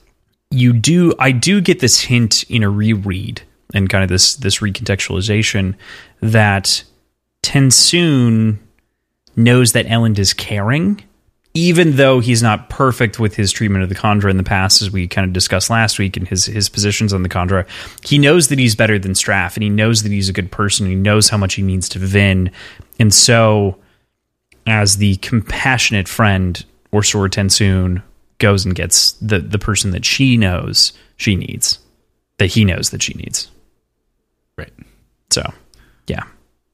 [0.51, 3.41] you do I do get this hint in a reread
[3.73, 5.75] and kind of this this recontextualization
[6.21, 6.83] that
[7.43, 8.57] TenSoon
[9.35, 11.03] knows that Elend is caring,
[11.57, 14.91] even though he's not perfect with his treatment of the Kandra in the past, as
[14.91, 17.67] we kind of discussed last week, and his his positions on the Kandra.
[18.05, 20.85] He knows that he's better than Straff, and he knows that he's a good person.
[20.85, 22.51] He knows how much he means to Vin,
[22.99, 23.79] and so
[24.67, 26.63] as the compassionate friend,
[26.93, 28.03] OreSeur TenSoon
[28.37, 31.79] goes and gets the the person that she knows she needs,
[32.37, 33.49] that he knows that she needs.
[34.59, 34.73] Right.
[35.31, 35.41] So,
[36.05, 36.23] yeah,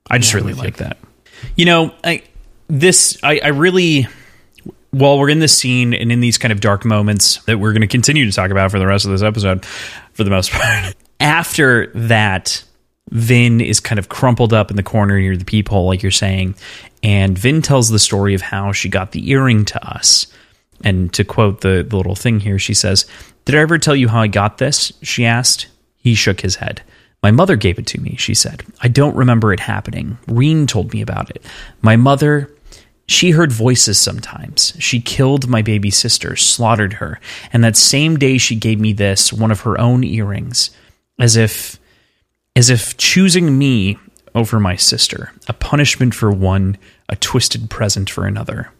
[0.09, 0.97] I just Yeah, really like that.
[1.55, 2.23] You know, I
[2.67, 4.07] this I, I really
[4.93, 7.81] while we're in this scene and in these kind of dark moments that we're going
[7.81, 9.65] to continue to talk about for the rest of this episode,
[10.13, 10.95] for the most part.
[11.19, 12.63] After that,
[13.09, 16.55] Vin is kind of crumpled up in the corner near the peephole, like you're saying,
[17.01, 20.27] and Vin tells the story of how she got the earring to us.
[20.83, 23.07] And to quote the, the little thing here, she says,
[23.45, 24.93] Did I ever tell you how I got this?
[25.01, 25.67] She asked.
[25.97, 26.83] He shook his head.
[27.23, 28.63] My mother gave it to me, she said.
[28.81, 30.17] I don't remember it happening.
[30.27, 31.43] Reen told me about it.
[31.81, 32.52] My mother,
[33.07, 34.73] she heard voices sometimes.
[34.79, 37.19] She killed my baby sister, slaughtered her,
[37.51, 40.71] and that same day she gave me this, one of her own earrings,
[41.19, 41.79] as if
[42.55, 43.97] as if choosing me
[44.35, 46.77] over my sister, a punishment for one,
[47.09, 48.71] a twisted present for another.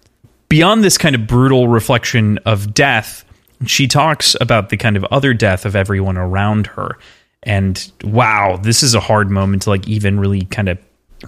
[0.48, 3.26] Beyond this kind of brutal reflection of death,
[3.66, 6.98] she talks about the kind of other death of everyone around her.
[7.42, 10.78] And wow, this is a hard moment to like even really kind of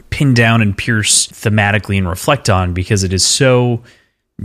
[0.10, 3.82] pin down and pierce thematically and reflect on because it is so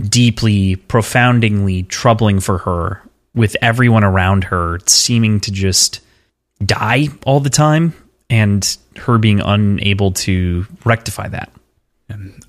[0.08, 3.02] deeply, profoundingly troubling for her
[3.34, 6.00] with everyone around her seeming to just
[6.64, 7.94] die all the time
[8.28, 11.50] and her being unable to rectify that.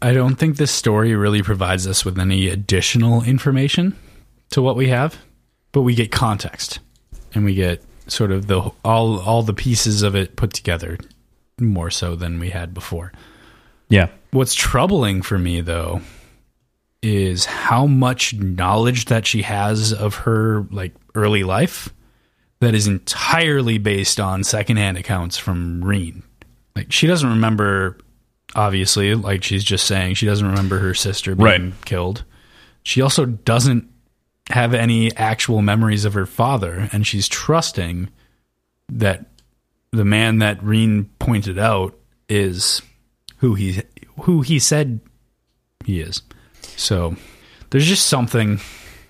[0.01, 3.95] I don't think this story really provides us with any additional information
[4.51, 5.17] to what we have,
[5.71, 6.79] but we get context
[7.33, 10.97] and we get sort of the all all the pieces of it put together
[11.61, 13.11] more so than we had before.
[13.89, 14.07] Yeah.
[14.31, 16.01] What's troubling for me though
[17.01, 21.89] is how much knowledge that she has of her like early life
[22.59, 26.21] that is entirely based on secondhand accounts from Reen.
[26.75, 27.97] Like she doesn't remember
[28.55, 31.73] obviously, like she's just saying she doesn't remember her sister being Right.
[31.85, 32.23] killed.
[32.83, 33.89] She also doesn't
[34.49, 38.09] have any actual memories of her father and she's trusting
[38.89, 39.30] that
[39.91, 41.97] the man that Reen pointed out
[42.29, 42.81] is
[43.37, 43.81] who he
[44.21, 44.99] who he said
[45.85, 46.21] he is.
[46.61, 47.15] So
[47.69, 48.59] there's just something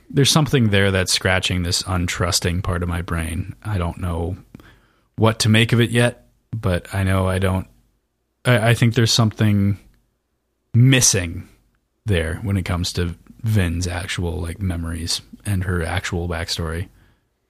[0.09, 3.55] there's something there that's scratching this untrusting part of my brain.
[3.63, 4.37] I don't know
[5.15, 7.67] what to make of it yet, but I know I don't
[8.45, 9.77] I, I think there's something
[10.73, 11.47] missing
[12.05, 16.87] there when it comes to Vin's actual like memories and her actual backstory,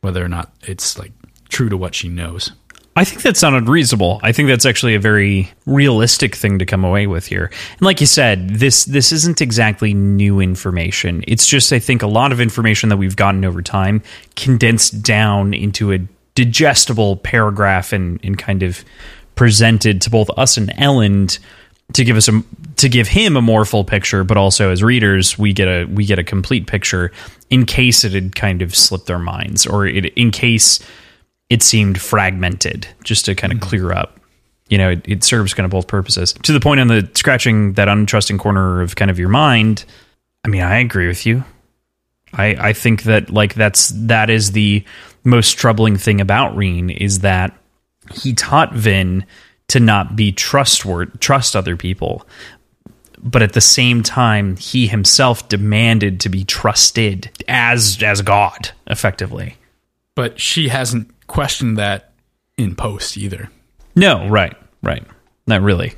[0.02, 1.12] whether or not it's like
[1.50, 2.52] true to what she knows.
[2.96, 4.20] I think that's not unreasonable.
[4.22, 7.50] I think that's actually a very realistic thing to come away with here.
[7.72, 11.24] And like you said, this this isn't exactly new information.
[11.26, 14.02] It's just I think a lot of information that we've gotten over time
[14.36, 16.00] condensed down into a
[16.36, 18.84] digestible paragraph and, and kind of
[19.36, 21.40] presented to both us and Elend
[21.94, 22.44] to give us a
[22.78, 26.06] to give him a more full picture, but also as readers we get a we
[26.06, 27.12] get a complete picture
[27.50, 30.80] in case it had kind of slipped our minds or it, in case
[31.52, 33.70] it seemed fragmented just to kind of mm-hmm.
[33.70, 34.18] clear up.
[34.70, 36.32] You know it, it serves kind of both purposes.
[36.32, 39.84] To the point on the scratching that untrusting corner of kind of your mind
[40.46, 41.44] i mean i agree with you.
[42.34, 44.86] I i think that like that's that is the
[45.26, 47.54] most troubling thing about reen is that
[48.14, 49.26] he taught vin
[49.68, 52.26] to not be trustworthy trust other people
[53.22, 59.58] but at the same time he himself demanded to be trusted as as god effectively.
[60.16, 62.12] But she hasn't questioned that
[62.58, 63.50] in post either.
[63.96, 65.04] No, right, right.
[65.48, 65.94] Not really.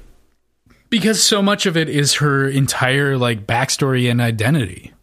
[0.89, 4.93] Because so much of it is her entire like backstory and identity.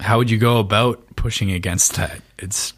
[0.00, 2.20] How would you go about pushing against that?
[2.38, 2.72] It's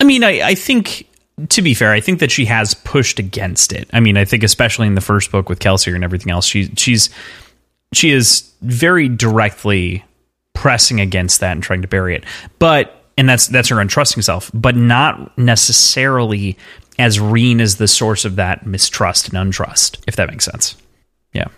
[0.00, 1.08] I mean, I, I think
[1.50, 3.88] to be fair, I think that she has pushed against it.
[3.92, 6.72] I mean, I think especially in the first book with Kelsier and everything else, she
[6.76, 7.08] she's
[7.92, 10.04] she is very directly
[10.54, 12.24] pressing against that and trying to bury it.
[12.58, 16.56] But and that's that's her untrusting self, but not necessarily
[16.98, 20.76] as Reen is the source of that mistrust and untrust, if that makes sense.
[21.32, 21.48] Yeah.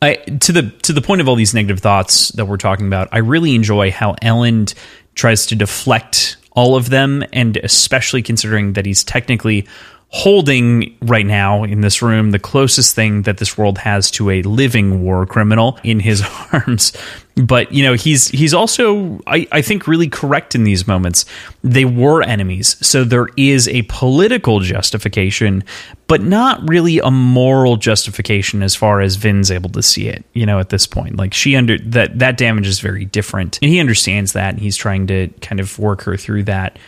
[0.00, 3.08] I, to the to the point of all these negative thoughts that we're talking about,
[3.12, 4.74] I really enjoy how Elend
[5.14, 9.66] tries to deflect all of them, and especially considering that he's technically
[10.10, 14.40] holding right now in this room the closest thing that this world has to a
[14.42, 16.22] living war criminal in his
[16.52, 16.92] arms.
[17.34, 21.26] But you know he's he's also I, I think really correct in these moments.
[21.62, 25.64] They were enemies so there is a political justification
[26.06, 30.46] but not really a moral justification as far as Vin's able to see it you
[30.46, 31.16] know at this point.
[31.16, 33.58] Like she under that that damage is very different.
[33.60, 36.78] And he understands that and he's trying to kind of work her through that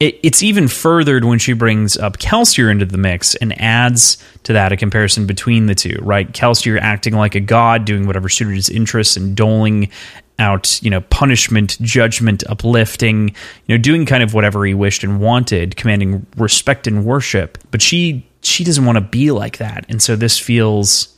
[0.00, 4.52] it, it's even furthered when she brings up Kelsier into the mix and adds to
[4.52, 6.30] that a comparison between the two, right?
[6.32, 9.90] Kelsier acting like a god, doing whatever suited his interests and doling
[10.38, 13.30] out, you know, punishment, judgment, uplifting,
[13.66, 17.58] you know, doing kind of whatever he wished and wanted, commanding respect and worship.
[17.72, 19.84] But she she doesn't want to be like that.
[19.88, 21.16] And so this feels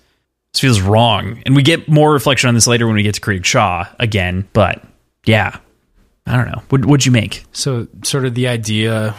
[0.52, 1.42] this feels wrong.
[1.44, 4.48] And we get more reflection on this later when we get to Kredik Shaw again,
[4.54, 4.82] but
[5.26, 5.58] yeah,
[6.30, 6.62] I don't know.
[6.68, 7.44] What would you make?
[7.52, 9.14] So, sort of the idea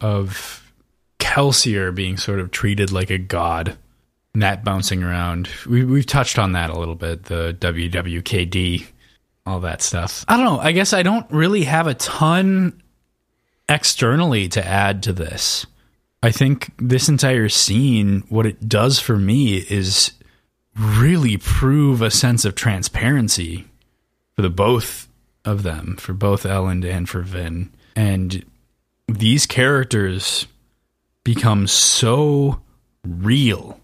[0.00, 0.72] of
[1.20, 3.78] Kelsier being sort of treated like a god,
[4.34, 5.48] net bouncing around.
[5.66, 7.24] We, we've touched on that a little bit.
[7.24, 8.86] The WWKD,
[9.46, 10.24] all that stuff.
[10.26, 10.58] I don't know.
[10.58, 12.82] I guess I don't really have a ton
[13.68, 15.66] externally to add to this.
[16.22, 20.12] I think this entire scene, what it does for me is
[20.76, 23.66] really prove a sense of transparency
[24.34, 25.07] for the both
[25.44, 27.72] of them for both Elend and for Vin.
[27.96, 28.44] And
[29.08, 30.46] these characters
[31.24, 32.60] become so
[33.04, 33.80] real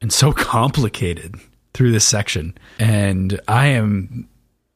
[0.00, 1.34] and so complicated
[1.72, 2.56] through this section.
[2.78, 4.28] And I am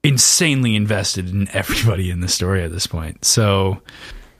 [0.02, 3.24] insanely invested in everybody in the story at this point.
[3.24, 3.82] So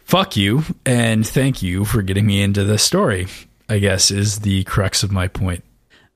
[0.04, 3.26] fuck you and thank you for getting me into this story,
[3.68, 5.64] I guess is the crux of my point.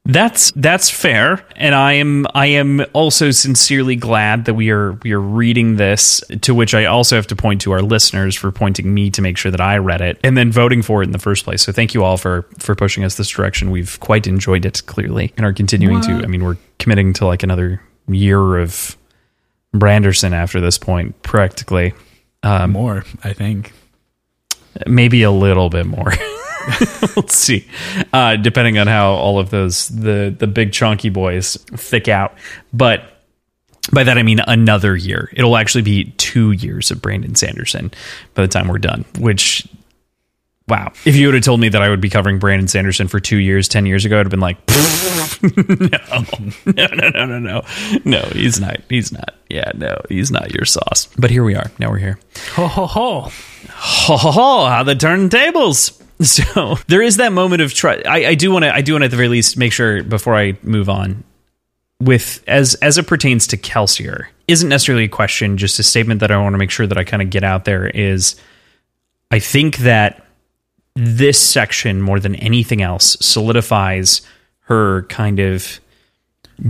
[0.05, 5.13] That's that's fair, and I am I am also sincerely glad that we are we
[5.13, 6.21] are reading this.
[6.41, 9.37] To which I also have to point to our listeners for pointing me to make
[9.37, 11.63] sure that I read it and then voting for it in the first place.
[11.63, 13.71] So thank you all for for pushing us this direction.
[13.71, 16.07] We've quite enjoyed it clearly, and are continuing what?
[16.07, 16.15] to.
[16.15, 18.97] I mean, we're committing to like another year of
[19.73, 21.95] Branderson after this point, practically.
[22.43, 23.73] Um, more, I think.
[24.85, 26.13] Maybe a little bit more.
[27.17, 27.67] we'll see.
[28.13, 32.35] Uh, depending on how all of those the the big chunky boys thick out,
[32.73, 33.13] but
[33.91, 35.31] by that I mean another year.
[35.33, 37.91] It'll actually be two years of Brandon Sanderson
[38.35, 39.05] by the time we're done.
[39.19, 39.67] Which,
[40.69, 40.93] wow!
[41.05, 43.39] If you would have told me that I would be covering Brandon Sanderson for two
[43.39, 44.59] years, ten years ago, I'd have been like,
[45.43, 46.25] no,
[46.67, 47.63] no, no, no, no, no,
[48.05, 48.21] no.
[48.33, 48.77] He's not.
[48.89, 49.35] He's not.
[49.49, 51.09] Yeah, no, he's not your sauce.
[51.19, 51.71] But here we are.
[51.79, 52.19] Now we're here.
[52.53, 53.31] Ho ho ho.
[53.69, 54.67] Ho ho ho!
[54.67, 56.02] How the turntables.
[56.27, 58.07] So there is that moment of trust.
[58.07, 58.75] I, do want to.
[58.75, 61.25] I do want to at the very least make sure before I move on
[62.01, 66.31] with as as it pertains to Kelsier isn't necessarily a question, just a statement that
[66.31, 68.37] I want to make sure that I kind of get out there is.
[69.31, 70.27] I think that
[70.95, 74.21] this section more than anything else solidifies
[74.67, 75.81] her kind of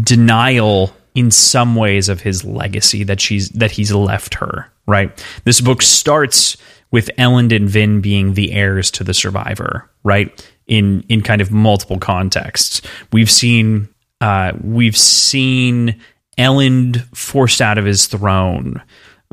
[0.02, 5.60] denial in some ways of his legacy that she's that he's left her right this
[5.60, 6.56] book starts
[6.92, 10.48] with Elend and Vin being the heirs to the survivor, right?
[10.66, 12.80] In in kind of multiple contexts.
[13.12, 13.88] We've seen
[14.20, 16.00] uh, we've seen
[16.38, 18.80] Elend forced out of his throne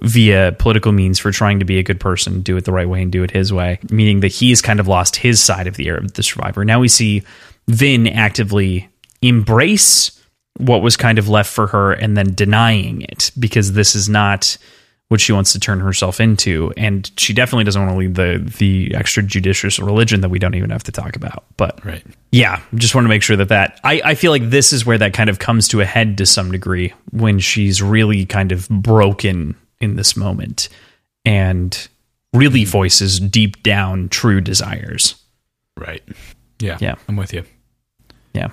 [0.02, 3.02] via political means for trying to be a good person, do it the right way,
[3.02, 5.88] and do it his way, meaning that he's kind of lost his side of the
[5.88, 6.64] heir of the survivor.
[6.64, 7.24] Now we see
[7.68, 8.90] Vin actively
[9.22, 10.20] embrace
[10.58, 14.58] what was kind of left for her and then denying it because this is not
[15.10, 18.52] what she wants to turn herself into, and she definitely doesn't want to lead the
[18.58, 21.44] the extrajudicious religion that we don't even have to talk about.
[21.58, 24.72] But right, yeah, just want to make sure that that I, I feel like this
[24.72, 28.26] is where that kind of comes to a head to some degree when she's really
[28.26, 30.70] kind of broken in this moment
[31.26, 31.88] and
[32.34, 32.72] really mm-hmm.
[32.72, 35.16] voices deep down true desires.
[35.78, 36.04] Right.
[36.60, 36.78] Yeah.
[36.80, 36.96] Yeah.
[37.08, 37.44] I'm with you.
[38.34, 38.52] Yeah.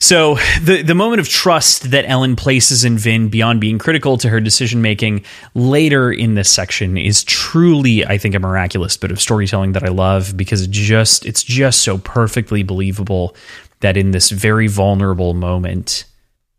[0.00, 4.28] So the the moment of trust that Elend places in Vin beyond being critical to
[4.28, 9.20] her decision making later in this section is truly, I think, a miraculous bit of
[9.20, 13.34] storytelling that I love because it just it's just so perfectly believable
[13.80, 16.04] that in this very vulnerable moment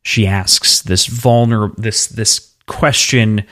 [0.04, 3.46] she asks this vulnerable this this question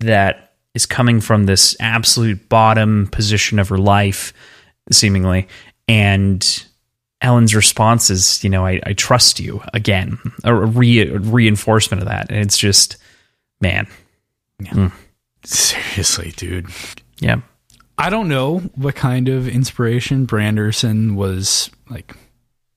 [0.00, 4.32] that is coming from this absolute bottom position of her life
[4.90, 5.46] seemingly.
[5.88, 6.64] And
[7.22, 12.30] Elend's response is, you know, I, I trust you again, a re- reinforcement of that.
[12.30, 12.96] And it's just,
[13.60, 13.86] man.
[14.58, 14.72] Yeah.
[14.72, 14.92] Mm.
[15.44, 16.66] Seriously, dude.
[17.18, 17.40] Yeah.
[17.98, 22.16] I don't know what kind of inspiration Branderson was like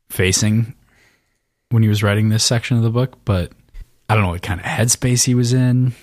[0.09, 0.75] facing
[1.69, 3.51] when he was writing this section of the book, but
[4.09, 5.93] I don't know what kind of headspace he was in.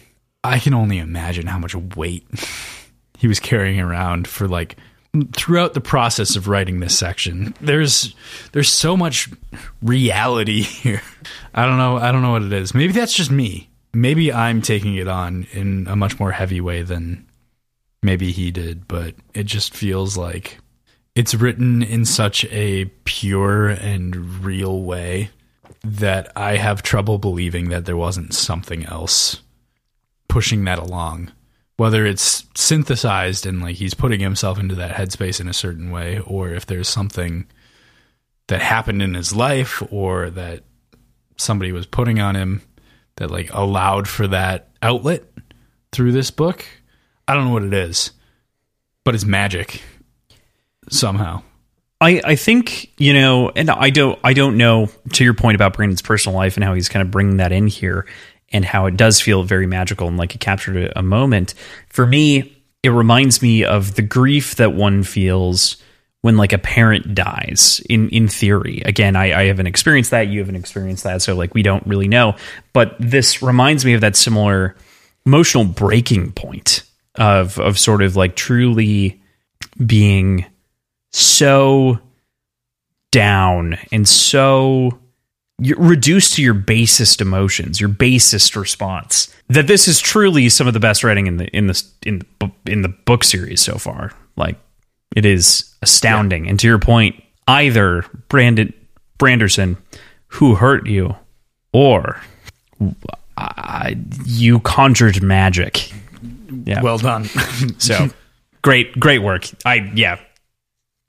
[0.42, 2.26] I can only imagine how much weight
[3.18, 4.76] he was carrying around for like
[5.34, 7.54] throughout the process of writing this section.
[7.60, 8.14] There's
[8.52, 9.28] there's so much
[9.82, 11.02] reality here.
[11.54, 12.74] I don't know, I don't know what it is.
[12.74, 13.68] Maybe that's just me.
[13.92, 17.26] Maybe I'm taking it on in a much more heavy way than
[18.02, 20.58] maybe he did, but it just feels like
[21.16, 25.30] it's written in such a pure and real way
[25.82, 29.42] that I have trouble believing that there wasn't something else
[30.28, 31.32] pushing that along.
[31.80, 36.18] Whether it's synthesized and like he's putting himself into that headspace in a certain way,
[36.26, 37.46] or if there's something
[38.48, 40.62] that happened in his life or that
[41.38, 42.60] somebody was putting on him
[43.16, 45.24] that like allowed for that outlet
[45.90, 46.66] through this book.
[47.26, 48.10] I don't know what it is,
[49.02, 49.82] but it's magic
[50.90, 51.42] somehow.
[51.98, 55.72] I, I think you know, and I don't I don't know to your point about
[55.72, 58.04] Brandon's personal life and how he's kind of bringing that in here,
[58.50, 61.54] and how it does feel very magical and like it captured a, moment.
[61.88, 65.76] For me, it reminds me of the grief that one feels
[66.22, 68.82] when like a parent dies in in theory.
[68.84, 70.28] Again I, I haven't experienced that.
[70.28, 71.22] You haven't experienced that.
[71.22, 72.36] So like we don't really know.
[72.72, 74.76] But this reminds me of that similar
[75.24, 76.82] emotional breaking point
[77.14, 79.20] of of sort of like truly
[79.84, 80.44] being
[81.10, 81.98] so
[83.10, 84.99] down and so
[85.76, 89.34] reduced to your basest emotions, your basest response.
[89.48, 92.50] That this is truly some of the best writing in the in the in the,
[92.66, 94.12] in the book series so far.
[94.36, 94.56] Like
[95.14, 96.44] it is astounding.
[96.44, 96.50] Yeah.
[96.50, 98.72] And to your point, either Brandon
[99.18, 99.76] Branderson,
[100.28, 101.14] who hurt you,
[101.72, 102.20] or
[103.36, 105.92] uh, you conjured magic.
[106.64, 106.82] Yeah.
[106.82, 107.24] Well done.
[107.78, 108.08] so
[108.62, 109.48] great, great work.
[109.64, 110.18] I yeah,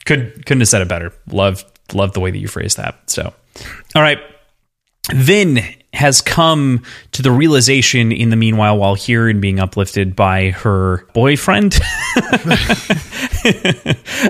[0.05, 1.13] could couldn't have said it better.
[1.27, 1.63] Love
[1.93, 3.09] love the way that you phrased that.
[3.09, 3.33] So,
[3.95, 4.19] all right.
[5.09, 5.59] Vin
[5.93, 11.05] has come to the realization in the meanwhile while here and being uplifted by her
[11.13, 11.73] boyfriend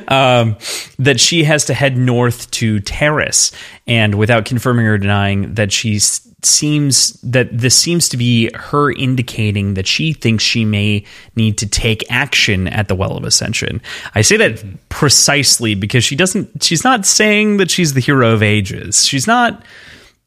[0.07, 0.57] um,
[0.97, 3.51] that she has to head north to Terris
[3.85, 9.75] and without confirming or denying that she's seems that this seems to be her indicating
[9.75, 13.79] that she thinks she may need to take action at the well of ascension.
[14.15, 18.41] I say that precisely because she doesn't she's not saying that she's the hero of
[18.41, 19.05] ages.
[19.05, 19.63] She's not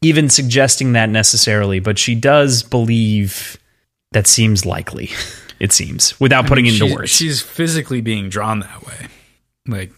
[0.01, 3.57] even suggesting that necessarily, but she does believe
[4.11, 5.09] that seems likely.
[5.57, 7.11] It seems without I putting mean, into words.
[7.11, 9.07] She's physically being drawn that way.
[9.65, 9.93] Like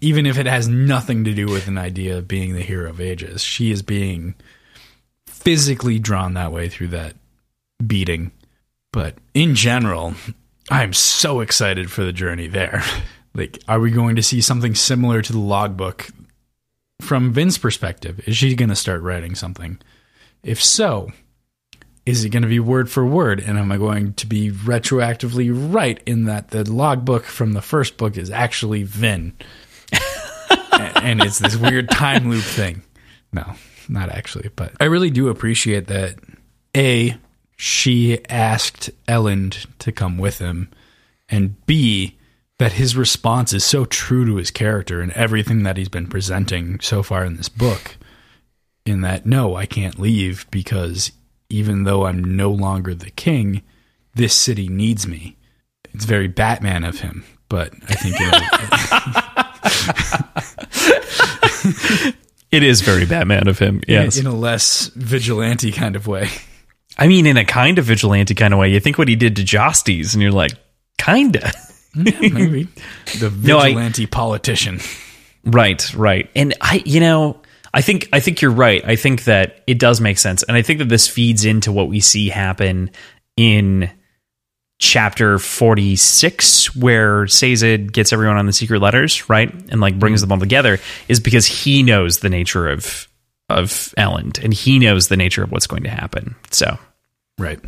[0.00, 3.00] even if it has nothing to do with an idea of being the hero of
[3.00, 4.34] ages, she is being
[5.26, 7.16] physically drawn that way through that
[7.86, 8.32] beating.
[8.92, 10.14] But in general,
[10.70, 12.82] I'm so excited for the journey there.
[13.34, 16.08] like, are we going to see something similar to the logbook
[17.00, 18.26] from Vin's perspective?
[18.26, 19.78] Is she going to start writing something?
[20.42, 21.10] If so,
[22.06, 23.40] is it going to be word for word?
[23.40, 27.96] And am I going to be retroactively right in that the logbook from the first
[27.96, 29.32] book is actually Vin?
[30.96, 32.82] and it's this weird time loop thing.
[33.32, 33.54] No
[33.88, 36.16] not actually, but I really do appreciate that.
[36.76, 37.16] A,
[37.56, 40.70] she asked Elend to come with him,
[41.28, 42.18] and B,
[42.58, 46.80] that his response is so true to his character and everything that he's been presenting
[46.80, 47.96] so far in this book.
[48.86, 51.10] In that, no, I can't leave because
[51.48, 53.62] even though I'm no longer the king,
[54.14, 55.36] this city needs me.
[55.92, 58.18] It's very Batman of him, but I think.
[58.18, 58.30] You
[62.04, 62.12] know,
[62.54, 63.80] It is very Batman of him.
[63.88, 64.16] Yes.
[64.16, 66.28] In, a less vigilante kind of way.
[66.96, 68.70] I mean, in a kind of vigilante kind of way.
[68.70, 70.52] You think what he did to Jastes, and you're like,
[70.96, 71.50] kinda.
[71.94, 72.68] Yeah, hmm, maybe.
[73.18, 74.80] The vigilante no, I, politician.
[75.44, 76.30] Right, right.
[76.34, 77.40] And I, you know,
[77.72, 78.84] I think I think you're right.
[78.84, 81.88] I think that it does make sense, and I think that this feeds into what
[81.88, 82.90] we see happen
[83.36, 83.90] in
[84.78, 89.52] chapter 46 where Sazed gets everyone on the secret letters, right?
[89.70, 90.28] And like brings hmm.
[90.28, 93.08] them all together is because he knows the nature of
[93.48, 93.68] of
[93.98, 96.34] Elend and he knows the nature of what's going to happen.
[96.50, 96.78] So,
[97.38, 97.60] right.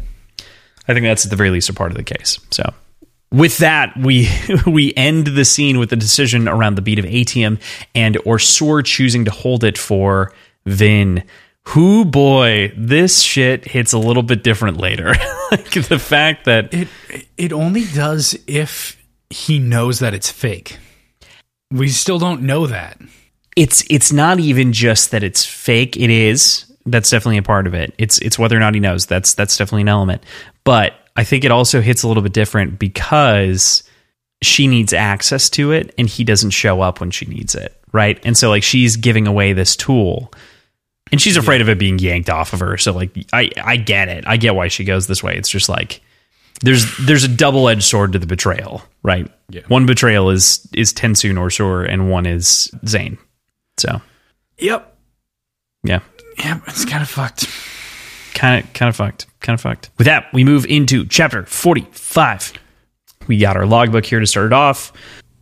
[0.89, 2.39] I think that's at the very least a part of the case.
[2.51, 2.73] So,
[3.33, 4.29] with that, we
[4.67, 7.61] we end the scene with the decision around the beat of Atium
[7.95, 10.33] and or OreSeur choosing to hold it for
[10.65, 11.25] Vin
[11.69, 15.15] who boy, this shit hits a little bit different later.
[15.51, 16.89] like the fact that it
[17.37, 20.79] it only does if he knows that it's fake.
[21.71, 23.01] we still don't know that.
[23.57, 25.97] it's it's not even just that it's fake.
[25.97, 26.73] It is.
[26.87, 27.93] That's definitely a part of it.
[27.99, 29.07] It's it's whether or not he knows.
[29.07, 30.23] That's that's definitely an element.
[30.63, 33.83] But I think it also hits a little bit different because
[34.43, 38.21] she needs access to it and he doesn't show up when she needs it, right?
[38.25, 40.31] And so like she's giving away this tool
[41.11, 42.77] and she's afraid of it being yanked off of her.
[42.77, 44.25] So like I I get it.
[44.27, 45.37] I get why she goes this way.
[45.37, 46.01] It's just like
[46.63, 49.31] there's there's a double edged sword to the betrayal, right?
[49.49, 49.63] Yeah.
[49.69, 53.17] One betrayal is is TenSoon OreSeur and one is Zane.
[53.79, 54.03] So
[54.59, 54.97] Yep.
[55.85, 56.01] yeah,
[56.45, 56.63] Yep.
[56.67, 57.47] It's kind of fucked.
[58.35, 59.91] kind of kind of fucked, kind of fucked.
[59.99, 62.53] With that, we move into chapter forty five.
[63.27, 64.93] We got our logbook here to start it off.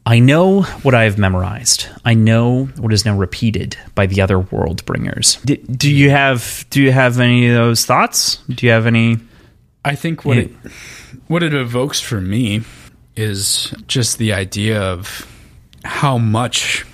[0.06, 1.86] I know what I have memorized.
[2.05, 5.36] I know what is now repeated by the other world bringers.
[5.44, 8.36] D- do you have do you have any of those thoughts?
[8.48, 9.18] Do you have any?
[9.85, 10.43] I think what Yeah.
[10.44, 10.51] it
[11.26, 12.62] what it evokes for me
[13.16, 15.26] is just the idea of
[15.85, 16.85] how much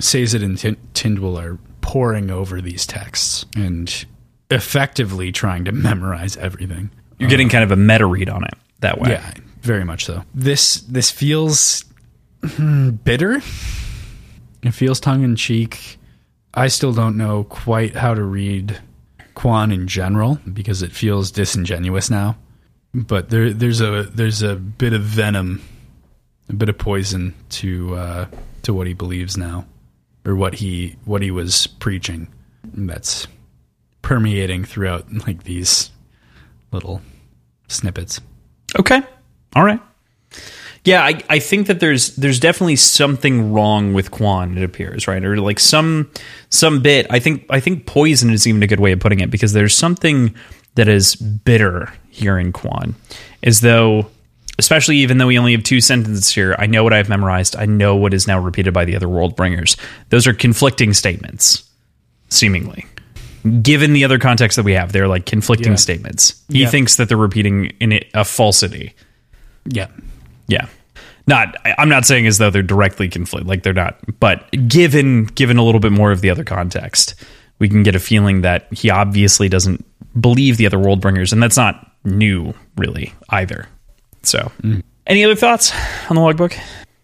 [0.00, 0.56] Sazed and
[0.94, 4.04] Tindwyl are poring over these texts and
[4.52, 6.90] effectively trying to memorize everything.
[7.18, 9.10] You're getting kind of a meta read on it that way.
[9.10, 10.24] Yeah, very much so.
[10.34, 11.84] This this feels
[12.42, 13.40] hmm, bitter.
[14.62, 15.98] It feels tongue in cheek.
[16.54, 18.80] I still don't know quite how to read
[19.34, 22.36] Kwaan in general because it feels disingenuous now.
[22.94, 25.62] But there there's a there's a bit of venom,
[26.48, 28.26] a bit of poison to uh,
[28.62, 29.64] to what he believes now,
[30.26, 32.28] or what he what he was preaching.
[32.64, 33.26] That's
[34.02, 35.90] permeating throughout like these
[36.72, 37.00] little
[37.68, 38.20] snippets.
[38.78, 39.00] Okay.
[39.54, 39.80] All right.
[40.84, 44.56] Yeah, I, I think that there's there's definitely something wrong with Kwaan.
[44.56, 46.10] It appears right, or like some
[46.48, 47.06] some bit.
[47.08, 49.76] I think I think poison is even a good way of putting it because there's
[49.76, 50.34] something
[50.74, 52.94] that is bitter here in Kwaan,
[53.44, 54.08] as though,
[54.58, 56.56] especially even though we only have two sentences here.
[56.58, 57.54] I know what I've memorized.
[57.54, 59.76] I know what is now repeated by the other world bringers.
[60.08, 61.62] Those are conflicting statements,
[62.28, 62.86] seemingly.
[63.62, 65.76] Given the other context that we have, they're like conflicting Yeah.
[65.76, 66.42] statements.
[66.48, 66.68] He Yeah.
[66.68, 68.94] thinks that they're repeating in it a falsity.
[69.66, 69.88] Yeah.
[70.46, 70.66] Yeah.
[71.26, 75.56] Not I'm not saying as though they're directly conflict like they're not, but given given
[75.56, 77.14] a little bit more of the other context,
[77.58, 79.84] we can get a feeling that he obviously doesn't
[80.20, 83.66] believe the other world bringers and that's not new really either.
[84.22, 84.82] So, mm.
[85.06, 85.72] any other thoughts
[86.08, 86.56] on the logbook?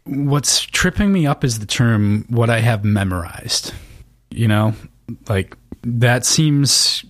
[0.05, 3.73] What's tripping me up is the term what I have memorized.
[4.31, 4.75] You know,
[5.29, 7.05] like that seems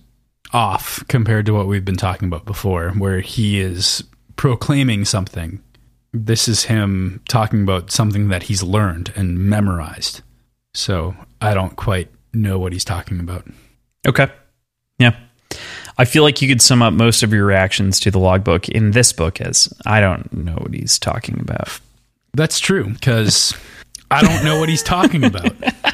[0.51, 4.03] off compared to what we've been talking about before, where he is
[4.35, 5.61] proclaiming something.
[6.11, 10.21] This is him talking about something that he's learned and memorized.
[10.73, 13.45] So I don't quite know what he's talking about.
[14.07, 14.27] Okay.
[14.97, 15.15] Yeah.
[15.97, 18.91] I feel like you could sum up most of your reactions to the logbook in
[18.91, 21.79] this book as I don't know what he's talking about.
[22.33, 23.53] That's true because
[24.09, 25.53] I don't know what he's talking about.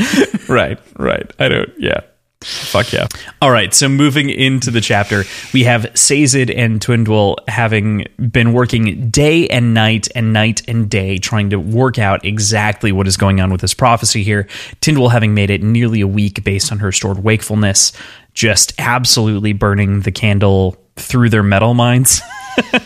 [0.48, 1.30] right, right.
[1.38, 1.70] I don't.
[1.78, 2.00] Yeah.
[2.44, 3.06] Fuck yeah.
[3.40, 3.72] All right.
[3.72, 9.74] So moving into the chapter, we have Sazed and Tindwyl having been working day and
[9.74, 13.60] night and night and day trying to work out exactly what is going on with
[13.60, 14.48] this prophecy here.
[14.80, 17.92] Tindwyl having made it nearly a week based on her stored wakefulness,
[18.34, 22.20] just absolutely burning the candle through their metal minds.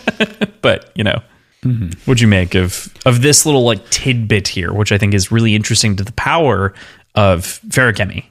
[0.61, 1.23] but, you know,
[1.62, 1.89] mm-hmm.
[2.05, 5.55] what'd you make of of this little like tidbit here, which I think is really
[5.55, 6.74] interesting to the power
[7.17, 8.27] of feruchemy.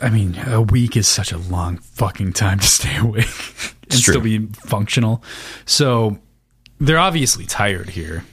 [0.00, 3.26] I mean, a week is such a long fucking time to stay awake
[3.90, 5.22] and still be functional.
[5.66, 6.18] So
[6.78, 8.24] they're obviously tired here.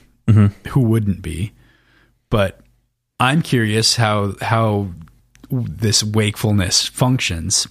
[0.68, 1.52] Who wouldn't be?
[2.30, 2.60] But
[3.20, 4.88] I'm curious how how
[5.50, 7.66] this wakefulness functions.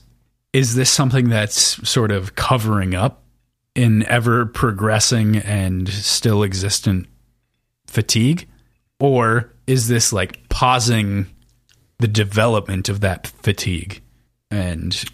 [0.54, 3.24] Is this something that's sort of covering up
[3.76, 7.08] in ever progressing and still existent
[7.86, 8.48] fatigue?
[8.99, 11.28] Or is this like pausing
[11.99, 14.02] the development of that fatigue
[14.52, 15.06] and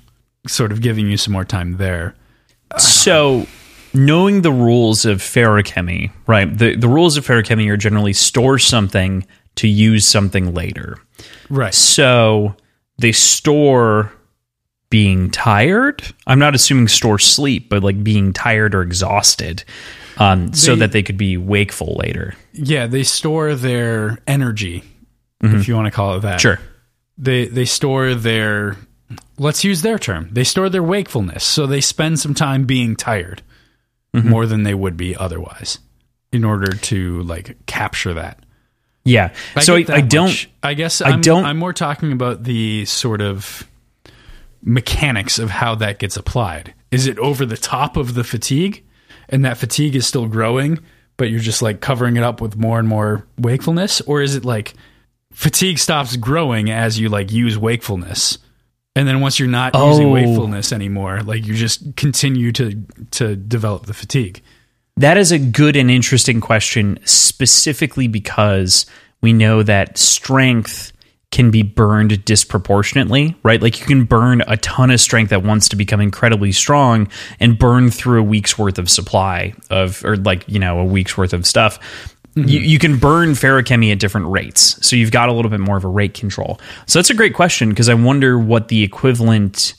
[0.47, 2.15] sort of giving you some more time there?
[2.77, 3.45] So,
[3.93, 6.45] knowing the rules of feruchemy, right?
[6.57, 10.97] The the rules of feruchemy are generally store something to use something later.
[11.49, 11.73] Right.
[11.73, 12.55] So
[12.97, 14.11] they store
[14.89, 16.03] being tired.
[16.27, 19.64] I'm not assuming store sleep, but like being tired or exhausted,
[20.18, 22.35] um, so that they could be wakeful later.
[22.53, 24.84] Yeah, they store their energy,
[25.41, 26.39] if you want to call it that.
[26.39, 26.60] Sure.
[27.18, 28.77] They they store their
[29.38, 30.30] let's use their term.
[30.31, 31.44] They store their wakefulness.
[31.44, 33.41] So they spend some time being tired
[34.14, 34.30] mm-hmm.
[34.30, 35.80] more than they would be otherwise
[36.31, 38.40] in order to like capture that.
[39.06, 39.34] Yeah.
[39.61, 40.27] so I, I don't.
[40.27, 40.49] much.
[40.61, 43.68] I guess I I'm, don't- I'm more talking about the sort of
[44.61, 46.73] mechanics of how that gets applied.
[46.90, 48.84] Is it over the top of the fatigue,
[49.27, 50.80] and that fatigue is still growing,
[51.18, 53.99] but you're just like covering it up with more and more wakefulness?
[54.02, 54.73] Or is it like
[55.34, 58.38] fatigue stops growing as you like use wakefulness?
[58.95, 60.11] And then once you're not using Oh.
[60.11, 64.41] wakefulness anymore, like you just continue to to develop the fatigue.
[64.97, 68.85] That is a good and interesting question, specifically because
[69.22, 70.91] we know that strength
[71.31, 73.60] can be burned disproportionately, right?
[73.60, 77.07] Like you can burn a ton of strength at once to become incredibly strong
[77.39, 81.18] and burn through a week's worth of supply of, or like, you know, a week's
[81.18, 82.12] worth of stuff.
[82.35, 82.47] Mm-hmm.
[82.49, 84.85] You, you can burn feruchemy at different rates.
[84.85, 86.60] So you've got a little bit more of a rate control.
[86.88, 89.76] So that's a great question because I wonder what the equivalent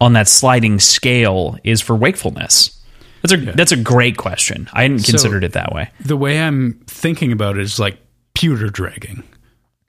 [0.00, 2.80] on that sliding scale is for wakefulness.
[3.22, 4.68] That's a that's a great question.
[4.72, 5.90] I hadn't considered it that way.
[6.00, 7.98] The way I'm thinking about it is like
[8.34, 9.22] pewter dragging,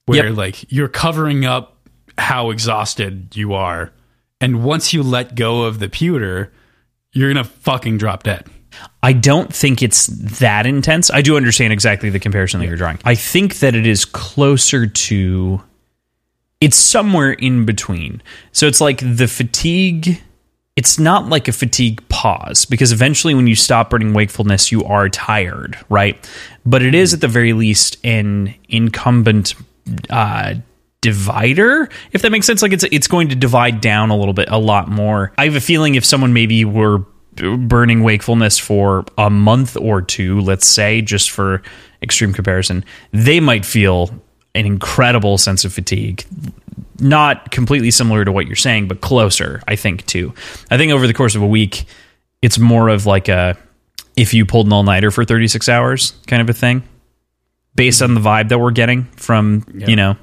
[0.05, 0.37] where Yep.
[0.37, 1.77] like you're covering up
[2.19, 3.91] how exhausted you are,
[4.39, 6.53] and once you let go of the pewter,
[7.11, 8.45] you're gonna fucking drop dead.
[9.01, 11.11] I don't think it's that intense.
[11.11, 12.99] I do understand exactly the comparison that you're drawing.
[13.03, 15.61] I think that it is closer to
[16.61, 18.21] it's somewhere in between.
[18.53, 20.21] So it's like the fatigue
[20.75, 25.07] it's not like a fatigue pause because eventually when you stop burning wakefulness you are
[25.07, 26.17] tired, right?
[26.65, 29.55] But it is at the very least an incumbent
[30.09, 30.55] uh
[31.01, 34.47] divider if that makes sense like it's it's going to divide down a little bit
[34.49, 36.99] a lot more i have a feeling if someone maybe were
[37.35, 41.61] burning wakefulness for a month or two let's say just for
[42.01, 44.09] extreme comparison they might feel
[44.55, 46.23] an incredible sense of fatigue.
[46.99, 50.33] Not completely similar to what you're saying but closer i think too.
[50.69, 51.85] I think over the course of a week
[52.41, 53.57] it's more of like a
[54.15, 56.83] if you pulled an all-nighter for 36 hours kind of a thing
[57.75, 60.15] based on the vibe that we're getting from you know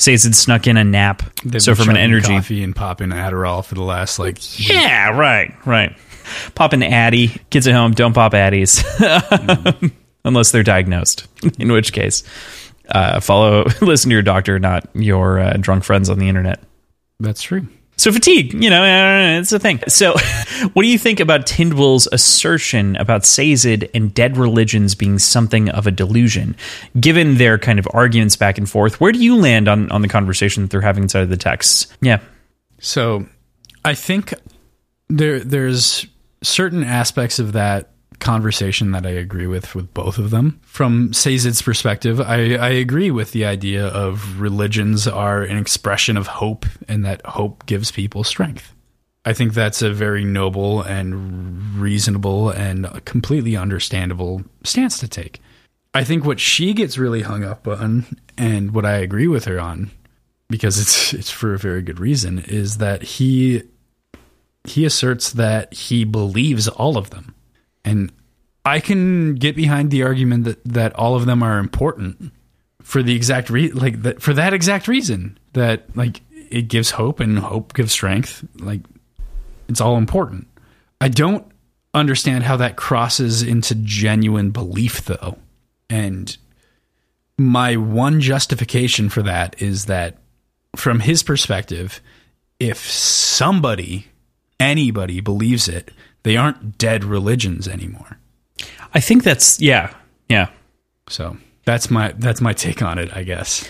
[0.00, 1.22] say it's snuck in a nap.
[1.44, 4.38] They've so from an energy coffee and popping Adderall for the last like
[4.68, 5.96] yeah right right
[6.54, 8.82] pop an addy kids at home don't pop addies
[10.24, 11.26] unless they're diagnosed
[11.58, 12.22] in which case
[12.90, 16.60] uh, follow listen to your doctor not your uh, drunk friends on the internet
[17.20, 17.66] that's true.
[17.96, 19.78] so fatigue, you know, uh, it's a thing.
[19.88, 20.14] So,
[20.72, 25.86] what do you think about Tindwyl's assertion about Sazed and dead religions being something of
[25.86, 26.56] a delusion?
[26.98, 30.08] Given their kind of arguments back and forth, where do you land on on the
[30.08, 31.94] conversation that they're having inside of the texts?
[32.00, 32.20] Yeah,
[32.78, 33.26] So
[33.84, 34.32] I think
[35.10, 36.06] there there's
[36.42, 40.60] certain aspects of that conversation that I agree with with both of them.
[40.62, 46.26] From Sazed's perspective, I, I agree with the idea of religions are an expression of
[46.26, 48.74] hope and that hope gives people strength.
[49.24, 55.40] I think that's a very noble and reasonable and completely understandable stance to take.
[55.92, 58.06] I think what she gets really hung up on,
[58.38, 59.90] and what I agree with her on,
[60.48, 63.64] because it's it's for a very good reason, is that he
[64.64, 67.34] he asserts that he believes all of them,
[67.84, 68.12] and
[68.64, 72.32] I can get behind the argument that that all of them are important
[72.82, 76.20] for the exact re- like that for that exact reason that like
[76.50, 78.80] it gives hope and hope gives strength like
[79.68, 80.48] it's all important.
[81.00, 81.46] I don't
[81.94, 85.38] understand how that crosses into genuine belief though.
[85.88, 86.36] And
[87.38, 90.18] my one justification for that is that
[90.76, 92.00] from his perspective,
[92.58, 94.06] if somebody,
[94.60, 95.90] anybody believes it,
[96.22, 98.18] they aren't dead religions anymore.
[98.94, 99.94] I think that's yeah,
[100.28, 100.50] yeah.
[101.08, 103.68] So that's my that's my take on it, I guess.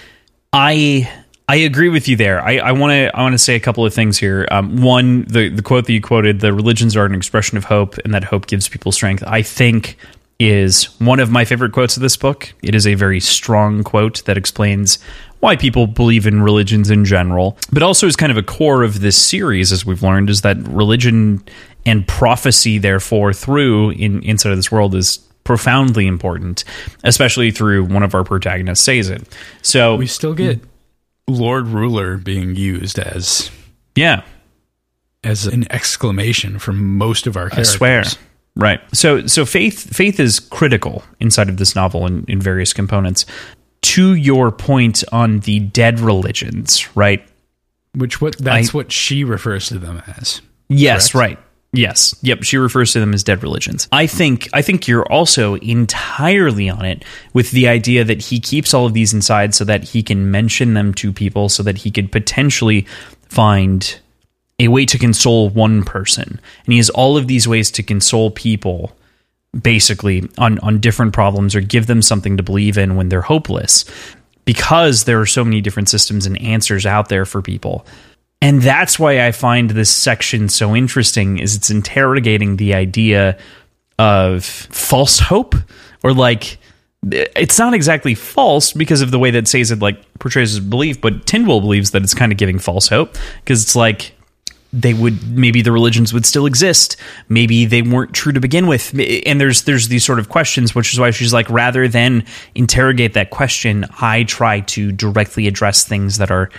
[0.52, 1.10] I
[1.48, 2.40] I agree with you there.
[2.40, 4.46] I want to I want to say a couple of things here.
[4.50, 7.98] Um, one, the the quote that you quoted, "The religions are an expression of hope,
[8.04, 9.96] and that hope gives people strength." I think
[10.38, 12.54] is one of my favorite quotes of this book.
[12.62, 14.98] It is a very strong quote that explains
[15.40, 19.00] why people believe in religions in general, but also is kind of a core of
[19.00, 21.42] this series, as we've learned, is that religion
[21.86, 26.64] and prophecy, therefore, through in inside of this world is profoundly important,
[27.04, 29.26] especially through one of our protagonists says it.
[29.62, 30.60] So We still get
[31.26, 33.50] Lord Ruler being used as
[33.96, 34.22] yeah,
[35.24, 37.70] as an exclamation from most of our I characters.
[37.70, 38.04] swear.
[38.56, 38.80] Right.
[38.94, 43.24] So so faith faith is critical inside of this novel in, in various components.
[43.82, 47.27] To your point on the dead religions, right?
[47.94, 50.40] Which what that's I- what she refers to them as.
[50.69, 51.36] Yes, Correct.
[51.39, 51.44] right.
[51.73, 52.15] Yes.
[52.23, 53.89] Yep, she refers to them as dead religions.
[53.93, 58.74] I think I think you're also entirely on it with the idea that he keeps
[58.74, 61.90] all of these inside so that he can mention them to people so that he
[61.90, 62.86] could potentially
[63.28, 63.98] find
[64.59, 66.40] a way to console one person.
[66.66, 68.93] And he has all of these ways to console people
[69.59, 73.85] basically on on different problems or give them something to believe in when they're hopeless
[74.44, 77.86] because there are so many different systems and answers out there for people.
[78.43, 83.36] And that's why I find this section so interesting is it's interrogating the idea
[83.98, 85.55] of false hope
[86.02, 86.59] or like
[87.10, 91.27] it's not exactly false because of the way that Sazed like portrays his belief, but
[91.27, 94.14] Tindwyl believes that it's kind of giving false hope because it's like
[94.72, 96.97] they would maybe the religions would still exist.
[97.28, 98.94] Maybe they weren't true to begin with.
[99.26, 102.24] And there's there's these sort of questions which is why she's like rather than
[102.55, 106.51] interrogate that question i try to directly address things that are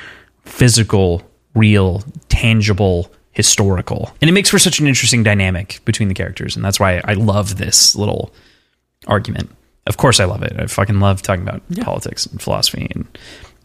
[0.43, 1.21] physical
[1.55, 4.11] real tangible historical.
[4.21, 6.55] And it makes for such an interesting dynamic between the characters.
[6.55, 8.33] And that's why i love this little
[9.07, 9.49] argument.
[9.87, 10.53] Of course i love it.
[10.59, 11.85] I fucking love talking about Yeah.
[11.85, 13.05] politics and philosophy and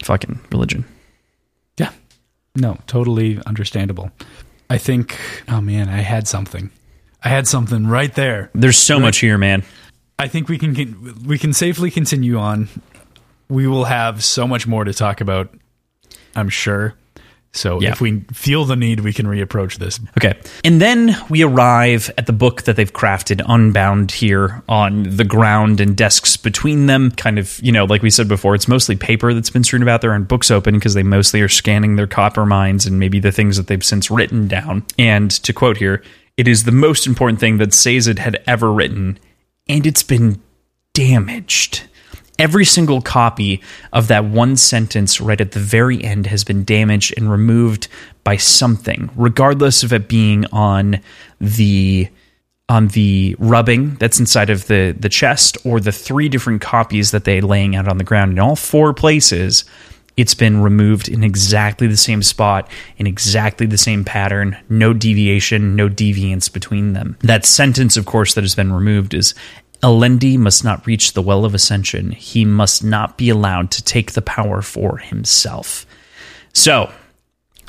[0.03, 0.85] fucking religion.
[2.57, 4.11] No, totally understandable.
[4.69, 5.17] I think,
[5.47, 6.71] oh man, I had something.
[7.23, 8.49] I had something right there.
[8.53, 9.63] there's so much here man
[10.19, 12.69] I think we can we can safely continue on.
[13.49, 15.53] We will have so much more to talk about,
[16.35, 16.95] I'm sure.
[17.53, 17.91] So Yeah.
[17.91, 19.99] if we feel the need, we can reapproach this.
[20.17, 20.37] Okay.
[20.63, 25.79] And then we arrive at the book that they've crafted unbound here on the ground
[25.79, 27.09] and desks between them.
[27.11, 30.01] Kind of, you know, like we said before, it's mostly paper that's been strewn about
[30.01, 33.31] there and books open because they mostly are scanning their copper minds and maybe the
[33.31, 34.85] things that they've since written down.
[34.99, 36.03] And to quote here,
[36.35, 39.17] it is the most important thing that Sazed had ever written,
[39.67, 40.39] and it's been
[40.93, 41.83] damaged.
[42.39, 43.61] Every single copy
[43.93, 47.87] of that one sentence right at the very end has been damaged and removed
[48.23, 50.99] by something, regardless of it being on
[51.39, 52.09] the
[52.69, 57.23] on the rubbing that's inside of the the chest or the three different copies that
[57.23, 58.33] they're laying out on the ground.
[58.33, 59.63] In all four places
[60.17, 64.57] it's been removed in exactly the same spot in exactly the same pattern.
[64.67, 67.17] No deviation no deviance between them.
[67.21, 69.33] That sentence of course that has been removed is
[69.81, 74.13] Alendi must not reach the well of ascension he must not be allowed to take
[74.13, 75.85] the power for himself
[76.53, 76.91] so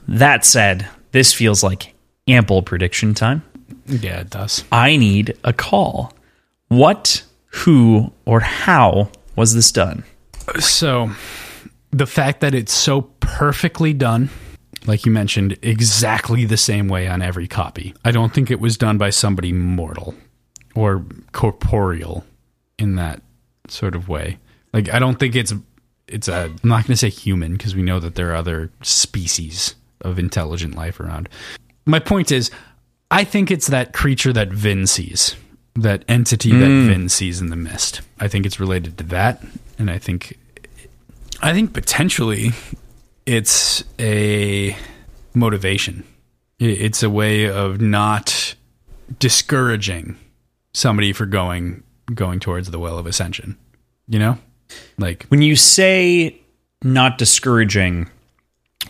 [0.06, 1.94] that said this feels like
[2.26, 3.43] ample prediction time
[3.86, 4.64] Yeah, it does.
[4.70, 6.12] I need a call.
[6.68, 10.05] What, who, or how was this done?
[10.59, 11.10] So
[11.90, 14.28] the fact that it's so perfectly done,
[14.86, 17.94] like you mentioned, exactly the same way on every copy.
[18.05, 20.14] I don't think it was done by somebody mortal
[20.78, 22.24] or corporeal
[22.78, 23.20] in that
[23.66, 24.38] sort of way.
[24.72, 25.52] Like I don't think it's
[26.06, 28.70] it's a I'm not going to say human because we know that there are other
[28.82, 31.28] species of intelligent life around.
[31.84, 32.52] My point is
[33.10, 35.34] I think it's that creature that Vin sees.
[35.74, 36.86] That entity that mm.
[36.86, 38.00] Vin sees in the mist.
[38.20, 39.42] I think it's related to that
[39.80, 40.38] and I think
[41.42, 42.52] I think potentially
[43.26, 44.76] it's a
[45.34, 46.05] motivation.
[46.60, 48.55] It's a way of not
[49.18, 50.16] discouraging
[50.73, 51.82] somebody for going
[52.15, 53.57] going towards the well of ascension.
[54.07, 54.39] You know?
[54.99, 56.40] Like When you say
[56.82, 58.09] not discouraging,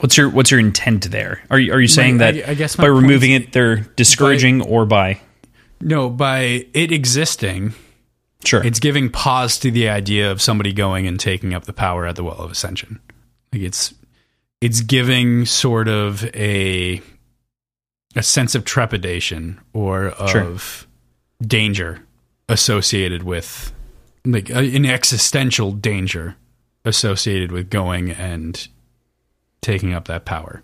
[0.01, 1.43] what's your what's your intent there?
[1.51, 4.87] Are you are you saying I- that I guess by removing it they're discouraging or
[4.87, 5.21] by
[5.81, 7.75] no, by it existing,
[8.45, 12.07] sure it's giving pause to the idea of somebody going and taking up the power
[12.07, 13.01] at the well of ascension.
[13.53, 13.95] Like it's
[14.61, 17.01] it's giving sort of a
[18.17, 20.88] a sense of trepidation or of Sure.
[21.41, 22.01] Danger
[22.49, 23.73] associated with
[24.25, 26.37] like an existential danger
[26.85, 28.69] associated with going and
[29.61, 30.63] taking up that power.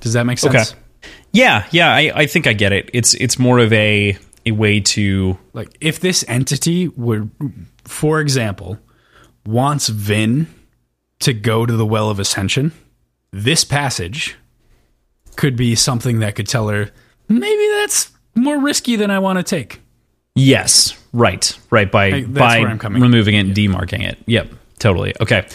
[0.00, 0.72] Does that make sense?
[0.72, 1.10] Okay.
[1.32, 2.90] yeah yeah I, I think I get it.
[2.92, 4.16] It's it's more of a
[4.46, 7.30] a way to Like if this entity would
[7.84, 8.78] for example
[9.46, 10.46] wants Vin
[11.20, 12.72] to go to the well of ascension,
[13.30, 14.36] this passage
[15.36, 16.90] could be something that could tell her
[17.28, 19.80] maybe that's more risky than I want to take.
[20.34, 21.90] Yes, right, right.
[21.90, 24.18] By by where I'm coming removing it and demarking it.
[24.26, 24.48] Yep,
[24.78, 25.14] totally.
[25.20, 25.46] Okay.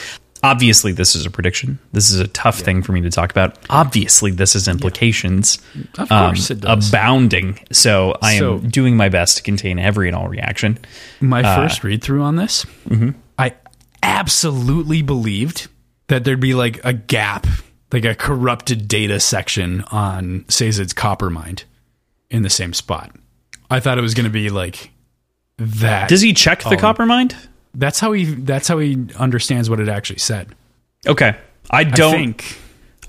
[0.41, 1.79] Obviously, this is a prediction.
[1.91, 3.57] This is a tough thing for me to talk about.
[3.69, 5.57] Obviously, this has implications
[5.97, 6.87] Of um, course it does.
[6.87, 7.59] abounding.
[7.73, 10.77] So I am So- doing my best to contain every and all reaction.
[11.19, 12.65] My first read through on this,
[13.37, 13.53] I
[14.01, 15.67] absolutely believed
[16.07, 17.45] that there'd be like a gap,
[17.91, 21.65] like a corrupted data section on Sazed's copper mind
[22.29, 23.13] in the same spot.
[23.69, 24.91] I thought it was going to be like
[25.57, 26.09] that.
[26.09, 26.77] Does he check the Oh.
[26.77, 27.35] copper mind?
[27.75, 28.25] That's how he.
[28.25, 30.55] That's how he understands what it actually said.
[31.07, 31.35] Okay,
[31.69, 32.11] I I don't.
[32.13, 32.57] think.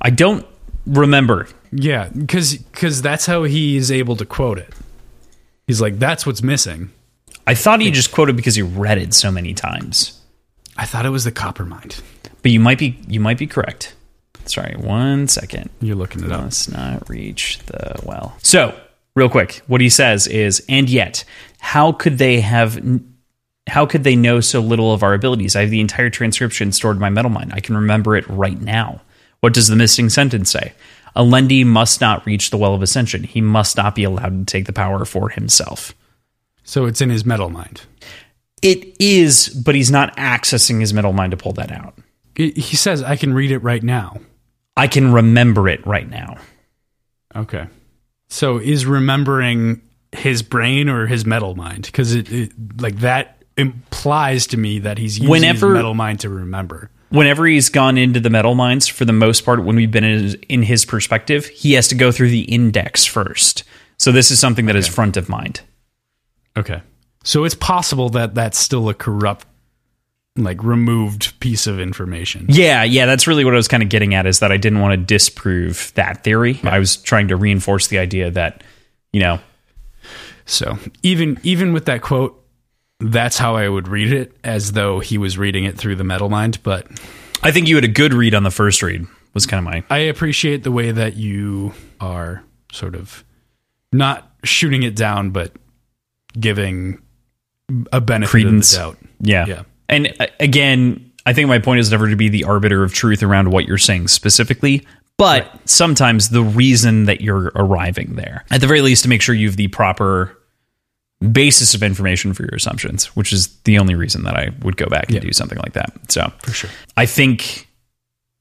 [0.03, 0.47] I don't
[0.87, 1.49] remember.
[1.73, 4.75] Yeah, because because that's how he is able to quote it.
[5.67, 6.91] He's like, "That's what's missing."
[7.47, 10.21] I thought he just quoted because he read it so many times.
[10.77, 12.01] I thought it was the copper mind.
[12.43, 13.95] But you might be you might be correct.
[14.45, 15.71] Sorry, one second.
[15.81, 16.43] You're looking it up.
[16.45, 18.37] must not reach the well.
[18.43, 18.79] So,
[19.15, 21.25] real quick, what he says is, and yet,
[21.59, 22.81] how could they have?
[23.67, 25.55] How could they know so little of our abilities?
[25.55, 27.53] I have the entire transcription stored in my metal mind.
[27.53, 29.01] I can remember it right now.
[29.41, 30.73] What does the missing sentence say?
[31.17, 33.25] Alendi must not reach the well of ascension.
[33.25, 35.95] He must not be allowed to take the power for himself.
[36.63, 37.83] So it's in his metal mind.
[38.63, 41.95] It is, but he's not accessing his metal mind to pull that out.
[42.35, 44.19] He he says, I can read it right now.
[44.77, 46.37] I can remember it right now.
[47.35, 47.67] Okay.
[48.31, 49.83] So is remembering
[50.13, 51.83] his brain or his metal mind?
[51.87, 56.21] Because it, it like that implies to me that he's using Whenever- his metal mind
[56.21, 56.91] to remember.
[57.11, 60.23] Whenever he's gone into the metal minds, for the most part, when we've been in
[60.23, 63.65] his, in his perspective, he has to go through the index first.
[63.99, 65.61] So this is something that is front of mind.
[66.57, 66.83] Okay.
[67.25, 69.45] So it's possible that that's still a corrupt,
[70.37, 72.47] like removed piece of information.
[72.49, 74.81] Yeah, yeah, that's really what I was kind of getting at is that I didn't
[74.81, 76.61] want to disprove that theory.
[76.63, 78.63] I was trying to reinforce the idea that,
[79.13, 79.41] you know,
[80.47, 82.37] So even even with that quote,
[83.01, 86.29] that's how I would read it, as though he was reading it through the metal
[86.29, 86.63] mind.
[86.63, 86.87] But
[87.43, 89.07] I think you had a good read on the first read.
[89.35, 92.43] Was kind of my I appreciate the way that you are
[92.73, 93.25] sort of
[93.93, 95.53] not shooting it down, but
[96.39, 97.01] giving
[97.93, 98.73] a benefit Credence.
[98.77, 98.99] of the doubt.
[99.21, 99.47] yeah.
[99.47, 99.63] Yeah.
[99.91, 103.23] And uh, again, I think my point is never to be the arbiter of truth
[103.23, 104.87] around what you're saying specifically,
[105.19, 109.35] but sometimes the reason that you're arriving there, at the very least, to make sure
[109.35, 110.35] you have the proper
[111.33, 114.87] basis of information for your assumptions, which is the only reason that I would go
[114.87, 115.21] back and Yeah.
[115.21, 115.93] do something like that.
[116.11, 116.71] So For sure.
[116.97, 117.69] I think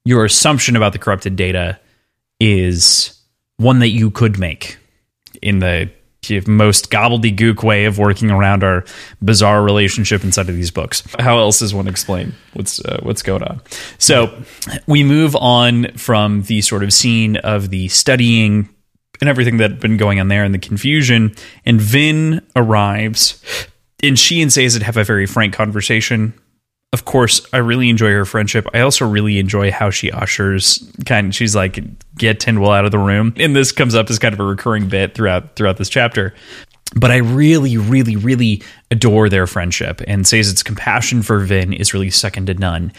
[0.05, 1.77] your assumption about the corrupted data
[2.39, 3.19] is
[3.57, 4.77] one that you could make
[5.41, 5.89] in the
[6.47, 8.83] most gobbledygook way of working around our
[9.23, 11.03] bizarre relationship inside of these books.
[11.17, 13.61] How else does one explain what's uh, what's going on?
[13.97, 14.43] So
[14.85, 18.69] we move on from the sort of scene of the studying
[19.21, 21.35] and everything that had been going on there and the confusion.
[21.65, 23.43] And Vin arrives,
[24.01, 26.33] and she and Sazed have a very frank conversation.
[26.91, 28.67] Of course, I really enjoy her friendship.
[28.73, 31.79] I also really enjoy how she ushers kind she's like,
[32.17, 33.33] get Tindwyl out of the room.
[33.37, 36.33] And this comes up as kind of a recurring bit throughout throughout this chapter.
[36.95, 42.09] But I really, really, really adore their friendship and Sazed's compassion for Vin is really
[42.09, 42.91] second to none.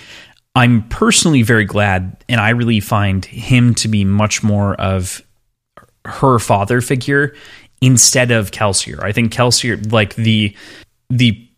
[0.54, 5.22] I'm personally very glad, and I really find him to be much more of
[6.04, 7.34] her father figure
[7.80, 9.02] instead of Kelsier.
[9.02, 10.56] I think Kelsier, like the
[11.08, 11.49] the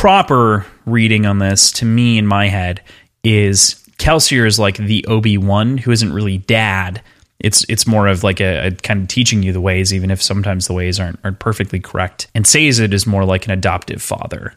[0.00, 2.82] proper reading on this to me in my head
[3.22, 7.02] is Kelsier is like the Obi Wan who isn't really dad.
[7.38, 10.22] It's it's more of like a, a kind of teaching you the ways, even if
[10.22, 12.28] sometimes the ways aren't aren't perfectly correct.
[12.34, 14.54] And Sazed is more like an adoptive father.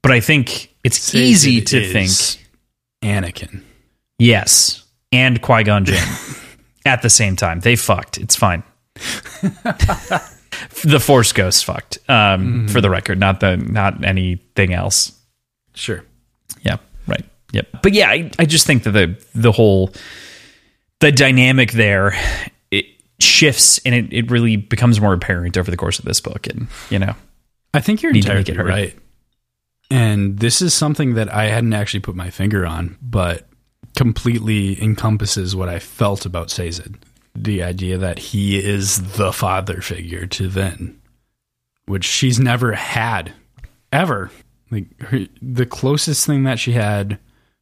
[0.00, 2.10] But I think it's easy to think
[3.02, 3.64] Anakin.
[4.20, 6.08] Yes, and Qui Gon Jinn
[6.86, 7.58] at the same time.
[7.58, 8.16] They fucked.
[8.18, 8.62] It's fine.
[10.84, 11.98] the Force Ghost fucked.
[12.08, 15.12] Um, For the record, not the not anything else.
[15.74, 16.04] Sure.
[16.62, 16.76] Yeah,
[17.06, 17.24] right.
[17.52, 17.82] Yep.
[17.82, 19.90] But yeah, I, I just think that the the whole
[21.00, 22.14] the dynamic there
[22.70, 22.86] it
[23.20, 26.46] shifts and it, it really becomes more apparent over the course of this book.
[26.46, 27.14] And you know,
[27.74, 28.98] I think you're Need to make entirely right.
[29.90, 33.46] And this is something that I hadn't actually put my finger on, but
[33.94, 36.96] completely encompasses what I felt about Sazed.
[37.34, 41.00] The idea that he is the father figure to Vin,
[41.86, 43.32] which she's never had,
[43.92, 44.30] ever.
[44.70, 47.18] Like her, the closest thing that she had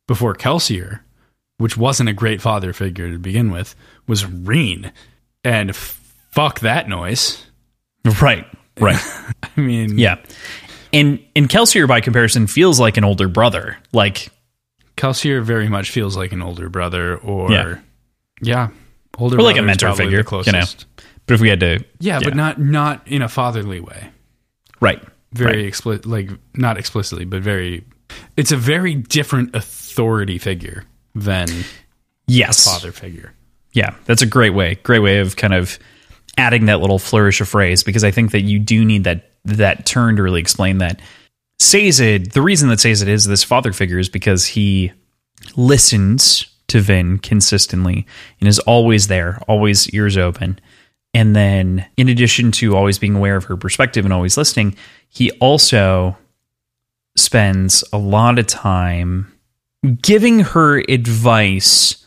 [0.09, 1.01] before Kelsier,
[1.59, 3.75] which wasn't a great father figure to begin with,
[4.09, 4.93] was Reen.
[5.45, 7.45] And f- fuck that noise.
[8.21, 8.47] right,
[8.81, 9.01] right.
[9.57, 10.17] I mean, yeah.
[10.93, 13.79] And and Kelsier by comparison feels like an older brother.
[13.93, 14.31] Like
[14.97, 17.79] Kelsier very much feels like an older brother, or Yeah.
[18.43, 18.69] yeah,
[19.19, 20.65] older or like a mentor figure, you know.
[21.27, 24.11] But if we had to, Yeah, but not not in a fatherly way.
[24.81, 25.66] right, Very right.
[25.66, 27.85] explicit, like not explicitly, but very.
[28.37, 30.85] It's a very different authority figure
[31.15, 31.47] than
[32.27, 33.32] yes, father figure.
[33.73, 35.78] Yeah, that's a great way, great way of kind of
[36.37, 39.87] adding that little flourish of phrase because I think that you do need that that
[39.87, 41.01] turn to really explain that.
[41.61, 44.93] Sazed, the reason that Sazed is this father figure is because he
[45.57, 48.07] listens to Vin consistently
[48.41, 50.59] and is always there, always ears open.
[51.13, 54.77] And then, in addition to always being aware of her perspective and always listening,
[55.09, 56.17] he also
[57.17, 59.33] spends a lot of time
[60.03, 62.05] giving her advice,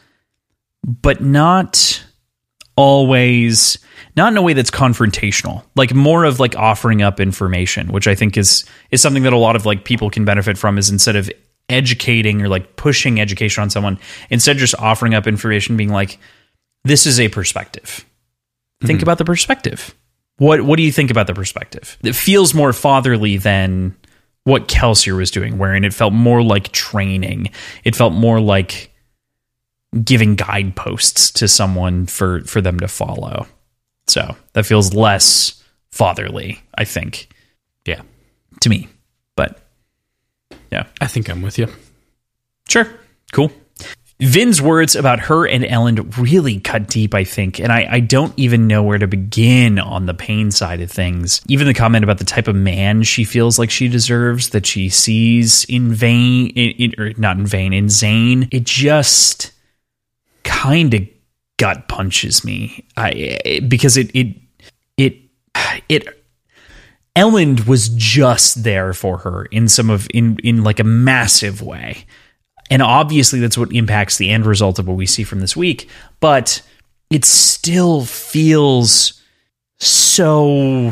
[0.84, 2.03] but not
[2.76, 3.77] always
[4.15, 8.15] not in a way that's confrontational like more of like offering up information which i
[8.15, 11.15] think is is something that a lot of like people can benefit from is instead
[11.15, 11.30] of
[11.69, 13.99] educating or like pushing education on someone
[14.30, 16.19] instead just offering up information being like
[16.84, 18.06] this is a perspective.
[18.81, 19.03] Think mm-hmm.
[19.03, 19.95] about the perspective.
[20.38, 21.98] What what do you think about the perspective?
[22.03, 23.95] It feels more fatherly than
[24.44, 27.49] what kelsier was doing wherein it felt more like training.
[27.84, 28.91] It felt more like
[30.03, 33.48] giving guideposts to someone for for them to follow.
[34.07, 37.30] So that feels less fatherly, I think,
[37.85, 38.02] Yeah,
[38.61, 38.90] to me.
[40.73, 40.87] Yeah.
[40.99, 41.67] I think I'm with you.
[42.67, 42.87] Sure.
[43.31, 43.51] Cool.
[44.19, 48.33] Vin's words about her and Elend really cut deep, I think, and I, I, don't
[48.37, 51.41] even know where to begin on the pain side of things.
[51.47, 54.87] Even the comment about the type of man she feels like she deserves, that she
[54.89, 59.51] sees in vain, in, in, or not in vain, in Zane, it just
[60.43, 61.07] kind of
[61.57, 62.87] gut punches me.
[62.97, 64.37] I because it it
[64.97, 65.17] it
[65.89, 66.22] it
[67.15, 72.06] Elend was just there for her in some of in in like a massive way.
[72.69, 75.90] And obviously that's what impacts the end result of what we see from this week,
[76.19, 76.61] but
[77.11, 79.22] it still feels
[79.80, 80.91] so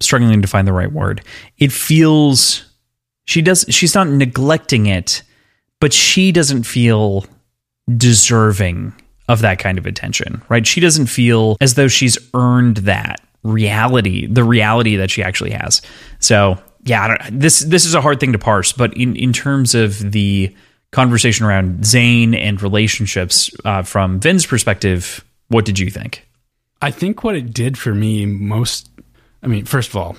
[0.00, 1.22] struggling to find the right word.
[1.58, 2.64] It feels
[3.26, 5.22] she does she's not neglecting it,
[5.80, 7.24] but she doesn't feel
[7.96, 8.92] deserving
[9.28, 10.66] of that kind of attention, right?
[10.66, 15.82] She doesn't feel as though she's earned that reality, the reality that she actually has.
[16.18, 20.12] So, yeah, this this is a hard thing to parse, but in in terms of
[20.12, 20.54] the
[20.90, 26.28] conversation around Zane and relationships uh, from Vin's perspective, what did you think?
[26.80, 28.90] I think what it did for me most,
[29.42, 30.16] I mean, first of all,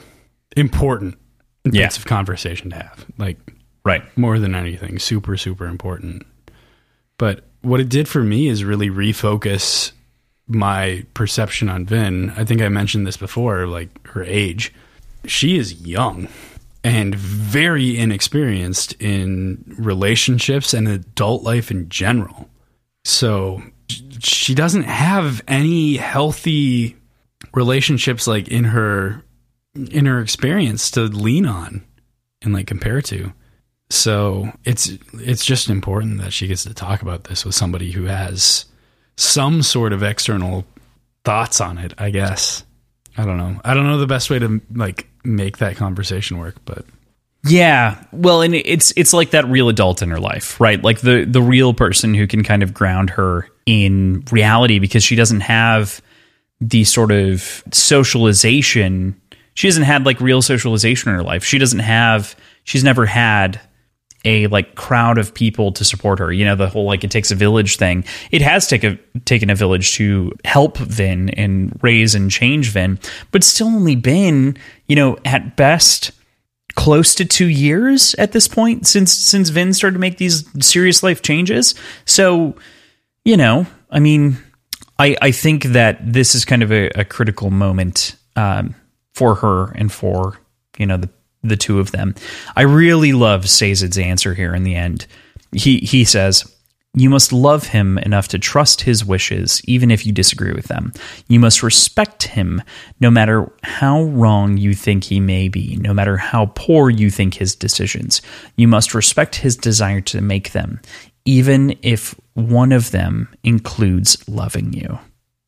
[0.55, 1.17] important
[1.65, 1.83] yeah.
[1.83, 3.37] bits of conversation to have, like
[3.85, 6.25] right, more than anything, super super important.
[7.17, 9.91] But what it did for me is really refocus
[10.47, 12.31] my perception on Vin.
[12.31, 14.73] I think I mentioned this before, like her age.
[15.25, 16.27] She is young
[16.83, 22.49] and very inexperienced in relationships and adult life in general.
[23.05, 23.63] So
[24.19, 26.97] she doesn't have any healthy
[27.53, 29.23] relationships like in her
[29.91, 31.83] in her experience to lean on
[32.41, 33.33] and like compare to.
[33.89, 38.05] So it's it's just important that she gets to talk about this with somebody who
[38.05, 38.65] has
[39.17, 40.65] some sort of external
[41.23, 42.63] thoughts on it, I guess.
[43.17, 43.59] I don't know.
[43.63, 46.85] I don't know the best way to like make that conversation work, but
[47.45, 50.81] yeah, well, and it's it's like that real adult in her life, right?
[50.81, 55.15] Like the the real person who can kind of ground her in reality because she
[55.15, 56.01] doesn't have
[56.61, 59.19] the sort of socialization.
[59.55, 61.43] She hasn't had like real socialization in her life.
[61.43, 62.35] She doesn't have.
[62.63, 63.59] She's never had
[64.25, 66.31] a like crowd of people to support her.
[66.31, 68.05] You know, the whole like it takes a village thing.
[68.31, 72.99] It has taken taken a village to help Vin and raise and change Vin,
[73.31, 76.11] but still only been, you know, at best
[76.75, 81.03] close to 2 years at this point since since Vin started to make these serious
[81.03, 81.75] life changes.
[82.05, 82.55] So,
[83.25, 84.37] you know, I mean,
[84.97, 88.75] I I think that this is kind of a, a critical moment um,
[89.13, 90.39] for her and for,
[90.77, 91.09] you know, the
[91.43, 92.15] the two of them.
[92.55, 95.05] I really love Sazed's answer here in the end.
[95.51, 96.49] He he says,
[96.93, 100.93] "You must love him enough to trust his wishes, even if you disagree with them.
[101.27, 102.61] You must respect him,
[102.99, 107.35] no matter how wrong you think he may be, no matter how poor you think
[107.35, 108.21] his decisions.
[108.55, 110.79] You must respect his desire to make them,
[111.25, 114.97] even if one of them includes loving you."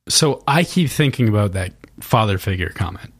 [0.07, 3.11] So I keep thinking about that father figure comment.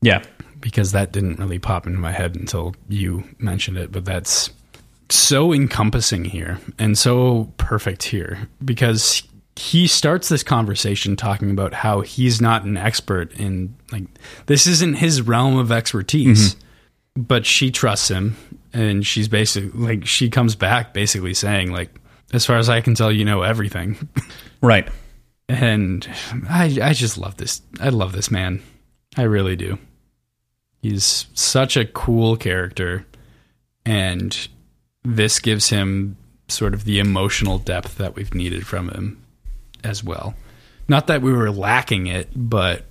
[0.00, 0.22] Yeah
[0.62, 3.92] because that didn't really pop into my head until you mentioned it.
[3.92, 4.50] But that's
[5.10, 9.22] so encompassing here and so perfect here because
[9.56, 14.04] he starts this conversation talking about how he's not an expert in like
[14.46, 17.22] this isn't his realm of expertise mm-hmm.
[17.22, 18.36] but she trusts him
[18.72, 21.94] and she's basically like she comes back basically saying like
[22.32, 24.08] as far as i can tell you know everything
[24.62, 24.88] right
[25.50, 26.08] and
[26.48, 28.62] i i just love this i love this man
[29.18, 29.78] i really do
[30.82, 33.06] He's such a cool character,
[33.86, 34.48] and
[35.04, 36.16] this gives him
[36.48, 39.22] sort of the emotional depth that we've needed from him
[39.84, 40.34] as well.
[40.88, 42.84] Not that we were lacking it, but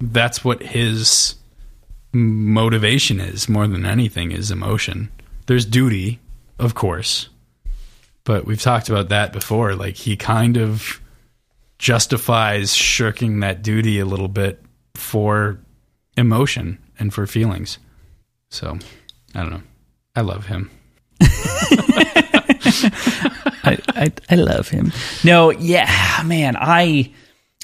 [0.00, 1.36] that's what his
[2.12, 5.08] motivation is more than anything is emotion.
[5.46, 6.18] There's duty,
[6.58, 7.28] of course,
[8.24, 9.76] but we've talked about that before.
[9.76, 11.00] Like he kind of
[11.78, 14.60] justifies shirking that duty a little bit
[14.96, 15.60] for
[16.16, 17.78] emotion and for feelings.
[18.50, 18.78] So
[19.34, 19.62] I don't know.
[20.16, 20.70] I love him.
[23.60, 24.92] I, I, I love him.
[25.24, 27.12] No, yeah, man, I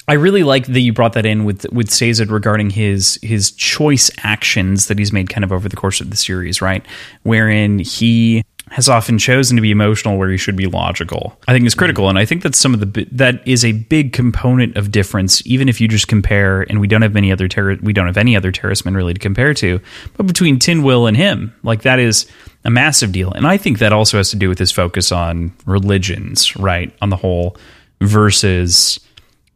[0.07, 4.11] I really like that you brought that in with with Sazed regarding his his choice
[4.23, 6.85] actions that he's made kind of over the course of the series, right?
[7.23, 11.37] Wherein he has often chosen to be emotional where he should be logical.
[11.47, 14.11] I think is critical, and I think that's some of the that is a big
[14.11, 15.45] component of difference.
[15.45, 18.17] Even if you just compare, and we don't have many other terror, we don't have
[18.17, 19.79] any other Terrismen really to compare to,
[20.17, 22.25] but between Tindwyl and him, like that is
[22.63, 23.31] a massive deal.
[23.31, 27.09] And I think that also has to do with his focus on religions, right, on
[27.09, 27.57] the whole,
[28.01, 28.99] versus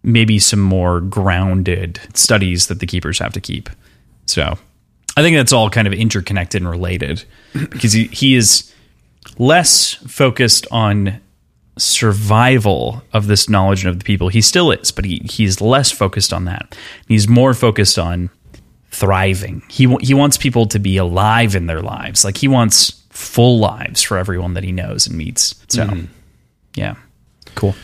[0.03, 3.69] maybe some more grounded studies that the keepers have to keep.
[4.27, 4.57] So
[5.17, 8.71] I think that's all kind of interconnected and related because he, he is
[9.37, 11.21] less focused on
[11.77, 14.29] survival of this knowledge and of the people.
[14.29, 16.77] He still is, but he he's less focused on that.
[17.07, 18.29] He's more focused on
[18.91, 19.61] thriving.
[19.69, 22.23] He he wants people to be alive in their lives.
[22.25, 25.55] Like he wants full lives for everyone that he knows and meets.
[25.67, 26.05] So, mm-hmm.
[26.75, 26.95] yeah,
[27.55, 27.75] cool.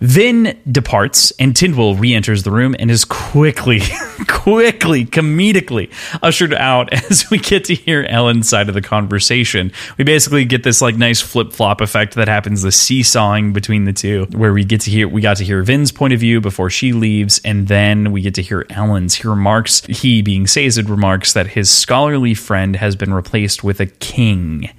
[0.00, 3.80] Vin departs, and Tindwyl re-enters the room and is quickly,
[4.28, 5.90] quickly, comedically
[6.22, 9.72] ushered out as we get to hear Elend's side of the conversation.
[9.96, 13.92] We basically get this like nice flip flop effect that happens, the seesawing between the
[13.92, 16.70] two, where we get to hear we got to hear Vin's point of view before
[16.70, 19.14] she leaves, and then we get to hear Elend's.
[19.16, 23.86] He remarks, he being Sazed, remarks that his scholarly friend has been replaced with a
[23.86, 24.70] king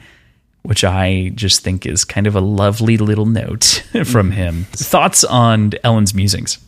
[0.63, 4.31] which I just think is kind of a lovely little note from mm-hmm.
[4.31, 4.63] him.
[4.71, 6.59] Thoughts on Elend's musings?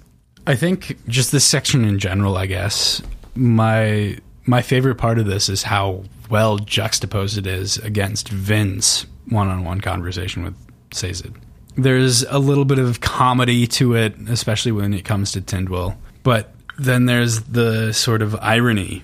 [0.47, 3.01] I think just this section in general, I guess,
[3.35, 9.81] my my favorite part of this is how well juxtaposed it is against Vin's one-on-one
[9.81, 10.55] conversation with
[10.91, 11.29] Sazed.
[11.75, 16.53] There's a little bit of comedy to it, especially when it comes to Tindwyl, but
[16.77, 19.03] then there's the sort of irony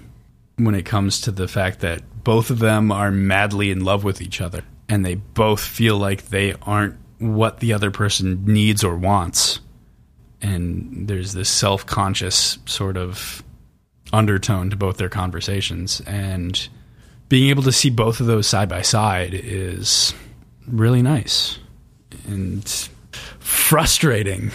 [0.57, 4.21] when it comes to the fact that both of them are madly in love with
[4.21, 8.95] each other and they both feel like they aren't what the other person needs or
[8.95, 9.59] wants.
[10.41, 13.43] And there's this self conscious sort of
[14.13, 16.01] undertone to both their conversations.
[16.01, 16.67] And
[17.29, 20.13] being able to see both of those side by side is
[20.67, 21.59] really nice
[22.27, 22.67] and
[23.39, 24.51] frustrating.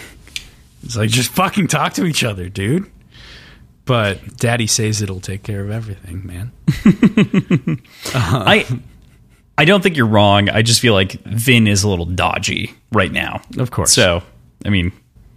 [0.83, 2.89] It's like, just fucking talk to each other, dude.
[3.85, 6.51] But daddy Sazed'll take care of everything, man.
[8.13, 8.65] I
[9.57, 10.49] I don't think you're wrong.
[10.49, 13.41] I just feel like Vin is a little dodgy right now.
[13.57, 13.91] Of course.
[13.93, 14.23] So,
[14.65, 14.91] I mean,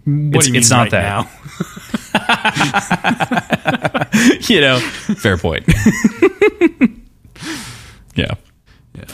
[0.05, 1.27] what it's, do you it's mean not right that.
[4.13, 4.37] now?
[4.47, 5.65] you know, fair point.
[8.15, 8.33] yeah.
[8.95, 9.05] Yeah.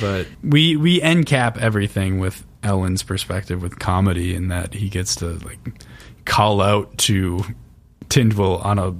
[0.00, 5.14] But we we end cap everything with Elend's perspective with comedy in that he gets
[5.16, 5.58] to like
[6.24, 7.44] call out to
[8.08, 8.94] Tindwyl on a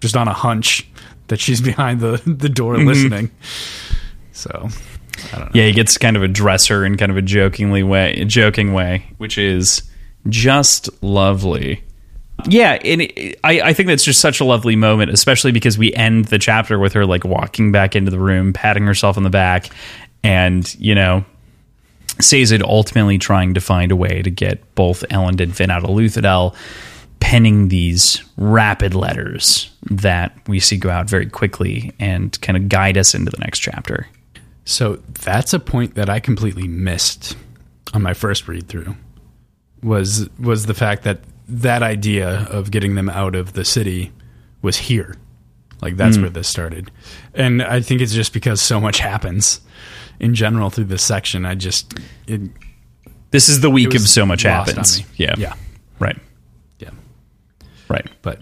[0.00, 0.88] just on a hunch
[1.28, 2.88] that she's behind the the door Mm-hmm.
[2.88, 3.30] listening.
[4.32, 4.78] So I don't know.
[5.52, 9.06] Yeah, he gets kind of a dresser in kind of a jokingly way, joking way,
[9.18, 9.82] which is
[10.28, 11.82] just lovely.
[12.46, 15.92] Yeah, and it, I, I think that's just such a lovely moment, especially because we
[15.94, 19.30] end the chapter with her like walking back into the room, patting herself on the
[19.30, 19.70] back,
[20.22, 21.24] and you know,
[22.18, 25.90] Sazed ultimately trying to find a way to get both Elend and Vin out of
[25.90, 26.54] Luthadel,
[27.20, 32.96] penning these rapid letters that we see go out very quickly and kind of guide
[32.96, 34.06] us into the next chapter.
[34.66, 37.36] So that's a point that I completely missed
[37.94, 38.96] on my first read through.
[39.82, 44.12] Was was the fact that that idea of getting them out of the city
[44.62, 45.16] was here.
[45.80, 46.22] Like that's hmm.
[46.22, 46.90] where this started.
[47.32, 49.60] And I think it's just because so much happens
[50.18, 51.46] in general through this section.
[51.46, 51.94] I just
[52.26, 52.40] it,
[53.30, 55.02] This is the week of so much happens.
[55.16, 55.34] Yeah.
[55.38, 55.54] Yeah.
[56.00, 56.18] Right.
[56.80, 56.90] yeah.
[57.88, 58.06] Right.
[58.22, 58.40] But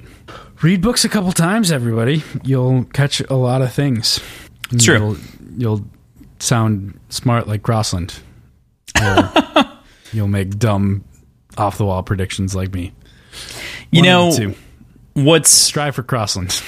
[0.62, 2.22] read books a couple times, everybody.
[2.44, 4.20] You'll catch a lot of things.
[4.78, 4.96] True.
[4.96, 5.16] You'll,
[5.58, 5.84] you'll
[6.44, 8.20] sound smart like Crossland.
[9.00, 9.32] Or
[10.12, 11.04] you'll make dumb,
[11.56, 12.92] off the wall predictions like me.
[13.90, 14.54] You One know
[15.14, 16.60] what's strive for Crossland.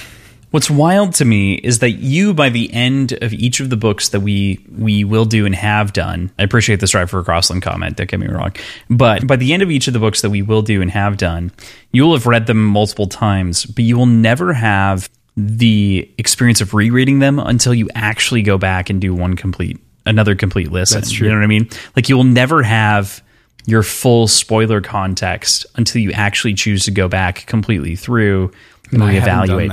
[0.50, 4.10] what's wild to me is that you by the end of each of the books
[4.10, 6.30] that we we will do and have done.
[6.38, 8.52] I appreciate the strive for Crossland comment, don't get me wrong.
[8.88, 11.16] But by the end of each of the books that we will do and have
[11.16, 11.52] done,
[11.92, 17.18] you'll have read them multiple times, but you will never have the experience of rereading
[17.18, 20.94] them until you actually go back and do one complete another complete list.
[20.94, 21.26] That's true.
[21.26, 21.68] You know what I mean?
[21.96, 23.22] Like you will never have
[23.66, 28.52] your full spoiler context until you actually choose to go back completely through
[28.92, 29.08] and done
[29.48, 29.68] reevaluate.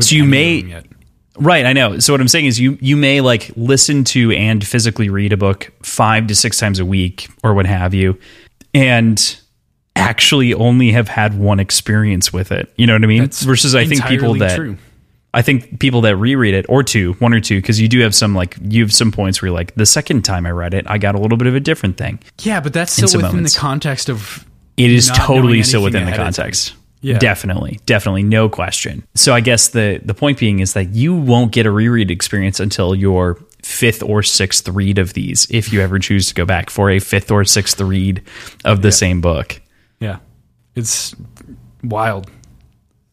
[0.00, 0.62] So you may-
[1.36, 1.98] Right, I know.
[1.98, 5.36] So what I'm saying is you you may like listen to and physically read a
[5.36, 8.16] book 5 to 6 times a week or what have you
[8.72, 9.36] and
[9.96, 12.72] actually only have had one experience with it.
[12.76, 13.22] You know what I mean?
[13.22, 14.76] That's Versus I think people that true.
[15.32, 18.14] I think people that reread it or two, one or two because you do have
[18.14, 20.84] some like you have some points where you're like the second time I read it,
[20.88, 22.20] I got a little bit of a different thing.
[22.40, 23.54] Yeah, but that's still within moments.
[23.54, 24.46] the context of
[24.76, 26.74] It is totally still within the context.
[27.00, 27.18] Yeah.
[27.18, 29.04] Definitely, definitely, no question.
[29.14, 32.60] So I guess the the point being is that you won't get a reread experience
[32.60, 36.70] until your fifth or sixth read of these, if you ever choose to go back
[36.70, 38.22] for a fifth or sixth read
[38.64, 39.60] of the same book.
[40.74, 41.14] It's
[41.82, 42.30] wild.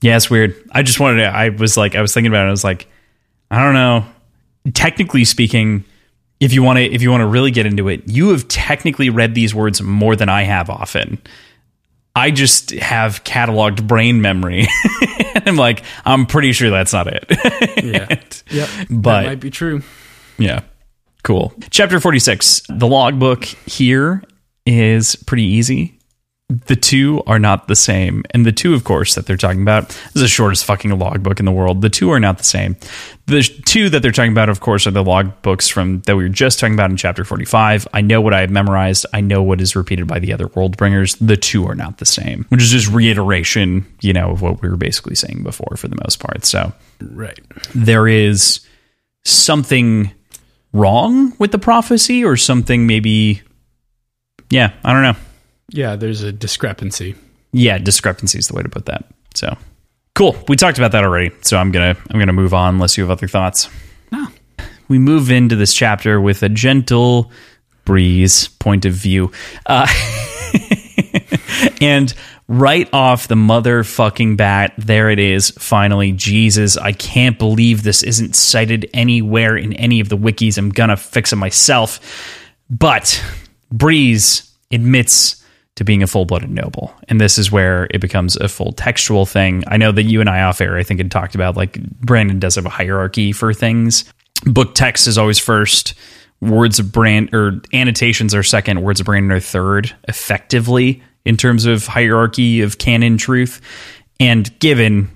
[0.02, 0.56] Yeah, it's weird.
[0.72, 1.28] I just wanted to.
[1.28, 2.48] I was like, I was thinking about it.
[2.48, 2.88] I was like,
[3.52, 4.06] I don't know.
[4.74, 5.84] Technically speaking,
[6.40, 9.10] if you want to, if you want to really get into it, you have technically
[9.10, 11.20] read these words more than I have often.
[12.16, 14.68] I just have cataloged brain memory.
[15.46, 17.26] I'm like, I'm pretty sure that's not it.
[17.84, 18.20] Yeah.
[18.50, 18.70] yep.
[18.90, 19.82] But- that might be true.
[20.38, 20.62] yeah.
[21.24, 21.54] Cool.
[21.70, 22.64] Chapter 46.
[22.68, 24.24] The logbook here
[24.66, 26.00] is pretty easy.
[26.68, 28.24] The two are not the same.
[28.32, 31.40] And the two, of course, that they're talking about this is the shortest fucking logbook
[31.40, 31.82] in the world.
[31.82, 32.76] The two are not the same.
[33.28, 36.30] The two that they're talking about, of course, are the logbooks from that we were
[36.30, 37.88] just talking about in chapter 45.
[37.94, 39.06] I know what I have memorized.
[39.14, 41.16] I know what is repeated by the other world bringers.
[41.16, 44.68] The two are not the same, which is just reiteration, you know, of what we
[44.68, 46.44] were basically saying before for the most part.
[46.44, 47.40] So Right.
[47.74, 48.60] there is
[49.24, 50.12] something
[50.74, 53.42] wrong with the prophecy or something maybe
[54.50, 55.16] yeah i don't know
[55.72, 57.16] Yeah, there's a discrepancy.
[57.54, 59.06] yeah discrepancy is the way to put that.
[59.36, 59.58] So
[60.16, 60.36] cool.
[60.48, 61.32] We talked about that already.
[61.42, 63.70] So i'm gonna i'm gonna move on unless you have other thoughts.
[64.12, 64.28] No.
[64.88, 67.32] we move into this chapter with a gentle
[67.86, 69.32] breeze point of view.
[69.66, 69.88] Uh,
[71.82, 72.14] and
[72.48, 78.36] right off the motherfucking bat there it is finally jesus i can't believe this isn't
[78.36, 80.58] cited anywhere in any of the wikis.
[80.58, 82.00] I'm gonna fix it myself.
[82.70, 83.24] But
[83.72, 85.41] breeze admits
[85.76, 86.94] to being a full-blooded noble.
[87.08, 89.64] And this is where it becomes a full textual thing.
[89.68, 92.40] I know that you and i off air i think had talked about like brandon
[92.40, 94.06] does have a hierarchy for things.
[94.46, 95.94] Book text is always first.
[96.42, 98.82] Words of brand or annotations are second.
[98.82, 103.62] Words of brandon are third effectively in terms of hierarchy of canon truth.
[104.20, 105.10] And given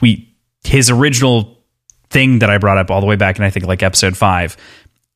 [0.00, 0.34] we
[0.64, 1.56] his original
[2.10, 4.56] thing that i brought up all the way back in i think like episode five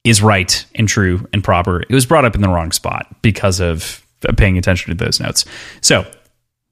[0.05, 3.61] is right and true and proper it was brought up in the wrong spot because
[3.61, 4.05] of
[4.37, 5.45] paying attention to those notes.
[5.81, 6.05] So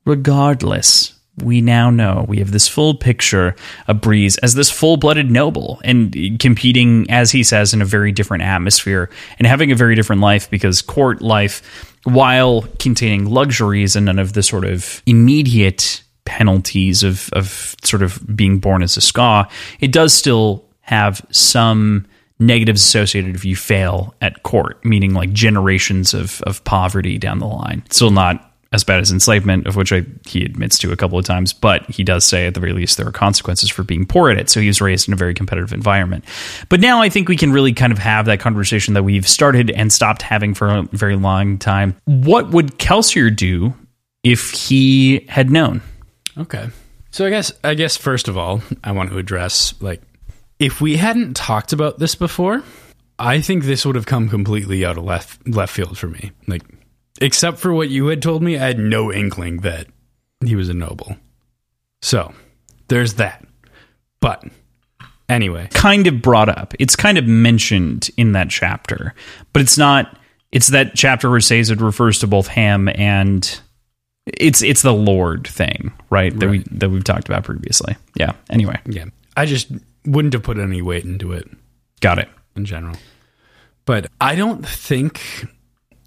[0.04, 3.54] regardless we now know we have this full picture
[3.86, 8.12] of Breeze as this full blooded noble and competing, as he says, in a very
[8.12, 14.06] different atmosphere and having a very different life because court life, while containing luxuries and
[14.06, 19.00] none of the sort of immediate penalties of, of sort of being born as a
[19.00, 19.50] skaa,
[19.80, 22.06] it does still have some
[22.38, 27.46] negatives associated if you fail at court, meaning like generations of, of poverty down the
[27.46, 27.82] line.
[27.90, 31.24] Still not as bad as enslavement, of which I, he admits to a couple of
[31.24, 34.30] times, but he does say at the very least there are consequences for being poor
[34.30, 34.50] at it.
[34.50, 36.24] So he was raised in a very competitive environment.
[36.68, 39.70] But now I think we can really kind of have that conversation that we've started
[39.70, 41.96] and stopped having for a very long time.
[42.04, 43.74] What would Kelsier do
[44.22, 45.80] if he had known?
[46.36, 46.68] Okay.
[47.10, 50.02] So I guess I guess first of all, I want to address like
[50.58, 52.62] if we hadn't talked about this before,
[53.18, 56.32] I think this would have come completely out of left left field for me.
[56.46, 56.62] Like
[57.20, 59.86] except for what you had told me, I had no inkling that
[60.44, 61.16] he was a noble.
[62.00, 62.32] So,
[62.88, 63.44] there's that.
[64.20, 64.44] But
[65.28, 66.74] anyway, kind of brought up.
[66.78, 69.14] It's kind of mentioned in that chapter,
[69.52, 70.16] but it's not.
[70.50, 73.60] It's that chapter where Sazed refers to both Ham and
[74.26, 76.36] it's it's the Lord thing, right?
[76.38, 77.96] That we that we've talked about previously.
[78.14, 78.32] Yeah.
[78.50, 79.06] Anyway, yeah.
[79.36, 79.70] I just
[80.08, 81.48] wouldn't have put any weight into it
[82.00, 82.28] got it.
[82.56, 82.96] in general.
[83.84, 85.46] But I don't think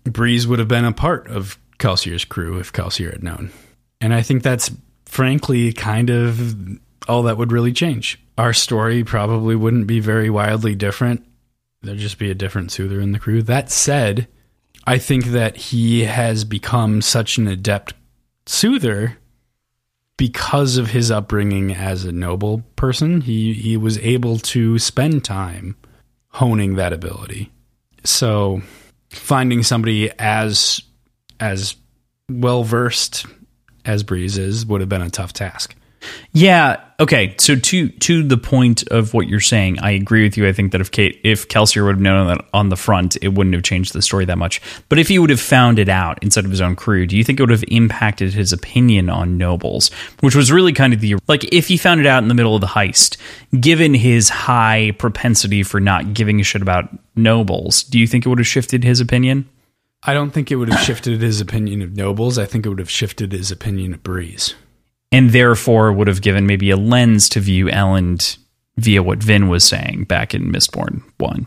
[0.03, 3.51] Breeze would have been a part of Kelsier's crew if Kelsier had known.
[3.99, 4.71] And I think that's
[5.05, 6.55] frankly kind of
[7.07, 8.19] all that would really change.
[8.37, 11.25] Our story probably wouldn't be very wildly different.
[11.81, 13.41] There'd just be a different soother in the crew.
[13.41, 14.27] That said,
[14.85, 17.93] I think that he has become such an adept
[18.45, 19.17] soother
[20.21, 23.21] because of his upbringing as a noble person.
[23.21, 25.75] He he was able to spend time
[26.27, 27.51] honing that ability.
[28.03, 28.61] So
[29.09, 30.79] finding somebody as
[31.39, 31.75] as
[32.29, 33.25] well versed
[33.83, 35.75] as Breeze is would have been a tough task.
[36.31, 36.83] Yeah.
[36.99, 37.35] Okay.
[37.37, 40.47] So to to the point of what you're saying, I agree with you.
[40.47, 43.29] I think that if Kate, if Kelsier would have known that on the front, it
[43.29, 44.61] wouldn't have changed the story that much.
[44.89, 47.23] But if he would have found it out instead of his own crew, do you
[47.23, 49.91] think it would have impacted his opinion on nobles?
[50.21, 52.55] Which was really kind of the like if he found it out in the middle
[52.55, 53.17] of the heist,
[53.59, 58.29] given his high propensity for not giving a shit about nobles, do you think it
[58.29, 59.47] would have shifted his opinion?
[60.03, 62.39] I don't think it would have shifted his opinion of nobles.
[62.39, 64.55] I think it would have shifted his opinion of Breeze.
[65.11, 68.37] And therefore would have given maybe a lens to view Elend
[68.77, 71.45] via what Vin was saying back in Mistborn one,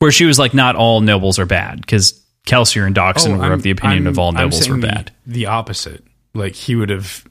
[0.00, 3.44] where she was like, "Not all nobles are bad," because Kelsier and Dockson oh, were
[3.44, 5.12] I'm- of the opinion I'm- of all nobles were saying the- bad.
[5.26, 6.04] The, opposite.
[6.34, 7.24] Like he would have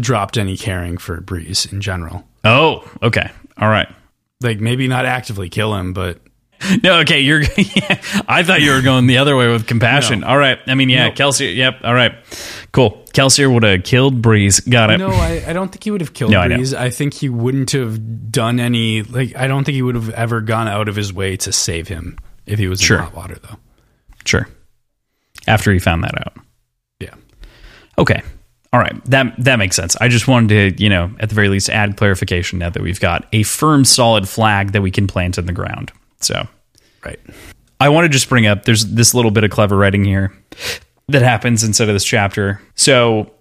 [0.00, 2.24] dropped any caring for Breeze in general.
[2.42, 3.88] Oh, okay, all right.
[4.40, 6.18] Like maybe not actively kill him, but
[6.82, 7.42] No, okay, you're.
[7.56, 10.20] Yeah, I thought you were going the other way with compassion.
[10.20, 10.28] No.
[10.28, 11.14] All right, I mean, yeah, No.
[11.14, 11.54] Kelsier.
[11.54, 12.14] Yep, all right,
[12.72, 13.02] cool.
[13.12, 14.60] Kelsier would have killed Breeze.
[14.60, 14.98] Got it.
[14.98, 16.48] no, I, I don't think he would have killed No, I.
[16.48, 16.74] Breeze.
[16.74, 19.02] I, think he wouldn't have done any.
[19.02, 21.88] Like I don't think he would have ever gone out of his way to save
[21.88, 22.98] him if he was Sure.
[22.98, 23.56] in hot water, though.
[24.24, 24.48] Sure.
[25.46, 26.34] After he found that out.
[27.00, 27.14] Yeah.
[27.98, 28.22] Okay.
[28.72, 29.02] All right.
[29.06, 29.96] That that makes sense.
[30.00, 33.00] I just wanted to, you know, at the very least add clarification now that we've
[33.00, 35.90] got a firm solid flag that we can plant in the ground.
[36.20, 36.46] So,
[37.04, 37.18] Right.
[37.80, 40.32] I want to just bring up there's this little bit of clever writing here
[41.08, 42.60] that happens inside of this chapter.
[42.74, 43.32] So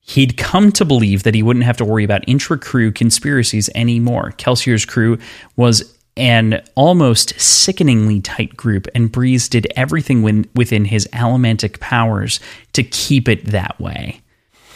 [0.00, 4.32] he'd come to believe that he wouldn't have to worry about intra crew conspiracies anymore.
[4.36, 5.18] Kelsier's crew
[5.56, 12.40] was an almost sickeningly tight group, and Breeze did everything when, within his allomantic powers
[12.72, 14.20] to keep it that way.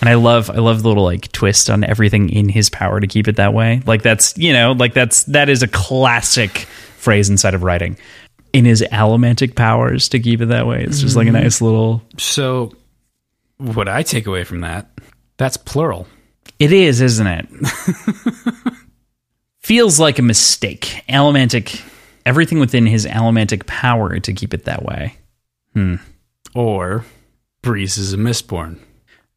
[0.01, 3.07] And I love I love the little like twist on everything in his power to
[3.07, 3.83] keep it that way.
[3.85, 6.67] Like that's you know, like that's that is a classic
[7.01, 7.97] phrase inside of writing.
[8.53, 10.83] In his allomantic powers to keep it that way.
[10.83, 12.73] It's just like a nice little So,
[13.59, 14.91] what I take away from that,
[15.37, 16.09] that's plural.
[16.59, 17.47] It is, isn't it?
[19.61, 21.05] Feels like a mistake.
[21.09, 21.81] Allomantic,
[22.27, 25.15] everything within his allomantic power to keep it that way.
[25.75, 25.97] Hmm.
[26.55, 27.05] Or
[27.63, 28.79] Breeze is a mistborn.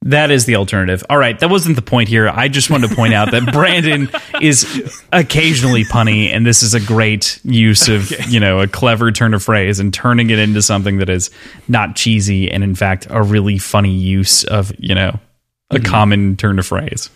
[0.05, 1.01] That is the alternative.
[1.09, 2.27] All right, that wasn't the point here.
[2.27, 4.09] I just wanted to point out that Brandon
[4.41, 9.33] is occasionally punny, and this is a great use of you know a clever turn
[9.33, 11.31] of phrase and turning it into something that is
[11.69, 15.19] not cheesy and in fact a really funny use of you know
[15.69, 15.85] a mm-hmm.
[15.85, 17.09] common turn of phrase.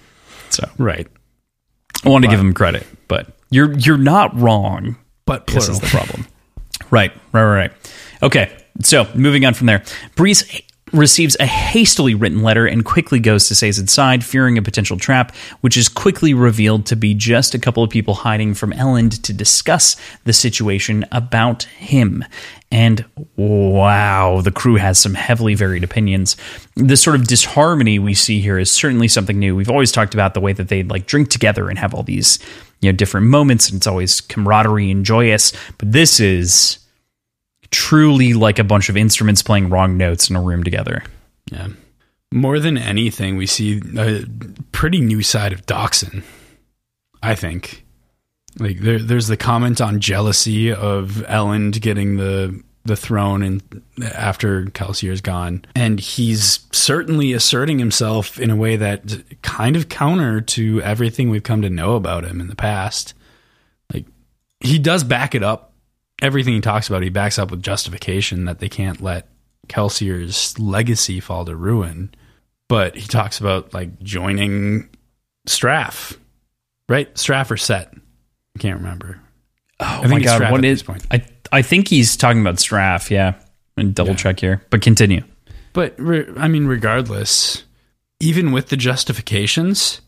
[0.50, 1.08] So Right.
[2.06, 4.96] I want to give him credit, but you're you're not wrong.
[5.26, 6.26] But This is the problem.
[6.90, 7.72] right, right, right, right.
[8.24, 9.84] Okay, so moving on from there,
[10.16, 10.62] Breeze
[10.94, 15.36] receives a hastily written letter and quickly goes to Sazed's side, fearing a potential trap,
[15.62, 19.34] which is quickly revealed to be just a couple of people hiding from Elend to
[19.34, 22.24] discuss the situation about him.
[22.72, 23.06] And
[23.36, 26.36] wow, the crew has some heavily varied opinions.
[26.76, 29.56] This sort of disharmony we see here is certainly something new.
[29.56, 32.40] We've always talked about the way that they like drink together and have all these,
[32.82, 35.54] you know, different moments, and it's always camaraderie and joyous.
[35.78, 36.80] But this is
[37.72, 41.04] truly like a bunch of instruments playing wrong notes in a room together.
[41.52, 41.70] Yeah.
[42.32, 44.24] More than anything, we see a
[44.72, 46.24] pretty new side of Dockson.
[47.24, 47.86] I think.
[48.60, 53.84] Like there, there's the comment on jealousy of Elend getting the the throne and
[54.14, 60.40] after Kelsier's gone, and he's certainly asserting himself in a way that kind of counter
[60.42, 63.14] to everything we've come to know about him in the past.
[63.94, 64.06] Like
[64.62, 65.67] he does back it up.
[66.22, 69.28] Everything he talks about, he backs up with justification that they can't let
[69.68, 72.14] Kelsier's legacy fall to ruin.
[72.70, 74.90] But he talks about like joining
[75.48, 76.18] Straff,
[76.90, 77.14] right?
[77.16, 77.94] Straff or Cett.
[77.94, 79.22] I can't remember.
[79.80, 80.84] Oh think my god, Straff what at is?
[80.84, 81.06] point.
[81.12, 83.10] I I think he's talking about Straff.
[83.10, 83.36] Yeah,
[83.78, 85.24] and double check here, but continue.
[85.74, 87.64] But re- I mean, regardless,
[88.20, 90.02] even with the justifications,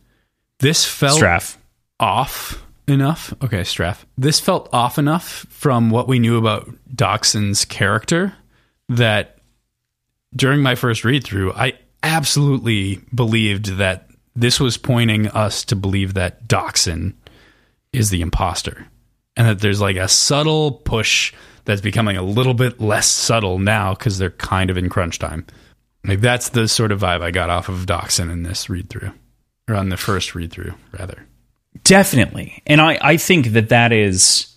[0.60, 1.56] this felt Straff.
[2.00, 3.34] off enough.
[3.44, 4.06] Okay, Straff.
[4.18, 8.34] This felt off enough from what we knew about Dockson's character
[8.90, 9.38] that
[10.36, 16.14] during my first read through, I absolutely believed that this was pointing us to believe
[16.14, 17.14] that Dockson
[17.92, 18.88] is the imposter.
[19.36, 21.34] And that there's like a subtle push
[21.66, 25.46] that's becoming a little bit less subtle now because they're kind of in crunch time.
[26.04, 29.12] Like that's the sort of vibe I got off of Dockson in this read through,
[29.68, 31.26] or on the first read through, rather.
[31.84, 34.50] Definitely, and I I think that that is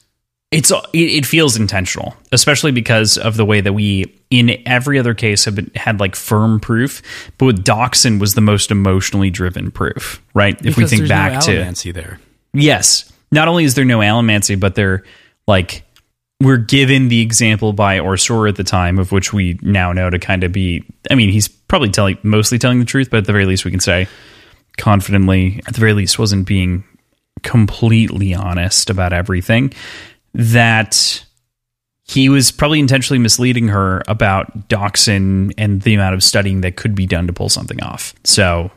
[0.52, 5.14] it's it, it feels intentional, especially because of the way that we in every other
[5.14, 7.02] case have been, had like firm proof,
[7.38, 10.54] but with Dockson was the most emotionally driven proof, right?
[10.64, 12.20] if we think back no to there.
[12.52, 13.10] Yes.
[13.30, 15.04] Not only is there no allomancy, but they're
[15.46, 15.84] like
[16.42, 20.18] we're given the example by OreSeur at the time, of which we now know to
[20.18, 20.84] kind of be.
[21.10, 23.70] I mean, he's probably telling mostly telling the truth, but at the very least, we
[23.70, 24.06] can say
[24.76, 26.84] confidently, at the very least, wasn't being
[27.42, 29.72] completely honest about everything.
[30.34, 31.24] That
[32.04, 36.94] he was probably intentionally misleading her about Dockson and the amount of studying that could
[36.94, 38.14] be done to pull something off.
[38.24, 38.70] So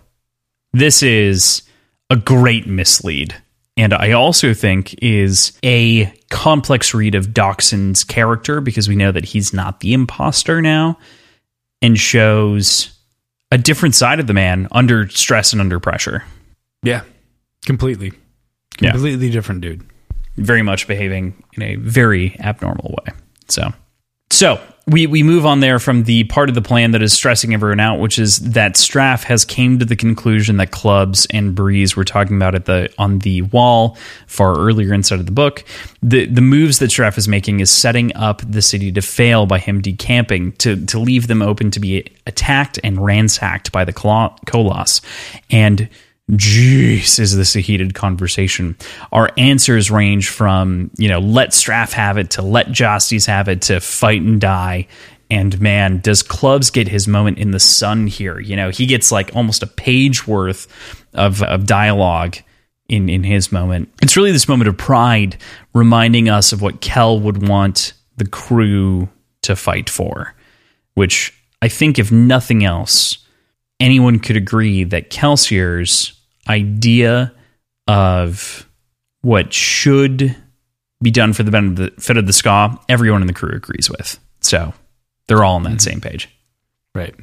[0.74, 1.64] this is
[2.10, 3.36] a great mislead.
[3.78, 9.26] And I also think is a complex read of Dockson's character because we know that
[9.26, 10.98] he's not the imposter now
[11.82, 12.98] and shows
[13.52, 16.24] a different side of the man under stress and under pressure.
[16.84, 17.02] Yeah,
[17.66, 18.14] completely,
[18.80, 18.92] Yeah.
[18.92, 19.84] completely different dude.
[20.38, 23.14] very much behaving in a very abnormal way.
[23.48, 23.72] So,
[24.32, 27.54] so we we move on there from the part of the plan that is stressing
[27.54, 31.96] everyone out, which is that Straff has came to the conclusion that clubs and Breeze
[31.96, 33.98] were talking about at the on the wall
[34.28, 35.64] far earlier inside of the book.
[36.04, 39.58] The the moves that Straff is making is setting up the city to fail by
[39.60, 44.36] him decamping to to leave them open to be attacked and ransacked by the Colo-
[44.46, 45.02] Koloss
[45.50, 45.90] and
[46.32, 48.76] Jeez, is this a heated conversation?
[49.12, 53.62] Our answers range from, you know, let Straff have it to let Jastes have it
[53.64, 54.88] to fight and die.
[55.30, 58.40] And man, does Clubs get his moment in the sun here?
[58.40, 60.68] You know, he gets like almost a page worth
[61.14, 62.38] of, of dialogue
[62.90, 63.92] in, in his moment.
[64.02, 65.38] It's really this moment of pride
[65.74, 69.10] reminding us of what Kel would want the crew
[69.44, 70.34] to fight for,
[70.96, 73.20] which I think, if nothing else,
[73.80, 76.15] anyone could agree that Kelsier's
[76.48, 77.34] idea
[77.88, 78.68] of
[79.22, 80.36] what should
[81.02, 84.20] be done for the benefit of the skaa, everyone in the crew agrees with.
[84.40, 84.74] So
[85.28, 85.80] they're all on that mm-hmm.
[85.80, 86.30] same page.
[86.94, 87.16] Right.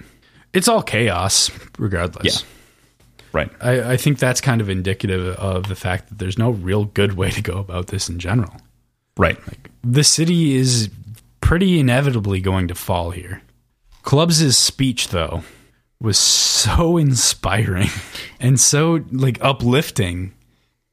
[0.53, 2.43] It's all chaos, regardless.
[2.43, 2.49] Yeah.
[3.33, 3.51] Right.
[3.61, 7.15] I, I think that's kind of indicative of the fact that there's no real good
[7.15, 8.55] way to go about this in general.
[9.17, 9.39] Right.
[9.83, 10.91] The city is
[11.41, 13.43] pretty inevitably going to fall here.
[14.03, 15.43] Clubs' speech, though,
[16.03, 17.89] was so inspiring
[18.41, 20.35] and so like uplifting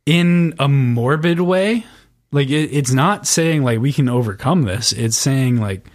[0.06, 1.86] in a morbid way.
[2.32, 4.94] Like it, it's not saying like we can overcome this.
[4.94, 5.86] It's saying like,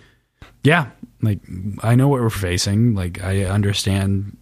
[0.63, 0.91] yeah,
[1.23, 1.41] like
[1.83, 2.95] I know what we're facing.
[2.95, 4.37] Like I understand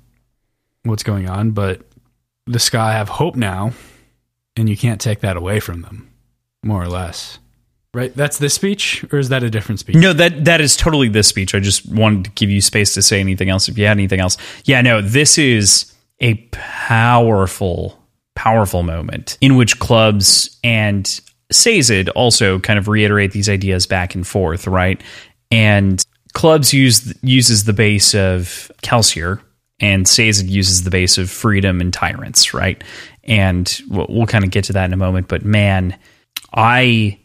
[0.84, 1.82] what's going on, but
[2.46, 3.72] the skaa have hope now,
[4.56, 6.10] and you can't take that away from them,
[6.62, 7.38] more or less.
[7.94, 8.14] Right?
[8.14, 9.96] That's this speech, or is that a different speech?
[9.96, 11.54] No, that that is totally this speech.
[11.54, 14.18] I just wanted to give you space to say anything else if you had anything
[14.18, 14.38] else.
[14.64, 18.02] Yeah, no, this is a powerful,
[18.34, 21.20] powerful moment in which clubs and
[21.50, 25.00] Sazed also kind of reiterate these ideas back and forth, right?
[25.50, 26.02] And
[26.32, 29.40] clubs use uses the base of Kelsier,
[29.80, 32.82] and Sazed uses the base of freedom and tyrants, right?
[33.24, 35.28] And we'll, we'll kind of get to that in a moment.
[35.28, 35.98] But man,
[36.54, 37.18] I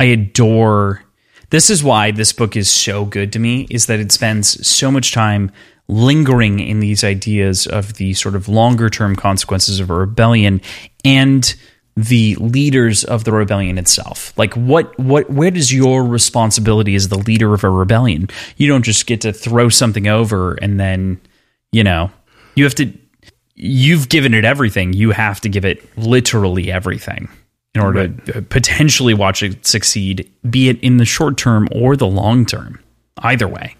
[0.00, 1.04] I adore.
[1.50, 3.66] This is why this book is so good to me.
[3.70, 5.52] Is that it spends so much time
[5.88, 10.62] lingering in these ideas of the sort of longer term consequences of a rebellion
[11.04, 11.54] and
[11.96, 14.32] the leaders of the rebellion itself.
[14.38, 18.30] Like what what where does your responsibility as the leader of a rebellion?
[18.56, 21.20] You don't just get to throw something over and then,
[21.72, 22.10] you know,
[22.54, 22.90] you have to
[23.54, 24.94] you've given it everything.
[24.94, 27.28] You have to give it literally everything
[27.74, 28.26] in order right.
[28.26, 32.44] to uh, potentially watch it succeed, be it in the short term or the long
[32.44, 32.80] term.
[33.18, 33.76] Either way.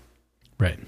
[0.59, 0.79] Right.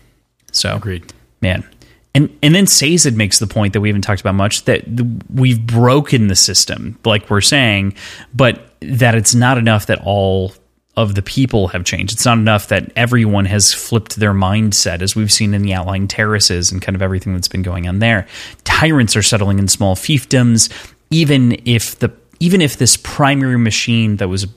[0.53, 1.13] So agreed.
[1.41, 1.67] Man.
[2.15, 4.85] And and then Sazed makes the point that we haven't talked about much that
[5.33, 7.95] we've broken the system, like we're saying,
[8.35, 10.53] but that it's not enough that all
[10.95, 12.13] of the people have changed.
[12.13, 16.07] It's not enough that everyone has flipped their mindset, as we've seen in the outlying
[16.07, 18.27] terraces and kind of everything that's been going on there.
[18.65, 20.71] Tyrants are settling in small fiefdoms,
[21.11, 22.13] even if the
[22.43, 24.49] even if this primary machine that was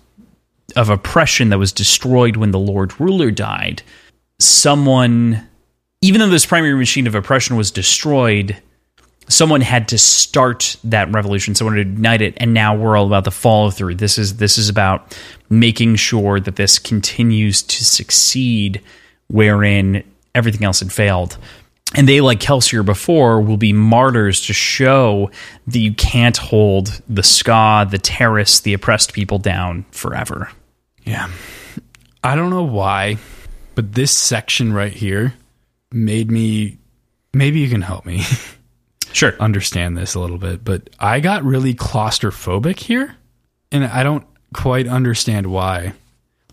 [0.76, 3.84] of oppression that was destroyed when the Lord Ruler died,
[4.40, 5.48] someone,
[6.02, 8.58] even though this primary machine of oppression was destroyed,
[9.28, 13.24] someone had to start that revolution, someone to ignite it, and now we're all about
[13.24, 13.94] the follow through.
[13.94, 15.16] This is this is about
[15.52, 18.82] making sure that this continues to succeed,
[19.28, 20.04] wherein
[20.34, 21.38] everything else had failed
[21.96, 25.32] and they, like Kelsier before, will be martyrs to show
[25.68, 30.52] that you can't hold the skaa, the terrorists, the oppressed people down forever.
[31.04, 31.30] Yeah.
[32.24, 33.18] I don't know why,
[33.76, 35.34] but this section right here
[35.92, 36.78] made me.
[37.34, 38.24] Maybe you can help me.
[39.14, 39.34] Sure.
[39.40, 43.16] understand this a little bit, but I got really claustrophobic here,
[43.72, 45.94] and I don't quite understand why.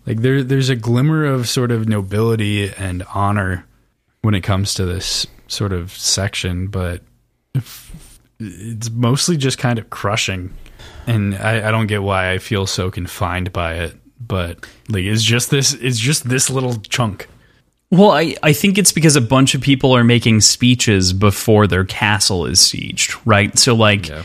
[0.06, 3.66] Like there, there's a glimmer of sort of nobility and honor
[4.22, 7.02] when it comes to this sort of section, but
[8.40, 10.52] it's mostly just kind of crushing.
[11.06, 15.22] And I, I don't get why I feel so confined by it, but like it's
[15.22, 17.28] just this it's just this little chunk.
[17.90, 21.84] Well, I, I think it's because a bunch of people are making speeches before their
[21.84, 23.58] castle is sieged, right?
[23.58, 24.22] So like yeah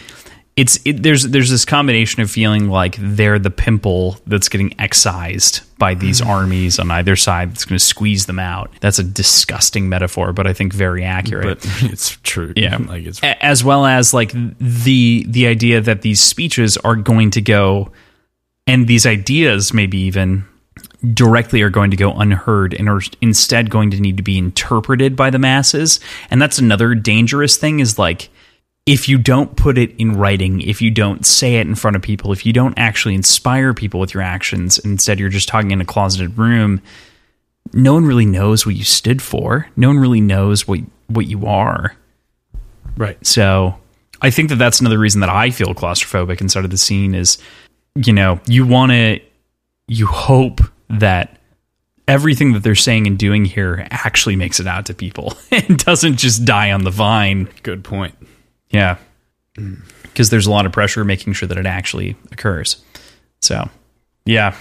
[0.57, 5.61] it's it, there's there's this combination of feeling like they're the pimple that's getting excised
[5.77, 6.25] by these mm.
[6.25, 8.71] armies on either side that's going to squeeze them out.
[8.81, 11.61] That's a disgusting metaphor, but I think very accurate.
[11.61, 12.53] But it's true.
[12.55, 17.29] Yeah, like it's as well as like the the idea that these speeches are going
[17.31, 17.91] to go,
[18.65, 20.43] and these ideas maybe even
[21.13, 25.15] directly are going to go unheard and are instead going to need to be interpreted
[25.15, 25.99] by the masses.
[26.31, 28.29] And that's another dangerous thing is like
[28.87, 32.01] if you don't put it in writing, if you don't say it in front of
[32.01, 35.81] people, if you don't actually inspire people with your actions, instead you're just talking in
[35.81, 36.81] a closeted room,
[37.73, 39.67] no one really knows what you stood for.
[39.75, 41.97] No one really knows what what you are.
[42.95, 43.23] Right.
[43.27, 43.77] So,
[44.21, 47.37] I think that that's another reason that I feel claustrophobic inside of the scene is,
[47.95, 49.19] you know, you want to,
[49.87, 51.37] you hope that
[52.07, 56.15] everything that they're saying and doing here actually makes it out to people and doesn't
[56.15, 57.49] just die on the vine.
[57.63, 58.15] Good point.
[58.69, 58.97] Yeah.
[59.57, 59.81] Mm.
[60.03, 62.83] Because there's a lot of pressure making sure that it actually occurs.
[63.41, 63.69] So,
[64.25, 64.55] yeah.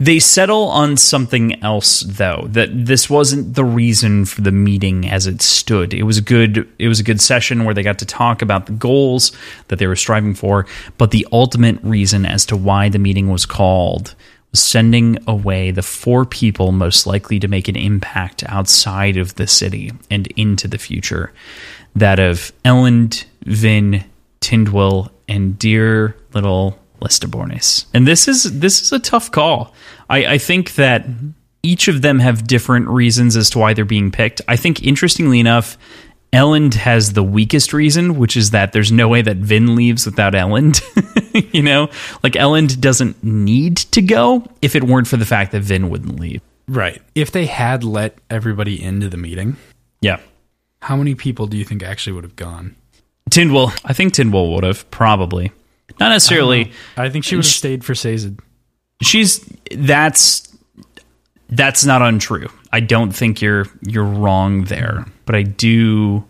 [0.00, 2.46] They settle on something else though.
[2.48, 5.92] That this wasn't the reason for the meeting as it stood.
[5.94, 8.66] It was a good it was a good session where they got to talk about
[8.66, 9.32] the goals
[9.68, 10.66] that they were striving for,
[10.98, 14.14] but the ultimate reason as to why the meeting was called
[14.50, 19.46] was sending away the four people most likely to make an impact outside of the
[19.46, 21.32] city and into the future
[21.96, 24.04] that of Elend, Vin,
[24.40, 27.86] Tindwyl, and dear little Lestibournes.
[27.94, 29.74] And this is this is a tough call.
[30.08, 31.06] I, I think that
[31.62, 34.40] each of them have different reasons as to why they're being picked.
[34.48, 35.78] I think interestingly enough,
[36.32, 40.34] Elend has the weakest reason, which is that there's no way that Vin leaves without
[40.34, 40.82] Elend.
[41.54, 41.88] you know,
[42.22, 46.18] like Elend doesn't need to go if it weren't for the fact that Vin wouldn't
[46.20, 46.40] leave.
[46.68, 47.00] Right.
[47.14, 49.56] If they had let everybody into the meeting,
[50.00, 50.18] Yeah.
[50.82, 52.74] how many people do you think actually would have gone?
[53.30, 55.52] Tindwyl, I think Tindwyl would have probably.
[56.00, 56.72] Not necessarily.
[56.96, 58.34] I think she would have stayed for Sazed.
[59.02, 59.40] she's
[59.72, 60.56] that's
[61.48, 62.48] that's not untrue.
[62.72, 66.24] I don't think you're you're wrong there, but I do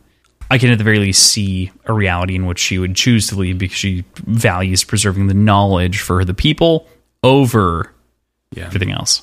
[0.50, 3.36] I can at the very least see a reality in which she would choose to
[3.36, 6.86] leave because she values preserving the knowledge for the people
[7.22, 7.90] over
[8.54, 8.66] Yeah.
[8.66, 9.22] everything else.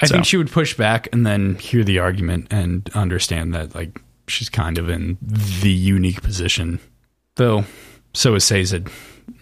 [0.00, 3.74] I So- think she would push back and then hear the argument and understand that
[3.74, 6.80] like she's kind of in the unique position.
[7.36, 7.64] Though
[8.14, 8.86] so is Sazed.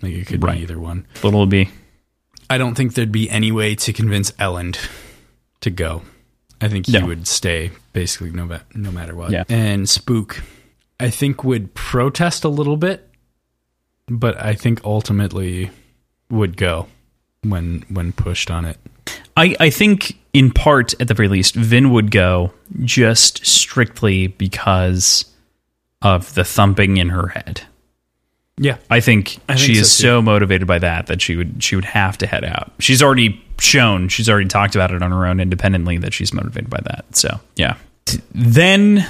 [0.03, 0.57] Like it could Right.
[0.57, 1.07] be either one.
[1.23, 1.69] But it'll be
[2.49, 4.79] I don't think there'd be any way to convince Elend
[5.61, 6.03] to go.
[6.61, 7.07] I think he No.
[7.07, 9.31] would stay basically no, ma- no matter what.
[9.31, 9.45] Yeah.
[9.49, 10.43] And Spook,
[10.99, 13.09] I think, would protest a little bit,
[14.09, 15.71] but I think ultimately
[16.29, 16.87] would go
[17.43, 18.79] when when pushed on it.
[19.37, 22.53] I, I think in part at the very least Vin would go
[22.85, 25.25] just strictly because
[26.03, 27.63] of the thumping in her head.
[28.61, 28.77] Yeah.
[28.91, 30.03] I think, I think she so, is too.
[30.03, 32.71] so motivated by that that she would she would have to head out.
[32.79, 36.69] She's already shown, she's already talked about it on her own independently that she's motivated
[36.69, 37.17] by that.
[37.17, 37.77] So yeah.
[38.35, 39.07] Then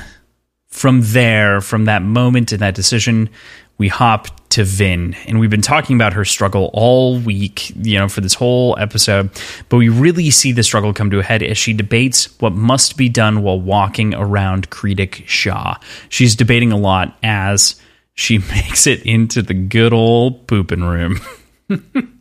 [0.69, 3.29] from there, from that moment and that decision,
[3.77, 8.09] we hop to Vin, and we've been talking about her struggle all week, you know,
[8.09, 9.31] for this whole episode.
[9.69, 12.97] But we really see the struggle come to a head as she debates what must
[12.97, 15.77] be done while walking around Kredik Shaw.
[16.09, 17.81] She's debating a lot as
[18.21, 21.21] she makes it into the good old pooping room.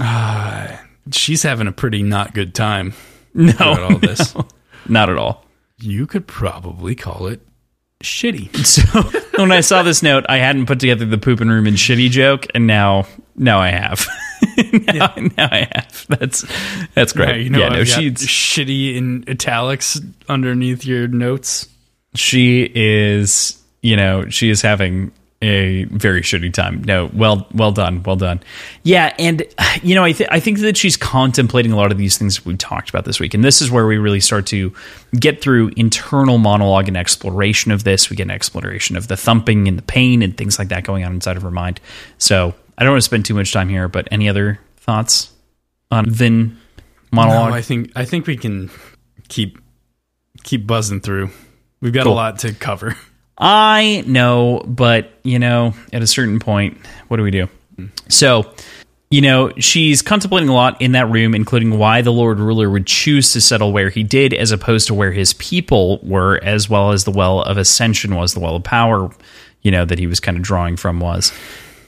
[0.00, 0.76] Uh,
[1.12, 2.92] she's having a pretty not good time
[3.32, 4.34] No, all this.
[4.88, 5.44] not at all.
[5.78, 7.40] You could probably call it
[8.02, 8.56] shitty.
[8.66, 8.82] So
[9.40, 12.48] when I saw this note, I hadn't put together the pooping room and shitty joke,
[12.56, 13.06] and now
[13.36, 14.04] now I have.
[14.92, 16.06] now, now I have.
[16.08, 16.44] That's
[16.94, 17.28] that's great.
[17.28, 21.68] Yeah, you know, yeah, I've no, she's shitty in italics underneath your notes.
[22.14, 25.12] She is you know she is having
[25.42, 26.82] a very shitty time.
[26.84, 28.40] No well well done well done.
[28.82, 29.42] Yeah and
[29.82, 32.56] you know i, th- I think that she's contemplating a lot of these things we
[32.56, 34.72] talked about this week and this is where we really start to
[35.18, 38.08] get through internal monologue and exploration of this.
[38.08, 41.04] We get an exploration of the thumping and the pain and things like that going
[41.04, 41.80] on inside of her mind.
[42.18, 45.30] So i don't want to spend too much time here but any other thoughts
[45.90, 46.58] on Vin
[47.10, 47.50] monologue?
[47.50, 48.70] No, I think I think we can
[49.28, 49.58] keep
[50.42, 51.30] keep buzzing through.
[51.84, 52.14] We've got Cool.
[52.14, 52.96] a lot to cover.
[53.36, 56.78] I know, but you know, at a certain point,
[57.08, 57.48] what do we do?
[58.08, 58.50] So,
[59.10, 62.86] you know, she's contemplating a lot in that room, including why the Lord Ruler would
[62.86, 66.92] choose to settle where he did, as opposed to where his people were, as well
[66.92, 69.10] as the well of ascension was, the well of power,
[69.60, 71.30] you know, that he was kind of drawing from was.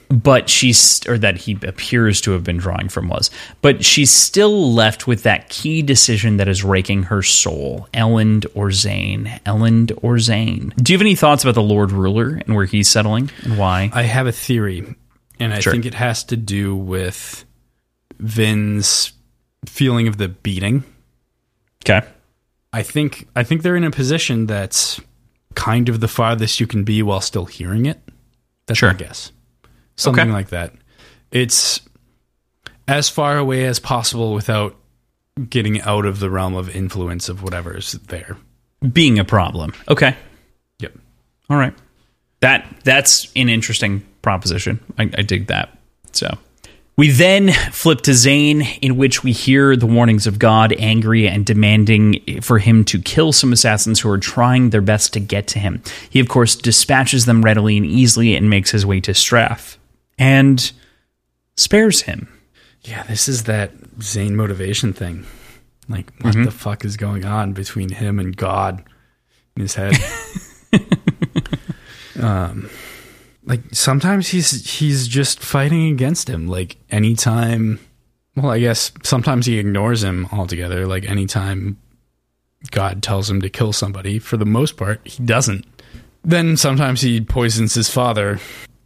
[0.09, 3.29] But she's, or that he appears to have been drawing from was.
[3.61, 8.71] But she's still left with that key decision that is raking her soul Elend or
[8.71, 9.25] Zane.
[9.45, 10.73] Elend or Zane.
[10.77, 13.89] Do you have any thoughts about the Lord Ruler and where he's settling and why?
[13.93, 14.95] I have a theory,
[15.41, 15.73] and I Sure.
[15.73, 17.43] think it has to do with
[18.19, 19.11] Vin's
[19.65, 20.83] feeling of the beating.
[21.85, 22.05] Okay.
[22.73, 24.99] I think I think they're in a position that's
[25.55, 27.99] kind of the farthest you can be while still hearing it.
[28.67, 28.91] That's Sure.
[28.91, 29.31] my guess.
[29.97, 30.31] Something Okay.
[30.31, 30.73] like that.
[31.31, 31.81] It's
[32.87, 34.75] as far away as possible without
[35.49, 38.37] getting out of the realm of influence of whatever is there.
[38.93, 39.73] Being a problem.
[39.89, 40.15] Okay.
[40.79, 40.93] Yep.
[41.49, 41.73] All right.
[42.39, 44.79] That that's an interesting proposition.
[44.97, 45.77] I, I dig that.
[46.11, 46.37] So
[46.95, 51.45] we then flip to Zane, in which we hear the warnings of God, angry and
[51.45, 55.59] demanding for him to kill some assassins who are trying their best to get to
[55.59, 55.81] him.
[56.09, 59.77] He, of course, dispatches them readily and easily and makes his way to Straff
[60.17, 60.71] and
[61.55, 62.27] spares him.
[62.83, 63.71] Yeah, this is that
[64.01, 65.25] Zane motivation thing.
[65.89, 66.43] Like, what Mm-hmm.
[66.45, 68.83] the fuck is going on between him and God
[69.55, 69.95] in his head?
[72.21, 72.69] um,
[73.45, 76.47] like sometimes he's he's just fighting against him.
[76.47, 77.79] Like anytime,
[78.35, 80.85] well, I guess sometimes he ignores him altogether.
[80.85, 81.77] Like anytime
[82.71, 85.65] God tells him to kill somebody, for the most part, he doesn't.
[86.23, 88.39] Then sometimes he poisons his father,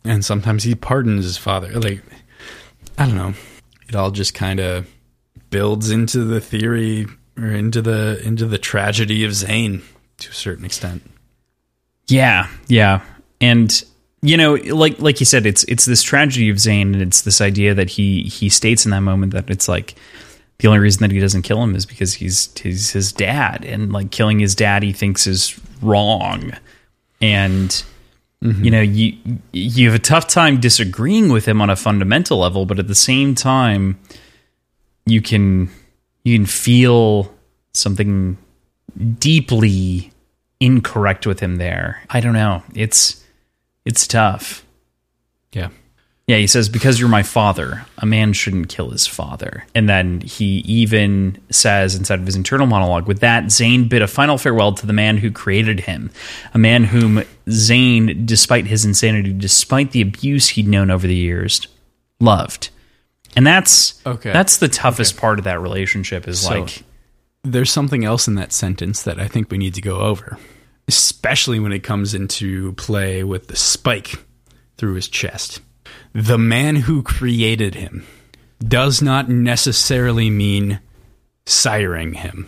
[0.03, 1.71] and sometimes he pardons his father.
[1.79, 2.01] Like,
[2.97, 3.33] I don't know
[3.91, 4.87] it all just kind of
[5.49, 7.05] builds into the theory
[7.37, 9.81] or into the into the tragedy of Zane
[10.19, 11.03] to a certain extent.
[12.07, 13.01] Yeah, yeah,
[13.41, 13.83] and
[14.21, 17.41] you know, like like you said, it's it's this tragedy of Zane, and it's this
[17.41, 19.95] idea that he he states in that moment that it's like
[20.59, 23.91] the only reason that he doesn't kill him is because he's he's his dad, and
[23.91, 26.53] like killing his dad, he thinks is wrong,
[27.21, 27.83] and.
[28.43, 28.63] Mm-hmm.
[28.63, 29.17] You know, you
[29.51, 32.95] you have a tough time disagreeing with him on a fundamental level, but at the
[32.95, 33.99] same time,
[35.05, 35.69] you can
[36.23, 37.33] you can feel
[37.73, 38.37] something
[39.19, 40.11] deeply
[40.59, 42.01] incorrect with him there.
[42.09, 42.63] I don't know.
[42.73, 43.23] It's
[43.85, 44.65] it's tough.
[45.53, 45.69] Yeah.
[46.31, 49.65] Yeah, he says because you're my father, a man shouldn't kill his father.
[49.75, 54.07] And then he even says inside of his internal monologue, with that Zane bid a
[54.07, 56.09] final farewell to the man who created him,
[56.53, 61.67] a man whom Zane, despite his insanity, despite the abuse he'd known over the years,
[62.21, 62.69] loved.
[63.35, 64.31] And that's Okay.
[64.31, 66.83] That's the toughest part of that relationship is So- like
[67.43, 70.37] There's something else in that sentence that I think we need to go over,
[70.87, 74.23] especially when it comes into play with the spike
[74.77, 75.59] through his chest.
[76.13, 78.05] The man who created him
[78.59, 80.79] does not necessarily mean
[81.45, 82.47] siring him,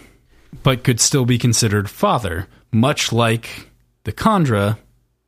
[0.64, 3.70] but could still be considered father, much like
[4.04, 4.78] the kandra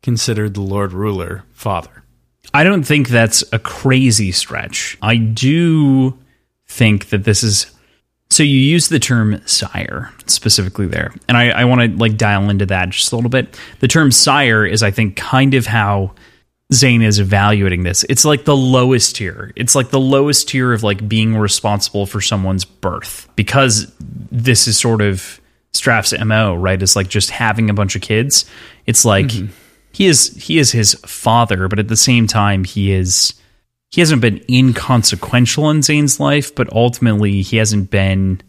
[0.03, 2.03] considered the Lord Ruler father.
[2.53, 4.97] I don't think that's a crazy stretch.
[5.01, 6.17] I do
[6.67, 7.71] think that this is
[8.29, 11.13] so you use the term sire specifically there.
[11.27, 13.59] And I, I want to like dial into that just a little bit.
[13.79, 16.13] The term sire is I think kind of how
[16.73, 18.03] Zane is evaluating this.
[18.09, 19.51] It's like the lowest tier.
[19.55, 23.29] It's like the lowest tier of like being responsible for someone's birth.
[23.35, 25.39] Because this is sort of
[25.73, 26.81] Straff's MO, right?
[26.81, 28.45] It's like just having a bunch of kids.
[28.85, 29.53] It's like mm-hmm.
[29.91, 33.33] he is he is his father, but at the same time he is
[33.91, 38.41] he hasn't been inconsequential in Zane's life, but ultimately he hasn't been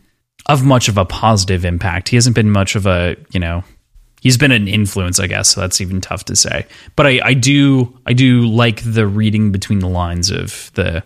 [0.49, 2.09] of much of a positive impact.
[2.09, 3.63] He hasn't been much of a, you know,
[4.27, 5.51] he's been an influence, I guess.
[5.51, 6.66] So that's even tough to say.
[6.97, 11.03] But I, I do I do like the reading between the lines of the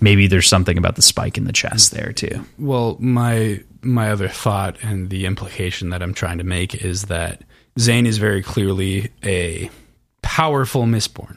[0.00, 2.44] maybe there's something about the spike in the chest there too.
[2.58, 7.42] Well, my my other thought and the implication that I'm trying to make is that
[7.78, 9.70] Zane is very clearly a
[10.22, 11.36] powerful Mistborn,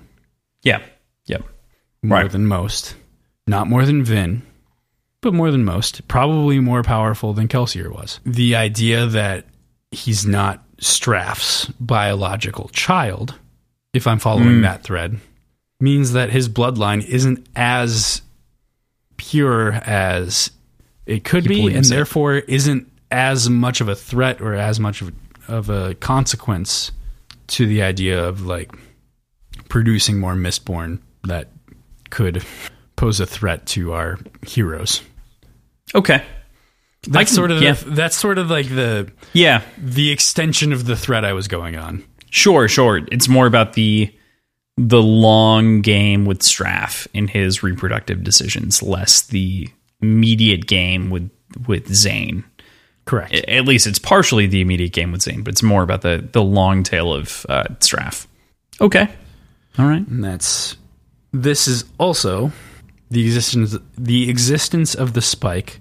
[0.64, 0.82] Yeah.
[1.28, 1.44] Yep.
[2.04, 2.32] more Right.
[2.32, 2.96] than most.
[3.48, 4.42] Not more than Vin,
[5.22, 6.08] but more than most.
[6.08, 8.20] Probably more powerful than Kelsier was.
[8.26, 9.46] The idea that
[9.92, 13.36] he's not Straff's biological child,
[13.94, 14.62] if I'm following hmm.
[14.62, 15.20] that thread,
[15.80, 18.22] means that his bloodline isn't as
[19.18, 20.52] pure as
[21.06, 21.90] it could He be, and it.
[21.90, 25.14] therefore isn't as much of a threat or as much of,
[25.48, 26.92] of a consequence
[27.48, 28.72] to the idea of like
[29.70, 31.50] producing more Mistborn that
[32.10, 32.44] could
[32.96, 35.02] pose a threat to our heroes.
[35.94, 36.24] Okay.
[37.08, 37.74] That's can- sort of yeah.
[37.74, 39.62] the, that's sort of like the Yeah.
[39.78, 42.04] the extension of the threat I was going on.
[42.30, 43.02] Sure, sure.
[43.12, 44.14] It's more about the
[44.78, 49.70] the long game with Straff in his reproductive decisions, less the
[50.02, 51.30] immediate game with
[51.68, 52.44] with Zane.
[53.06, 53.34] Correct.
[53.36, 56.42] At least it's partially the immediate game with Zane, but it's more about the the
[56.44, 58.26] long tail of uh, Straff.
[58.82, 59.08] Okay,
[59.78, 60.06] all right.
[60.08, 60.76] and that's
[61.32, 62.52] this is also
[63.12, 65.80] the existence the existence of the spike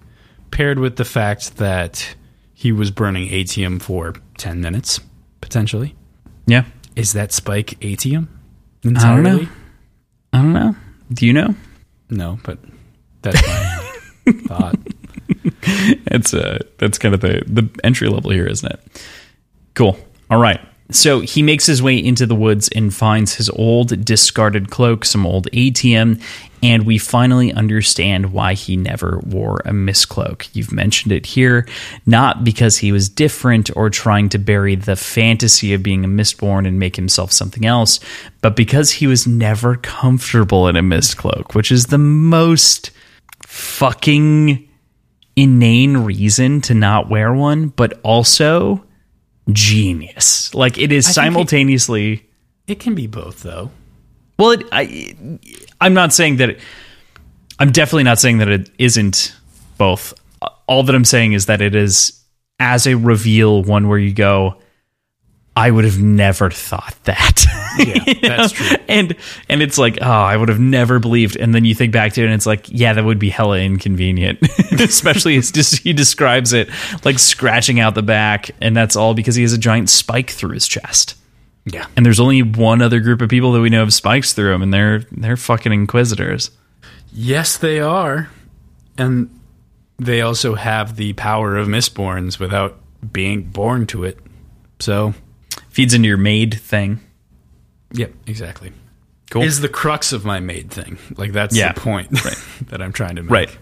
[0.55, 2.15] paired with the fact that
[2.55, 5.01] he was burning atium for 10 minutes
[5.41, 5.95] potentially
[6.47, 6.65] Yeah,
[6.97, 8.19] is that spike don't
[8.83, 9.49] entirely know.
[10.33, 10.77] I don't know.
[11.13, 11.55] Do you know?
[12.11, 12.59] no but
[13.23, 14.77] that's my thought
[16.11, 19.03] That's uh that's kind of the the entry level here, isn't it?
[19.75, 19.97] Cool.
[20.31, 20.61] All right.
[20.91, 25.27] So he makes his way into the woods and finds his old discarded cloak, some
[25.27, 26.21] old atium,
[26.63, 30.49] and we finally understand why he never wore a mistcloak.
[30.53, 31.67] You've mentioned it here,
[32.05, 36.67] not because he was different or trying to bury the fantasy of being a mistborn
[36.67, 37.99] and make himself something else,
[38.43, 42.91] but because he was never comfortable in a mistcloak, which is the most
[43.43, 44.69] fucking
[45.37, 48.85] inane reason to not wear one, but also
[49.53, 50.55] genius.
[50.55, 52.29] Like it is it- simultaneously.
[52.67, 53.71] it can be both though
[54.39, 55.15] well, it, I,
[55.81, 56.51] I'm not saying that.
[56.51, 56.61] It,
[57.59, 59.35] I'm definitely not saying that it isn't
[59.79, 60.15] both.
[60.67, 62.21] All that I'm saying is that it is
[62.59, 64.61] as a reveal one where you go.
[65.57, 67.45] I would have never thought that.
[67.79, 68.77] yeah that's true.
[68.89, 69.17] And
[69.49, 71.37] and it's like oh i would have never believed.
[71.37, 73.59] And then you think back to it and it's like yeah that would be hella
[73.59, 74.39] inconvenient.
[74.73, 76.69] Especially as just he describes it
[77.05, 80.53] like scratching out the back and that's all because he has a giant spike through
[80.53, 81.17] his chest.
[81.67, 81.87] Yeah.
[81.97, 84.63] And there's only one other group of people that we know have spikes through them
[84.63, 86.51] and they're they're fucking inquisitors.
[87.13, 88.31] Yes they are.
[88.97, 89.31] And
[89.99, 92.79] they also have the power of mistborns without
[93.13, 94.19] being born to it.
[94.81, 95.15] So,
[95.69, 97.01] Feeds into your maid thing.
[97.95, 98.73] Yep, exactly.
[99.31, 99.43] Cool.
[99.43, 100.99] Is the crux of my made thing.
[101.17, 101.73] Like that's Yeah.
[101.73, 102.11] the point
[102.69, 103.31] that I'm trying to make.
[103.31, 103.59] Right.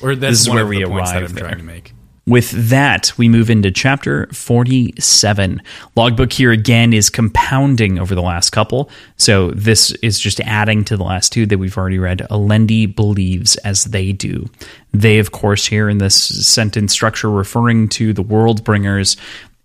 [0.00, 1.44] Or that's is one where of we the points that arrive I'm there.
[1.44, 1.92] trying to make.
[2.24, 5.60] With that, we move into chapter 47.
[5.96, 8.90] Logbook here again is compounding over the last couple.
[9.16, 12.18] So this is just adding to the last two that we've already read.
[12.30, 14.48] Alendi believes as they do.
[14.92, 19.16] They, of course, here in this sentence structure referring to the world bringers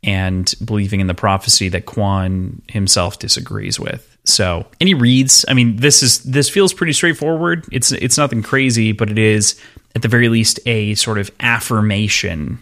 [0.03, 4.17] and believing in the prophecy that Kwaan himself disagrees with.
[4.25, 7.65] So any reads, I mean, this is this feels pretty straightforward.
[7.71, 9.59] It's it's nothing crazy, but it is
[9.95, 12.59] at the very least a sort of affirmation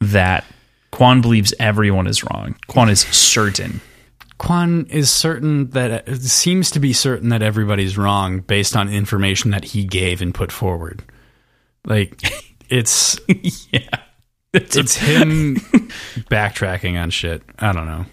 [0.00, 0.44] that
[0.92, 2.56] Kwaan believes everyone is wrong.
[2.68, 3.80] Kwaan is certain.
[4.38, 9.64] Kwaan is certain that seems to be certain that everybody's wrong based on information that
[9.64, 11.02] he gave and put forward.
[11.84, 12.22] Like
[12.68, 13.20] it's
[13.70, 14.00] yeah.
[14.54, 15.56] It's, it's him
[16.30, 17.42] backtracking on shit.
[17.58, 18.04] I don't know.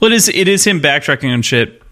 [0.00, 1.82] well, it is it is him backtracking on shit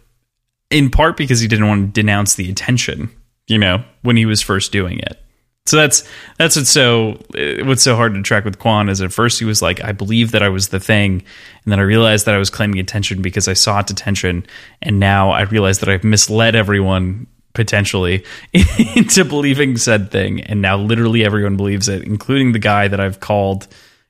[0.70, 3.10] in part because he didn't want to denounce the attention,
[3.46, 5.22] you know, when he was first doing it.
[5.66, 9.12] So that's that's what's so uh, what's so hard to track with Kwaan is at
[9.12, 11.24] first he was like, I believe that I was the thing,
[11.64, 14.46] and then I realized that I was claiming attention because I sought attention,
[14.80, 18.22] and now I realize that I've misled everyone potentially
[18.94, 23.18] into believing said thing, and now literally everyone believes it, including the guy that I've
[23.18, 23.66] called,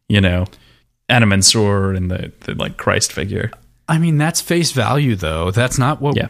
[0.09, 0.45] you know,
[1.09, 3.51] Anna Mansour and the, the like Christ figure.
[3.89, 5.51] I mean, that's face value though.
[5.53, 6.27] That's not what Yeah.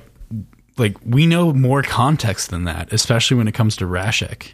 [0.76, 4.52] like we know more context than that, especially when it comes to Rashek.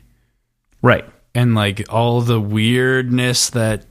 [0.80, 1.04] Right.
[1.34, 3.86] and like all the weirdness that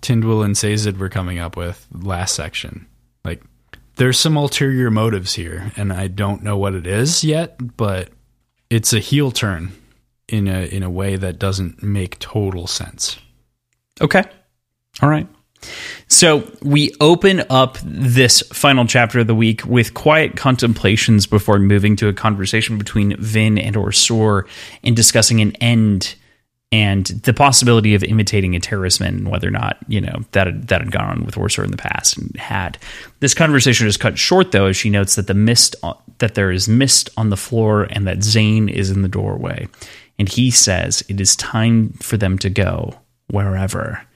[0.00, 2.86] Tindwyl and Sazed were coming up with last section.
[4.00, 8.08] There's some ulterior motives here, and I don't know what it is yet, but
[8.70, 9.72] it's a heel turn
[10.26, 13.18] in a in a way that doesn't make total sense.
[14.00, 14.24] Okay.
[15.02, 15.28] All right.
[16.08, 21.94] So we open up this final chapter of the week with quiet contemplations before moving
[21.96, 24.48] to a conversation between Vin and OreSeur
[24.82, 26.14] and discussing an end
[26.72, 30.46] and the possibility of imitating a Terris man and whether or not, you know, that
[30.46, 32.78] had, that had gone on with OreSeur in the past and had.
[33.18, 35.74] This conversation is cut short though as she notes that the mist
[36.18, 39.66] that there is mist on the floor and that Zane is in the doorway.
[40.18, 42.94] And he says it is time for them to go
[43.30, 44.06] wherever.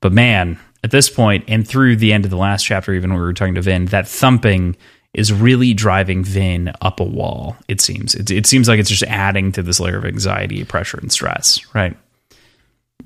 [0.00, 3.18] But man, at this point, and through the end of the last chapter, even when
[3.18, 4.76] we were talking to Vin, that thumping
[5.16, 7.56] is really driving Vin up a wall.
[7.68, 8.14] It seems.
[8.14, 11.58] It, it seems like it's just adding to this layer of anxiety, pressure, and stress.
[11.74, 11.96] Right.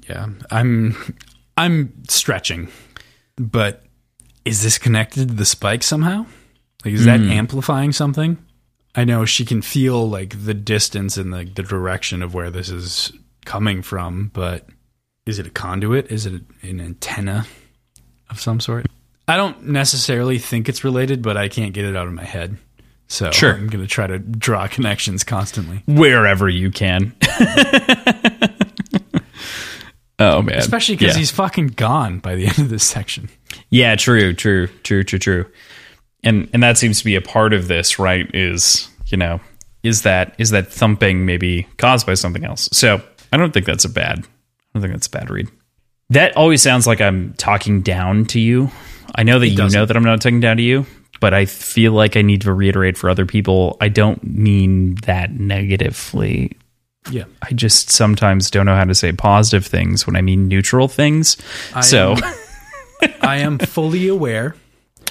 [0.09, 0.97] Yeah, I'm
[1.57, 2.69] I'm stretching,
[3.37, 3.85] but
[4.45, 6.27] is this connected to the spike somehow?
[6.85, 7.31] Like, is that hmm.
[7.31, 8.39] amplifying something?
[8.97, 12.71] I know she can feel like the distance and the, the direction of where this
[12.71, 13.13] is
[13.45, 14.67] coming from, but
[15.27, 16.11] is it a conduit?
[16.11, 17.47] Is it an antenna
[18.31, 18.87] of some sort?
[19.31, 22.57] I don't necessarily think it's related, but I can't get it out of my head.
[23.09, 23.55] So Sure.
[23.55, 25.83] I'm going to try to draw connections constantly.
[25.87, 27.15] Wherever you can.
[30.19, 30.59] oh man.
[30.59, 31.19] Especially because Yeah.
[31.21, 33.29] he's fucking gone by the end of this section.
[33.71, 35.47] Yeah, true, true, true, true, true.
[36.23, 38.29] And and that seems to be a part of this, right?
[38.35, 39.41] Is you know,
[39.83, 42.69] is that is that thumping maybe caused by something else?
[42.73, 43.01] So
[43.33, 44.19] I don't think that's a bad.
[44.19, 44.25] I
[44.75, 45.49] don't think that's a bad read.
[46.11, 48.71] That always sounds like I'm talking down to you.
[49.15, 49.79] I know that you doesn't.
[49.79, 50.87] know that I'm not talking down to you,
[51.21, 53.77] but I feel like I need to reiterate for other people.
[53.81, 56.57] I don't mean that negatively.
[57.11, 57.25] Yeah.
[57.43, 61.37] I just sometimes don't know how to say positive things when I mean neutral things.
[61.75, 62.17] I so,
[63.23, 64.55] I am fully aware.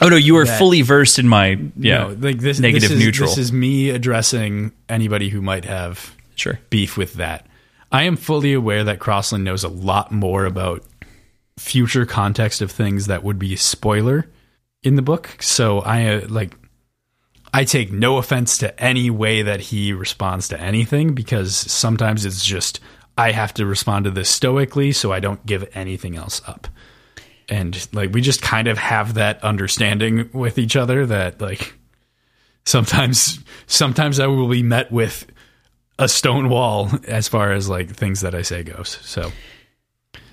[0.02, 2.04] oh no, you are fully versed in my yeah.
[2.04, 3.30] No, like this Negative this is, neutral.
[3.30, 6.60] This is me addressing anybody who might have Sure.
[6.70, 7.46] beef with that.
[7.92, 10.84] I am fully aware that Crossland knows a lot more about
[11.60, 14.30] future context of things that would be spoiler
[14.82, 15.36] in the book.
[15.42, 16.56] So I uh, like
[17.54, 22.46] I take no offense to any way that he responds to anything because sometimes it's
[22.46, 22.80] just
[23.18, 26.68] I have to respond to this stoically so I don't give anything else up.
[27.50, 31.74] And like we just kind of have that understanding with each other that like
[32.66, 35.26] sometimes sometimes I will be met with
[35.98, 39.00] a stone wall as far as like things that I say goes.
[39.02, 39.32] So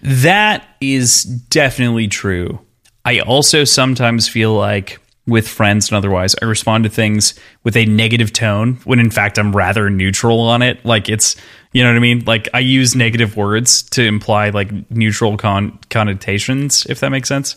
[0.02, 2.60] That is definitely true.
[3.04, 7.34] I also sometimes feel like with friends and otherwise, I respond to things
[7.64, 10.84] with a negative tone when in fact I'm rather neutral on it.
[10.84, 11.36] Like it's,
[11.72, 12.24] you know what I mean?
[12.24, 17.56] Like I use negative words to imply like neutral con- connotations, if that makes sense.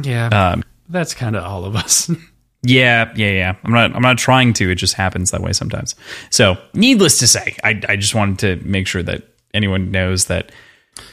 [0.00, 2.10] yeah, Um, that's kind of all of us.
[2.64, 3.54] Yeah, yeah, yeah.
[3.62, 3.94] I'm not.
[3.94, 4.68] I'm not trying to.
[4.68, 5.94] It just happens that way sometimes.
[6.30, 9.22] So, needless to say, I, I just wanted to make sure that
[9.54, 10.50] anyone knows that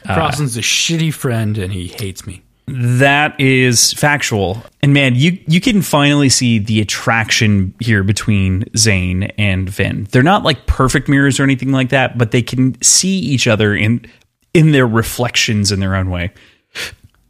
[0.07, 2.41] Uh, Crosland's a shitty friend and he hates me.
[2.67, 4.63] that is factual.
[4.81, 10.07] And man, you you can finally see the attraction here between Zane and Vin.
[10.11, 13.75] They're not like perfect mirrors or anything like that, but they can see each other
[13.75, 14.05] in
[14.53, 16.31] in their reflections in their own way.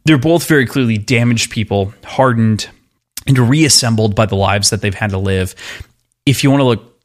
[0.04, 2.68] They're both very clearly damaged people, hardened
[3.26, 5.54] and reassembled by the lives that they've had to live.
[6.26, 6.95] If you want to look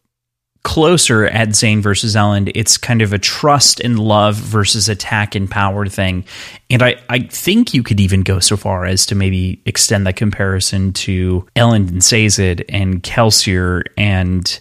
[0.64, 5.50] closer at Zane versus Elend, it's kind of a trust and love versus attack and
[5.50, 6.24] power thing.
[6.70, 10.16] And I, I think you could even go so far as to maybe extend that
[10.16, 14.60] comparison to Elend and Sazed and Kelsier and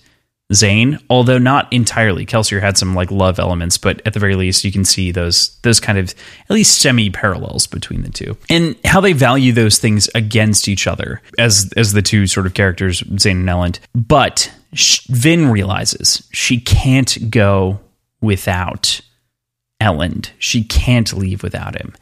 [0.53, 2.27] Zane, although not entirely.
[2.27, 5.57] Kelsier had some like love elements, but at the very least, you can see those
[5.63, 6.15] those kind of
[6.49, 10.87] at least semi parallels between the two, and how they value those things against each
[10.87, 13.79] other as as the two sort of characters, Zane and Elend.
[13.95, 17.81] But Vin realizes she can't go
[18.21, 19.01] without
[19.81, 20.31] Elend.
[20.39, 21.95] She can't leave without him,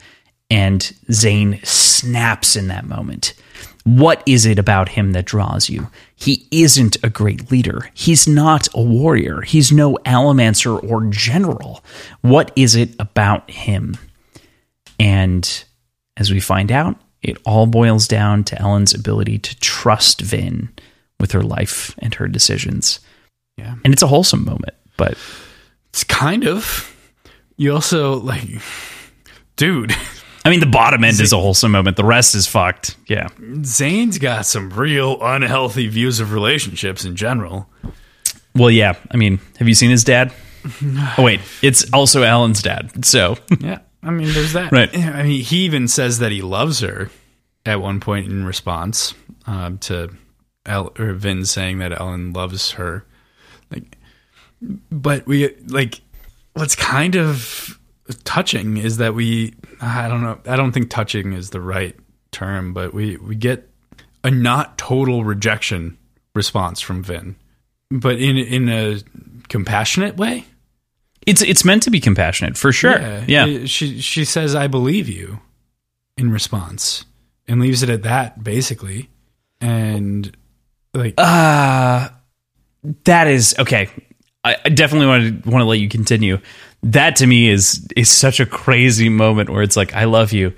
[0.51, 3.35] and Zane snaps in that moment.
[3.97, 5.89] What is it about him that draws you?
[6.15, 7.91] He isn't a great leader.
[7.95, 9.41] He's not a warrior.
[9.41, 11.83] He's no allomancer or general.
[12.21, 13.97] What is it about him?
[15.01, 15.65] And
[16.19, 20.69] as we find out, it all boils down to Elend's ability to trust Vin
[21.19, 23.01] with her life and her decisions.
[23.57, 23.77] Yeah.
[23.85, 25.17] And it's a wholesome moment, but
[25.89, 26.95] It's kind of.
[27.57, 28.61] You also like,
[29.57, 29.95] dude.
[30.49, 31.99] I mean, the bottom end is a wholesome moment.
[31.99, 32.97] The rest is fucked.
[33.07, 33.29] Yeah.
[33.65, 37.69] Zane's got some real unhealthy views of relationships in general.
[38.55, 38.95] Well, yeah.
[39.11, 40.33] I mean, have you seen his dad?
[41.19, 41.41] Oh, wait.
[41.61, 43.05] It's also Elend's dad.
[43.05, 44.73] So, Yeah, I mean, there's that.
[44.73, 44.89] Right.
[44.97, 47.11] I mean, he even says that he loves her
[47.67, 49.13] at one point in response
[49.47, 50.09] um, to
[50.65, 53.05] El- or Vin saying that Elend loves her.
[53.71, 53.99] Like,
[54.91, 56.01] but we like
[56.55, 57.79] what's kind of
[58.25, 61.97] touching is that we I don't know I don't think touching is the right
[62.33, 63.69] term, but we we get
[64.25, 65.97] a not total rejection
[66.35, 67.37] response from Vin,
[67.91, 69.01] but in in a
[69.49, 70.45] compassionate way.
[71.27, 72.99] it's it's meant to be compassionate for sure.
[73.27, 73.45] Yeah.
[73.45, 75.41] Uh, She she says I believe you
[76.17, 77.05] in response
[77.47, 79.09] and leaves it at that basically.
[79.61, 80.37] And
[80.95, 82.09] like Uh
[83.05, 83.89] that is okay.
[84.45, 86.39] I, I definitely want to want to let you continue.
[86.83, 90.53] That to me is is such a crazy moment where it's like, I love you.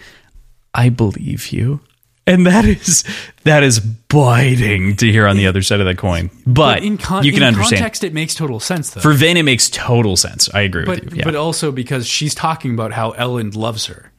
[0.74, 1.80] I believe you.
[2.26, 3.02] And that is
[3.44, 6.30] that is biting to hear on the other side of that coin.
[6.46, 7.78] But, in, con- you can in understand.
[7.80, 9.00] context it makes total sense though.
[9.00, 10.48] For Vin, it makes total sense.
[10.54, 11.18] I agree but with you.
[11.20, 11.24] Yeah.
[11.24, 14.12] but also because she's talking about how Elend loves her.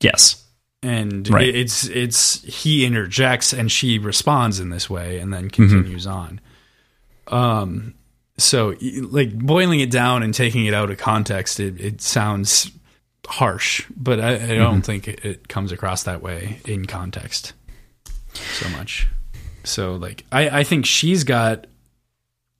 [0.00, 0.44] yes.
[0.82, 1.48] And Right.
[1.52, 5.42] it's it's he interjects and she responds in this way and Mm-hmm.
[5.42, 6.40] then continues on.
[7.26, 7.94] Um
[8.38, 8.74] so
[9.10, 12.70] like boiling it down and taking it out of context it, it sounds
[13.26, 14.58] harsh, but I, I Mm-hmm.
[14.62, 17.52] don't think it, it comes across that way in context
[18.32, 19.06] so much.
[19.64, 21.66] So like I, I think she's got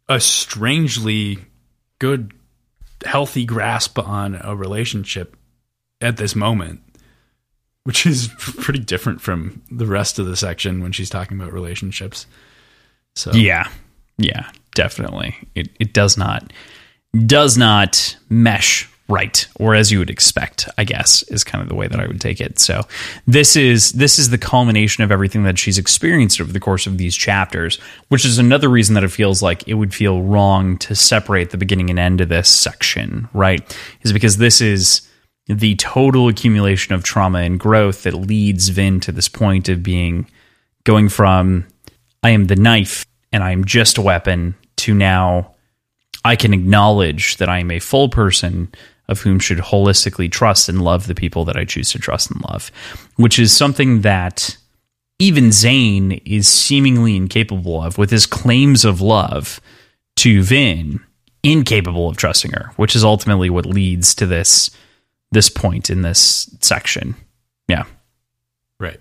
[0.09, 1.39] a strangely
[1.99, 2.33] good
[3.05, 5.37] healthy grasp on a relationship
[6.01, 6.81] at this moment
[7.85, 12.27] which is pretty different from the rest of the section when she's talking about relationships
[13.15, 13.69] so Yeah.
[14.19, 15.35] Yeah, definitely.
[15.57, 16.53] It it does not
[17.27, 21.75] does not mesh right or as you would expect, I guess, is kind of the
[21.75, 22.61] way that I would take it.
[22.61, 22.83] So
[23.27, 26.97] this is this is the culmination of everything that she's experienced over the course of
[26.97, 30.95] these chapters, which is another reason that it feels like it would feel wrong to
[30.95, 33.77] separate the beginning and end of this section, right?
[34.03, 35.03] Is because this is
[35.47, 40.31] the total accumulation of trauma and growth that leads Vin to this point of being
[40.85, 41.67] going from
[42.23, 45.55] I am the knife and I am just a weapon to now
[46.25, 48.73] I can acknowledge that I am a full person
[49.09, 52.43] of whom should holistically trust and love the people that I choose to trust and
[52.51, 52.71] love,
[53.17, 54.57] which is something that
[55.19, 59.61] even Zane is seemingly incapable of with his claims of love
[60.17, 61.01] to Vin,
[61.43, 64.71] incapable of trusting her, which is ultimately what leads to this
[65.31, 67.15] this point in this section.
[67.69, 67.85] Yeah.
[68.81, 68.99] right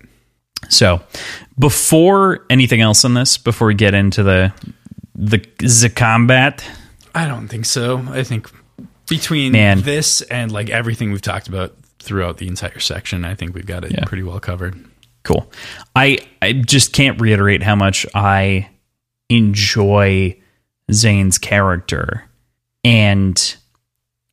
[0.68, 1.00] So,
[1.58, 4.52] before anything else on this, before we get into the
[5.18, 6.64] the, the combat,
[7.14, 8.48] i don't think so i think
[9.08, 9.80] between Man.
[9.82, 13.84] this and like everything we've talked about throughout the entire section i think we've got
[13.84, 14.04] it Yeah.
[14.04, 14.78] pretty well covered
[15.24, 15.50] cool.
[15.94, 18.70] I I just can't reiterate how much I
[19.28, 20.38] enjoy
[20.90, 22.24] Zane's character
[22.82, 23.56] and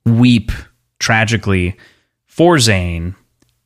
[0.05, 0.51] weep
[0.99, 1.75] tragically
[2.27, 3.15] for Zane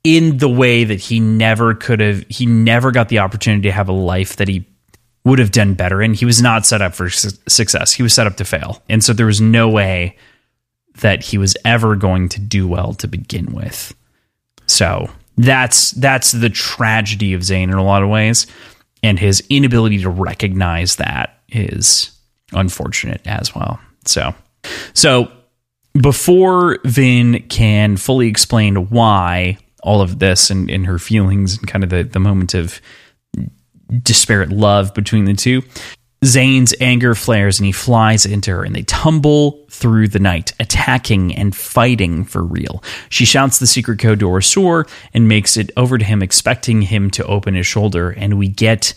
[0.03, 3.89] in the way that he never could have he never got the opportunity to have
[3.89, 4.65] a life that he
[5.23, 7.91] would have done better And He was not set up for su- success.
[7.91, 8.81] He was set up to fail.
[8.89, 10.15] And so there was no way
[11.01, 13.93] that he was ever going to do well to begin with.
[14.65, 18.45] So that's that's the tragedy of Zane in a lot of ways,
[19.01, 22.11] and his inability to recognize that is
[22.51, 23.80] unfortunate as well.
[24.06, 24.33] So,
[24.93, 25.31] so
[25.99, 31.83] before Vin can fully explain why all of this and, and her feelings and kind
[31.83, 32.81] of the, the moment of
[34.03, 35.64] disparate love between the two,
[36.26, 41.34] Zane's anger flares and he flies into her, and they tumble through the night, attacking
[41.35, 42.84] and fighting for real.
[43.09, 47.09] She shouts the secret code to OreSeur and makes it over to him, expecting him
[47.11, 48.93] to open his shoulder, and we get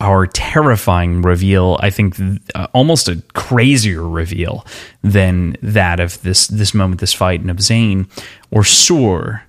[0.00, 1.78] our terrifying reveal.
[1.80, 2.16] I think
[2.54, 4.66] uh, almost a crazier reveal
[5.02, 8.06] than that of this this moment, this fight, and of Zane.
[8.52, 9.42] OreSeur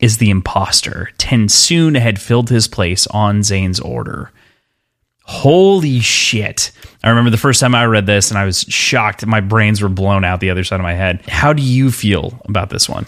[0.00, 1.10] is the imposter.
[1.18, 4.30] TenSoon had filled his place on Zane's order.
[5.24, 6.70] Holy shit.
[7.02, 9.26] I remember the first time I read this and I was shocked.
[9.26, 11.22] My brains were blown out the other side of my head.
[11.28, 13.06] How do you feel about this one?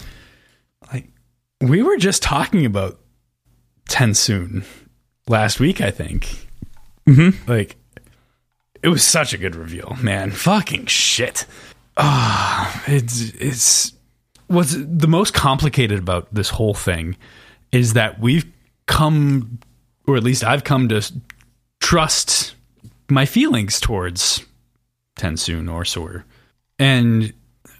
[0.93, 1.07] Like
[1.61, 2.99] we were just talking about
[3.89, 4.65] TenSoon
[5.27, 6.47] last week, I think.
[7.07, 7.49] Mm-hmm.
[7.49, 7.77] Like
[8.83, 10.31] it was such a good reveal, man.
[10.31, 11.45] Fucking shit.
[11.97, 13.93] Ah, it's it's
[14.51, 17.15] what's the most complicated about this whole thing
[17.71, 18.45] is that we've
[18.85, 19.59] come
[20.07, 21.01] or at least I've come to
[21.79, 22.55] trust
[23.09, 24.45] my feelings towards
[25.17, 26.23] TenSoon OreSeur.
[26.79, 27.33] And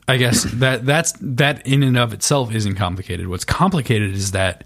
[0.07, 3.27] I guess that that's that in and of itself isn't complicated.
[3.27, 4.63] What's complicated is that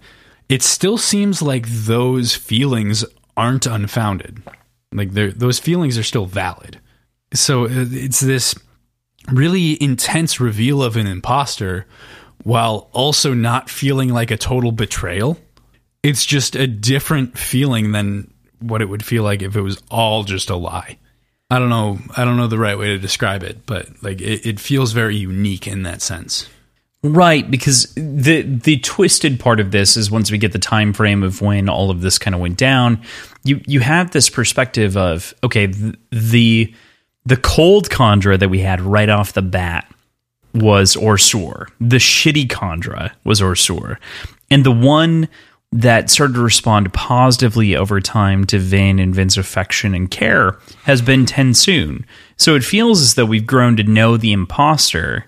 [0.48, 3.04] it still seems like those feelings
[3.36, 4.42] aren't unfounded.
[4.92, 6.80] Like those feelings are still valid.
[7.34, 8.54] So uh, it's this
[9.32, 11.86] really intense reveal of an imposter
[12.42, 15.38] while also not feeling like a total betrayal.
[16.02, 20.24] It's just a different feeling than what it would feel like if it was all
[20.24, 20.98] just a lie.
[21.50, 21.98] I don't know.
[22.16, 25.16] I don't know the right way to describe it, but like it, it feels very
[25.16, 26.48] unique in that sense.
[27.02, 31.22] Right, because the the twisted part of this is once we get the time frame
[31.22, 33.02] of when all of this kind of went down,
[33.44, 36.74] you you have this perspective of okay, the the,
[37.26, 39.92] the cold Kandra that we had right off the bat
[40.54, 41.68] was OreSeur.
[41.80, 43.98] The shitty Kandra was OreSeur.
[44.50, 45.28] And the one
[45.72, 51.02] that started to respond positively over time to Vin and Vin's affection and care has
[51.02, 52.04] been TenSoon.
[52.36, 55.26] So it feels as though we've grown to know the imposter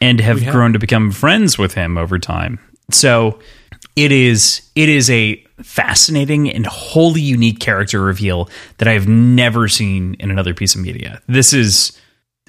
[0.00, 2.58] and have, have grown to become friends with him over time.
[2.90, 3.38] So
[3.96, 8.48] it is it is a fascinating and wholly unique character reveal
[8.78, 11.22] that I have never seen in another piece of media.
[11.28, 11.98] This is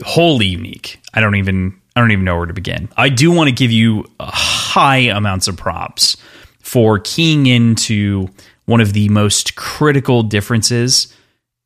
[0.03, 0.99] wholly unique.
[1.14, 2.90] I don't even I don't even know where to begin.
[2.98, 6.17] I do want to give you high amounts of props
[6.59, 8.27] for keying into
[8.65, 11.14] one of the most critical differences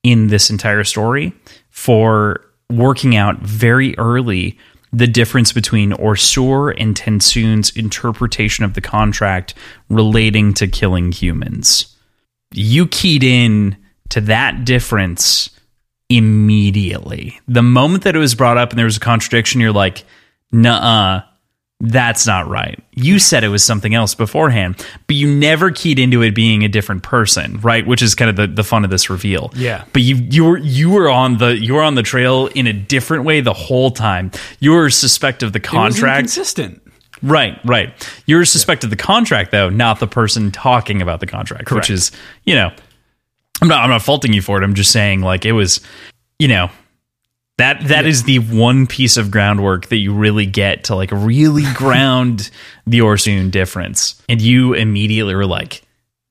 [0.03, 1.33] in this entire story,
[1.69, 4.57] for working out very early
[4.91, 9.53] the difference between OreSeur and TenSoon's interpretation of the contract
[9.89, 11.95] relating to killing humans.
[12.51, 13.77] You keyed in
[14.09, 15.51] to that difference
[16.09, 17.39] immediately.
[17.47, 20.03] The moment that it was brought up and there was a contradiction, you're like,
[20.51, 21.21] nah,
[21.81, 22.77] that's not right.
[22.93, 26.67] You said it was something else beforehand, but you never keyed into it being a
[26.67, 27.87] different person, right?
[27.87, 29.51] Which is kind of the, the fun of this reveal.
[29.55, 29.85] Yeah.
[29.93, 32.73] But you you were you were on the you were on the trail in a
[32.73, 34.31] different way the whole time.
[34.59, 36.19] You were suspect of the contract.
[36.19, 36.81] consistent.
[37.21, 37.93] Right, right.
[38.25, 41.85] You're suspect of the contract though, not the person talking about the contract, Correct.
[41.85, 42.11] which is,
[42.45, 42.71] you know,
[43.61, 44.65] I'm not I'm not faulting you for it.
[44.65, 45.79] I'm just saying like it was,
[46.39, 46.69] you know,
[47.59, 48.09] that that yeah.
[48.09, 52.49] is the one piece of groundwork that you really get to like really ground
[52.87, 54.21] the OreSeur difference.
[54.29, 55.81] And you immediately were like,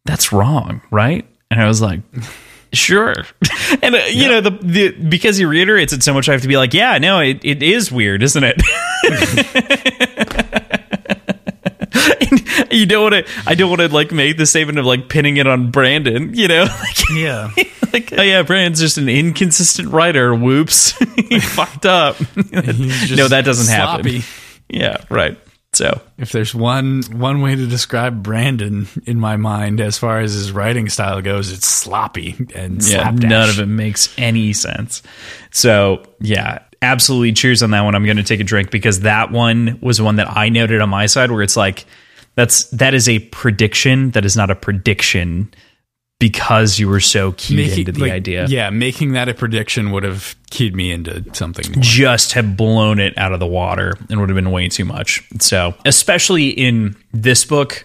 [0.07, 1.27] that's wrong, right?
[1.51, 2.01] And I was like,
[2.73, 3.15] sure.
[3.83, 6.49] and uh, you know, the, the because he reiterates it so much, I have to
[6.49, 8.63] be like, yeah, no, it, it is weird, isn't it?
[12.71, 13.33] you don't want to.
[13.47, 16.35] I don't want to like make the statement of like pinning it on Brandon.
[16.35, 17.51] You know, like, yeah,
[17.93, 20.35] like oh yeah, Brandon's just an inconsistent writer.
[20.35, 20.97] Whoops,
[21.29, 22.21] he fucked up.
[22.37, 24.19] no, that doesn't sloppy.
[24.19, 24.29] happen.
[24.69, 25.39] Yeah, right.
[25.75, 30.33] So if there's one one way to describe Brandon in my mind as far as
[30.33, 35.03] his writing style goes, it's sloppy and yeah, none of it makes any sense.
[35.51, 37.95] So yeah, absolutely cheers on that one.
[37.95, 40.89] I'm going to take a drink because that one was one that I noted on
[40.89, 41.85] my side where it's like
[42.35, 45.53] that's that is a prediction that is not a prediction
[46.21, 48.47] because you were so keyed into the like, idea.
[48.47, 51.83] Yeah, making that a prediction would have keyed me into something more.
[51.83, 55.23] Just have blown it out of the water and would have been way too much.
[55.41, 57.85] So, especially in this book,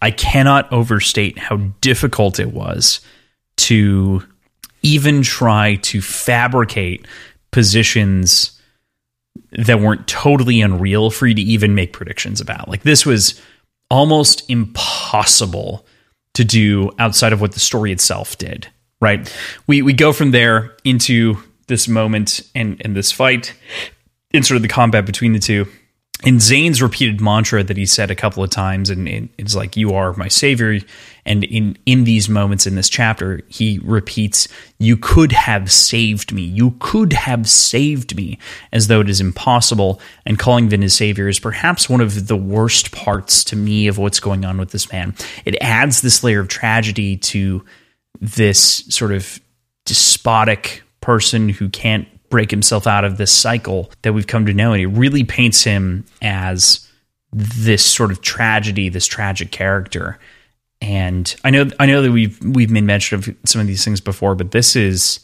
[0.00, 3.00] I cannot overstate how difficult it was
[3.56, 4.22] to
[4.82, 7.06] even try to fabricate
[7.50, 8.58] positions
[9.52, 12.68] that weren't totally unreal for you to even make predictions about.
[12.68, 13.40] Like this was
[13.90, 15.86] almost impossible
[16.34, 18.68] to do outside of what the story itself did.
[19.00, 19.32] Right?
[19.66, 23.54] We we go from there into this moment and and this fight,
[24.32, 25.66] in sort of the combat between the two
[26.24, 29.94] And Zane's repeated mantra that he said a couple of times, and it's like, You
[29.94, 30.78] are my savior.
[31.26, 36.42] And in, in these moments in this chapter, he repeats, You could have saved me.
[36.42, 38.38] You could have saved me,
[38.72, 40.00] as though it is impossible.
[40.26, 43.98] And calling Vin his savior is perhaps one of the worst parts to me of
[43.98, 45.14] what's going on with this man.
[45.44, 47.64] It adds this layer of tragedy to
[48.20, 49.40] this sort of
[49.84, 54.72] despotic person who can't break himself out of this cycle that we've come to know.
[54.72, 56.88] And he really paints him as
[57.32, 60.18] this sort of tragedy, this tragic character.
[60.84, 64.02] And I know I know that we've we've made mention of some of these things
[64.02, 65.20] before, but this is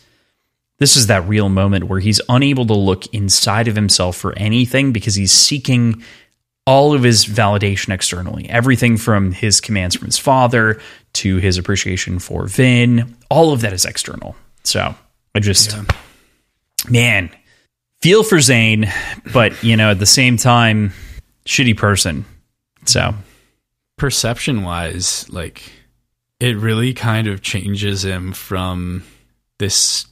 [0.79, 4.93] this is that real moment where he's unable to look inside of himself for anything
[4.93, 6.03] because he's seeking
[6.67, 8.49] all of his validation externally.
[8.49, 10.81] Everything from his commands from his father
[11.13, 14.35] to his appreciation for Vin, all of that is external.
[14.65, 14.95] So
[15.35, 15.85] I just yeah
[16.89, 17.31] man,
[18.01, 18.91] feel for Zane,
[19.33, 20.93] but you know, at the same time,
[21.45, 22.25] shitty person.
[22.87, 23.15] So,
[24.01, 25.71] perception wise, like
[26.41, 29.05] it really kind of changes him from
[29.59, 30.07] this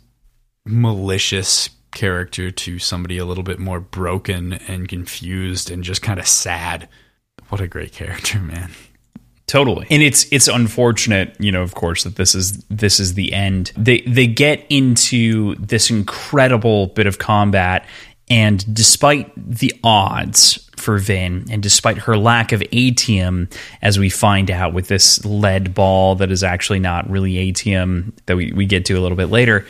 [0.67, 6.29] malicious character to somebody a little bit more broken and confused and just kind of
[6.29, 6.87] sad.
[7.49, 8.73] What a great character, man.
[9.47, 9.87] Totally.
[9.89, 13.73] And it's it's unfortunate, you know, of course, that this is this is the end.
[13.75, 17.87] They they get into this incredible bit of combat
[18.29, 23.49] and despite the odds for Vin and despite her lack of atium
[23.83, 28.37] as we find out with this lead ball that is actually not really atium that
[28.37, 29.67] we, we get to a little bit later,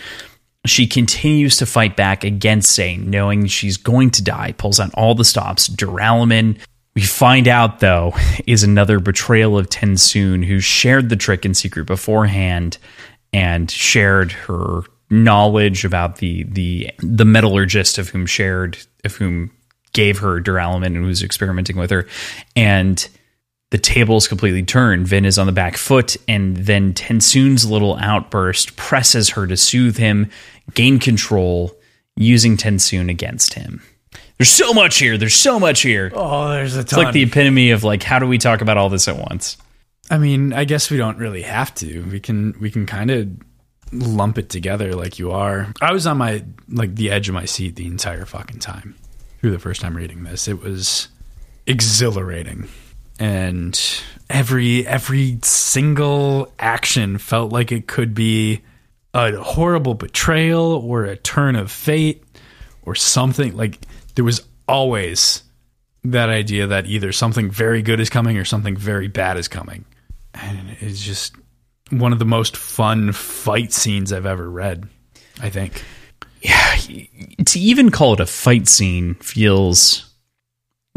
[0.67, 5.15] she continues to fight back against Zane, knowing she's going to die, pulls on all
[5.15, 5.69] the stops.
[5.69, 6.59] Duralumin
[6.99, 8.13] we find out, though,
[8.49, 12.77] is another betrayal of TenSoon, who shared the trick in secret beforehand
[13.33, 19.51] and shared her knowledge about the the the metallurgist of whom shared of whom
[19.99, 22.07] gave her duralumin and was experimenting with her
[22.55, 23.09] and
[23.71, 28.77] the tables completely turn vin is on the back foot and then TenSoon's little outburst
[28.77, 30.31] presses her to soothe him
[30.75, 31.77] gain control
[32.15, 33.83] using TenSoon against him
[34.37, 35.19] there's so much here.
[35.19, 36.13] There's so much here.
[36.15, 36.85] Oh, there's a ton.
[36.85, 39.57] It's like the epitome of like, how do we talk about all this at once?
[40.13, 42.03] I mean, I guess we don't really have to.
[42.03, 43.29] We can we can kind of
[43.91, 45.73] lump it together like you are.
[45.83, 48.95] I was on my like the edge of my seat the entire fucking time
[49.41, 50.49] through the first time reading this.
[50.49, 51.09] It was
[51.67, 52.69] exhilarating.
[53.19, 53.79] And
[54.31, 58.63] every every single action felt like it could be
[59.15, 62.23] a horrible betrayal or a turn of fate
[62.83, 63.79] or something like
[64.15, 65.43] there was always
[66.05, 69.85] that idea that either something very good is coming or something very bad is coming.
[70.35, 71.35] And it's just
[71.91, 74.89] one of the most fun fight scenes I've ever read,
[75.41, 75.83] I think.
[76.41, 76.77] Yeah,
[77.45, 80.09] to even call it a fight scene feels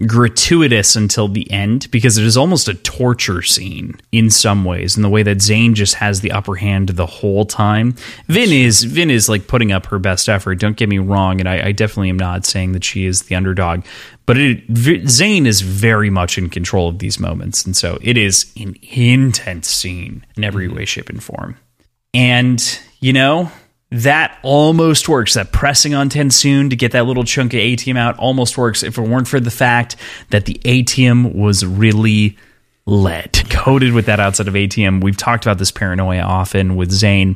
[0.07, 5.03] gratuitous until the end because it is almost a torture scene in some ways in
[5.03, 7.95] the way that Zane just has the upper hand the whole time.
[8.27, 10.55] Vin is Vin is like putting up her best effort.
[10.55, 13.35] Don't get me wrong, and I, I definitely am not saying that she is the
[13.35, 13.83] underdog,
[14.25, 14.63] but it,
[15.07, 19.67] Zane is very much in control of these moments, and so it is an intense
[19.67, 20.77] scene in every mm-hmm.
[20.77, 21.57] way, shape, and form.
[22.13, 23.51] And you know,
[23.91, 25.33] that almost works.
[25.33, 28.97] That pressing on TenSoon to get that little chunk of atium out almost works if
[28.97, 29.95] it weren't for the fact
[30.29, 32.37] that the atium was really
[32.85, 35.01] lead coated with that outside of atium.
[35.01, 37.35] We've talked about this paranoia often with Zane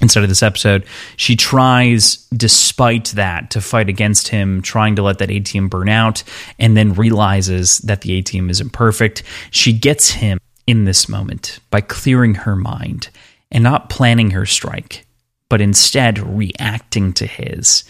[0.00, 0.86] instead of this episode.
[1.16, 6.22] She tries, despite that, to fight against him, trying to let that atium burn out,
[6.58, 9.22] and then realizes that the atium is imperfect.
[9.50, 13.10] She gets him in this moment by clearing her mind
[13.50, 15.04] and not planning her strike
[15.48, 17.84] but instead reacting to his.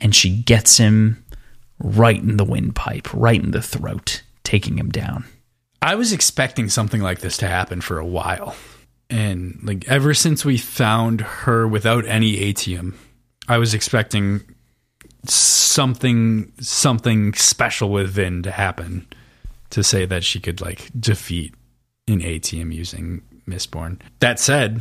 [0.00, 1.24] And she gets him
[1.78, 5.24] right in the windpipe, right in the throat, taking him down.
[5.80, 8.54] I was expecting something like this to happen for a while.
[9.10, 12.98] And like ever since we found her without any atium,
[13.48, 14.42] I was expecting
[15.24, 19.06] something something special with Vin to happen
[19.70, 21.54] to say that she could like defeat
[22.06, 24.00] an atium using Mistborn.
[24.20, 24.80] That said,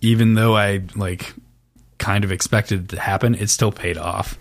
[0.00, 1.34] even though I like
[2.00, 4.36] kind of expected to happen, it still paid off.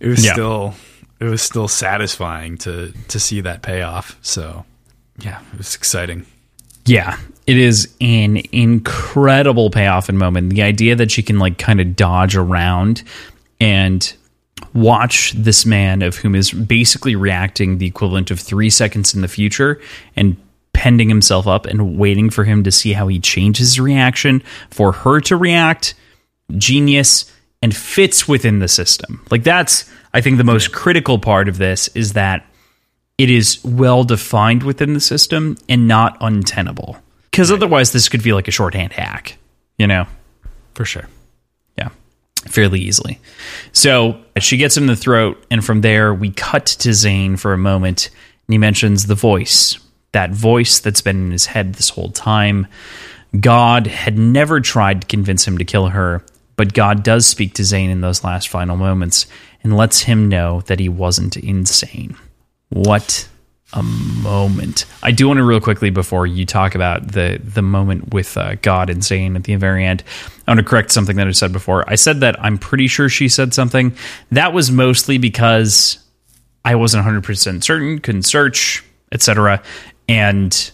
[0.00, 0.32] It was yeah.
[0.34, 0.74] still
[1.18, 4.18] it was still satisfying to to see that payoff.
[4.20, 4.66] So
[5.20, 6.26] yeah, it was exciting.
[6.84, 10.50] Yeah, it is an incredible payoff and moment.
[10.50, 13.02] The idea that she can like kind of dodge around
[13.60, 14.14] and
[14.74, 19.28] watch this man of whom is basically reacting the equivalent of three seconds in the
[19.28, 19.80] future
[20.14, 20.36] and
[20.72, 24.92] pending himself up and waiting for him to see how he changes his reaction for
[24.92, 25.94] her to react
[26.52, 29.24] genius and fits within the system.
[29.30, 32.46] Like that's i think the most critical part of this is that
[33.18, 36.96] it is well defined within the system and not untenable.
[37.30, 39.38] Because otherwise this could feel like a shorthand hack
[39.78, 40.06] you know?
[40.74, 41.08] For sure.
[41.78, 41.88] yeah,
[42.46, 43.20] fairly easily.
[43.72, 47.52] So she gets him in the throat, and from there we cut to Zane for
[47.52, 48.10] a moment,
[48.46, 49.78] and he mentions the voice,
[50.12, 52.66] that voice that's been in his head this whole time.
[53.38, 56.22] God had never tried to convince him to kill her,
[56.56, 59.26] but God does speak to Zane in those last final moments
[59.62, 62.16] and lets him know that he wasn't insane.
[62.70, 63.28] What
[63.72, 64.86] a moment!
[65.02, 68.54] I do want to real quickly before you talk about the the moment with uh,
[68.62, 70.02] God and Zane at the very end.
[70.46, 71.88] I want to correct something that I said before.
[71.88, 73.94] I said that I'm pretty sure she said something.
[74.30, 75.98] That was mostly because
[76.64, 79.62] I wasn't 100 percent certain, couldn't search, etc.
[80.08, 80.70] And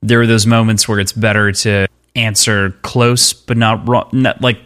[0.00, 4.08] there are those moments where it's better to answer close but not wrong.
[4.12, 4.58] Not, like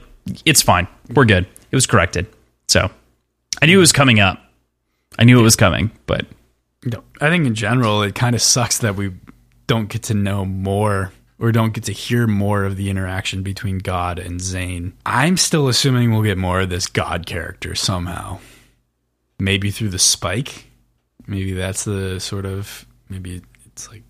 [0.45, 1.47] it's fine, we're good.
[1.71, 2.27] It was corrected.
[2.69, 2.91] So
[3.61, 4.39] I knew it was coming up.
[5.19, 6.27] I knew it was coming, but
[7.21, 9.13] I think in general, it kind of sucks that we
[9.67, 13.79] don't get to know more or don't get to hear more of the interaction between
[13.79, 14.93] God and Zane.
[15.05, 18.39] I'm still assuming we'll get more of this God character somehow.
[19.39, 20.67] Maybe through the spike.
[21.27, 24.05] Maybe that's the sort of maybe it's like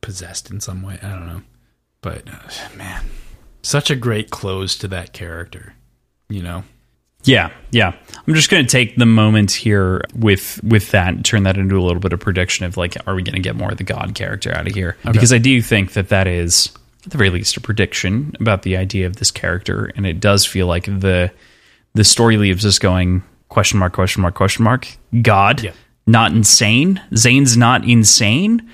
[0.00, 0.98] possessed in some way.
[1.02, 1.42] I don't know.
[2.00, 3.04] But uh, man,
[3.64, 5.74] such a great close to that character,
[6.28, 6.64] you know.
[7.24, 7.96] Yeah, yeah.
[8.26, 11.78] I'm just going to take the moment here with with that, and turn that into
[11.78, 13.84] a little bit of prediction of like, are we going to get more of the
[13.84, 14.96] God character out of here?
[15.10, 16.70] Because I do think that that is
[17.06, 20.44] at the very least a prediction about the idea of this character, and it does
[20.44, 21.32] feel like the
[21.94, 24.88] the story leaves us going question mark question mark question mark
[25.22, 25.72] God Yeah.
[26.06, 28.68] not insane Zane's not insane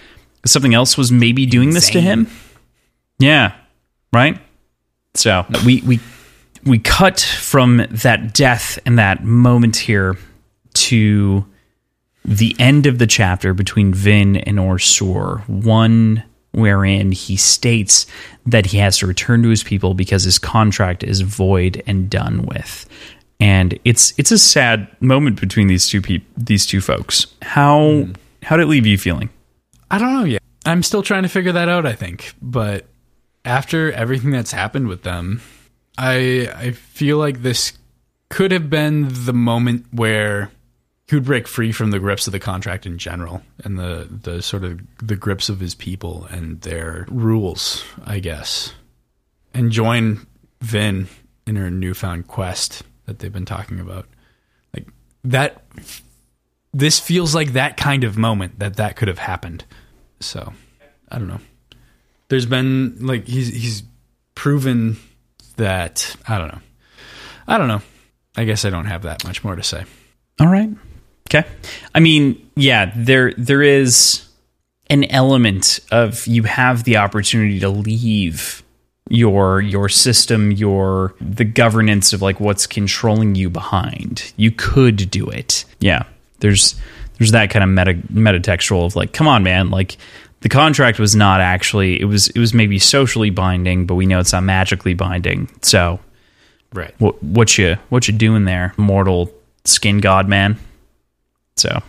[0.47, 2.29] something else was maybe doing this to him
[3.19, 3.53] yeah
[4.13, 4.41] right
[5.15, 6.01] so we we
[6.65, 10.17] we cut from that death and that moment here
[10.75, 11.45] to
[12.25, 16.23] the end of the chapter between Vin and OreSeur, one
[16.53, 18.07] wherein he states
[18.45, 22.43] that he has to return to his people because his contract is void and done
[22.43, 22.87] with.
[23.39, 27.27] And it's it's a sad moment between these two peop- these two folks.
[27.41, 28.13] How hmm.
[28.43, 29.31] how did it leave you feeling?
[29.91, 30.43] I don't know yet.
[30.67, 32.35] I'm still trying to figure that out, I think.
[32.43, 32.87] But
[33.45, 35.41] after everything that's happened with them,
[35.99, 37.73] I I feel like this
[38.29, 40.51] could have been the moment where
[41.09, 44.43] he would break free from the grips of the contract in general and the the
[44.43, 48.73] sort of the grips of his people and their rules, I guess.
[49.53, 50.27] And join
[50.61, 51.09] Vin
[51.47, 54.07] in her newfound quest that they've been talking about.
[54.73, 54.87] Like
[55.25, 55.65] that
[56.73, 59.65] this feels like that kind of moment that that could have happened.
[60.21, 60.53] So,
[61.09, 61.41] I don't know.
[62.31, 63.83] There's been like he's he's
[64.35, 64.97] proven
[65.57, 66.61] that I don't know.
[67.47, 67.83] I don't know.
[68.37, 69.85] I guess I don't have that much more to say.
[70.41, 70.71] All right.
[71.29, 71.47] Okay.
[71.95, 74.27] I mean, yeah, there there is
[74.89, 78.63] an element of you have the opportunity to leave
[79.09, 84.33] your your system, your the governance of like what's controlling you behind.
[84.37, 85.65] You could do it.
[85.81, 86.05] Yeah.
[86.39, 86.75] There's
[87.19, 89.97] there's that kind of meta metatextual of like, come on, man, like
[90.41, 94.21] the contract was not actually it was it was maybe socially binding, but we know
[94.21, 95.49] it's not magically binding.
[95.63, 96.01] So
[96.73, 96.95] Right.
[96.99, 99.33] what what you what you doing there, mortal
[99.65, 100.57] skin god man?
[101.57, 101.83] So,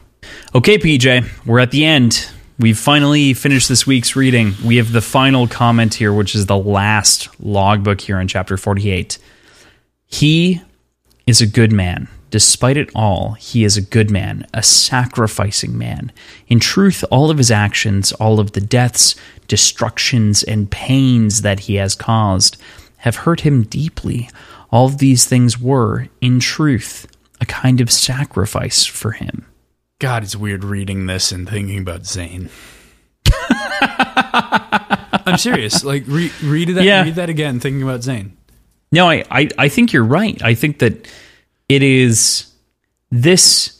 [0.53, 2.27] okay, PJ, we're at the end.
[2.59, 4.53] We've finally finished this week's reading.
[4.65, 9.17] We have the final comment here, which is the last logbook here in chapter 48.
[10.07, 10.61] He
[11.25, 12.07] is a good man.
[12.31, 16.11] Despite it all, he is a good man, a sacrificing man.
[16.47, 19.15] In truth, all of his actions, all of the deaths,
[19.47, 22.57] destructions, and pains that he has caused
[22.97, 24.29] have hurt him deeply.
[24.71, 27.05] All of these things were, in truth,
[27.41, 29.45] a kind of sacrifice for him.
[29.99, 32.49] God, it's weird reading this and thinking about Zane.
[35.25, 35.83] I'm serious.
[35.83, 37.03] Like re- read that Yeah.
[37.03, 38.37] read that again thinking about Zane.
[38.91, 40.41] No, I, I, I think you're right.
[40.43, 41.07] I think that
[41.71, 42.51] it is
[43.09, 43.77] this.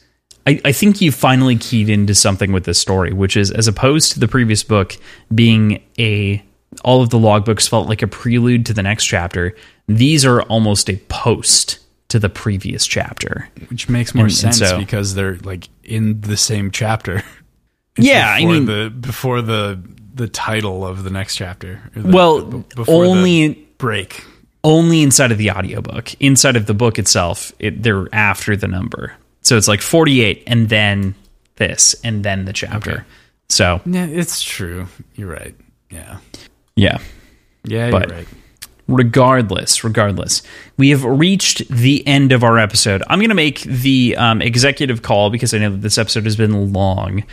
[0.47, 4.11] I, I think you finally keyed into something with this story, which is as opposed
[4.13, 4.97] to the previous book
[5.33, 6.43] being a
[6.83, 9.55] all of the logbooks felt like a prelude to the next chapter.
[9.87, 13.49] These are almost a post to the previous chapter.
[13.69, 17.23] Which makes more And- and sense so- because they're like in the same chapter.
[17.97, 19.77] Yeah, I mean- the before the
[20.13, 21.81] the title of the next chapter.
[21.93, 24.23] the- Well, b- before the only break.
[24.63, 26.13] Only inside of the audiobook.
[26.19, 29.13] Inside of the book itself, it, they're after the number.
[29.41, 31.15] So it's like 48 and then
[31.55, 32.91] this and then the chapter.
[32.91, 33.01] Okay.
[33.49, 34.87] So, Yeah, it's true.
[35.15, 35.55] You're right.
[35.89, 36.17] Yeah.
[36.75, 36.99] yeah.
[37.65, 38.27] Yeah, But- you're right.
[38.87, 40.41] regardless regardless
[40.77, 45.01] we have reached the end of our episode i'm going to make the um, executive
[45.01, 47.23] call because i know that this episode has been long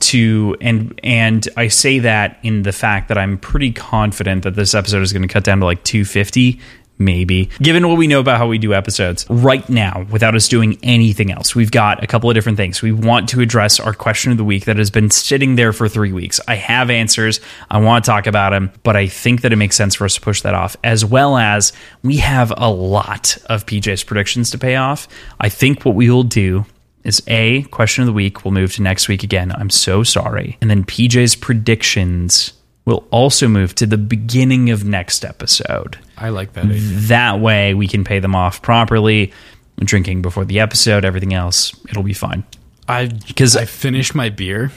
[0.00, 4.74] to and and i say that in the fact that i'm pretty confident that this
[4.74, 6.60] episode is going to cut down to like 250
[6.98, 7.50] maybe.
[7.60, 11.30] Given what we know about how we do episodes right now without us doing anything
[11.30, 12.82] else we've got a couple of different things.
[12.82, 15.88] We want to address our question of the week that has been sitting there for
[15.88, 16.40] three weeks.
[16.48, 17.40] I have answers.
[17.70, 20.14] I want to talk about them but i think that it makes sense for us
[20.14, 24.58] to push that off as well as we have a lot of pj's predictions to
[24.58, 25.08] pay off.
[25.40, 26.66] I think what we will do
[27.06, 30.58] is a question of the week We'll move to next week again i'm so sorry
[30.60, 32.52] and then pj's predictions
[32.84, 36.78] will also move to the beginning of next episode I like that idea.
[37.08, 39.32] that way we can pay them off properly
[39.80, 42.44] drinking before the episode everything else it'll be fine
[42.88, 44.70] I because I finished my beer,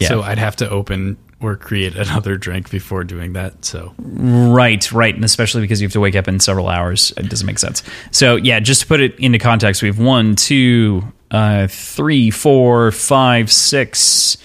[0.00, 0.08] Yeah.
[0.08, 3.64] so I'd have to open or create another drink before doing that.
[3.64, 7.28] So right right and especially because you have to wake up in several hours it
[7.30, 11.02] doesn't make sense so yeah just to put it into context we have one two
[11.30, 14.36] uh three four five six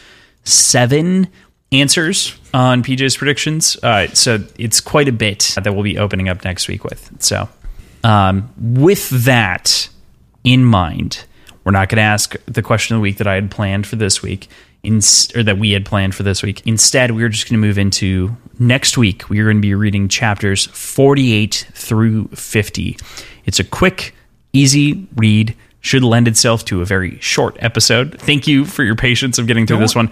[0.43, 1.27] seven
[1.71, 6.43] answers on pj's predictions uh so it's quite a bit that we'll be opening up
[6.43, 7.49] next week with so
[8.03, 9.89] um with that
[10.45, 11.25] in mind,
[11.65, 13.97] we're not going to ask the question of the week that I had planned for
[13.97, 14.47] this week,
[14.83, 15.01] in,
[15.35, 16.65] or that we had planned for this week.
[16.65, 19.27] Instead, we're just going to move into next week.
[19.27, 22.97] We are going to be reading chapters 48 through 50.
[23.45, 24.13] It's a quick,
[24.53, 25.55] easy read.
[25.85, 28.19] Should lend itself to a very short episode.
[28.19, 30.09] Thank you for your patience of getting through this one.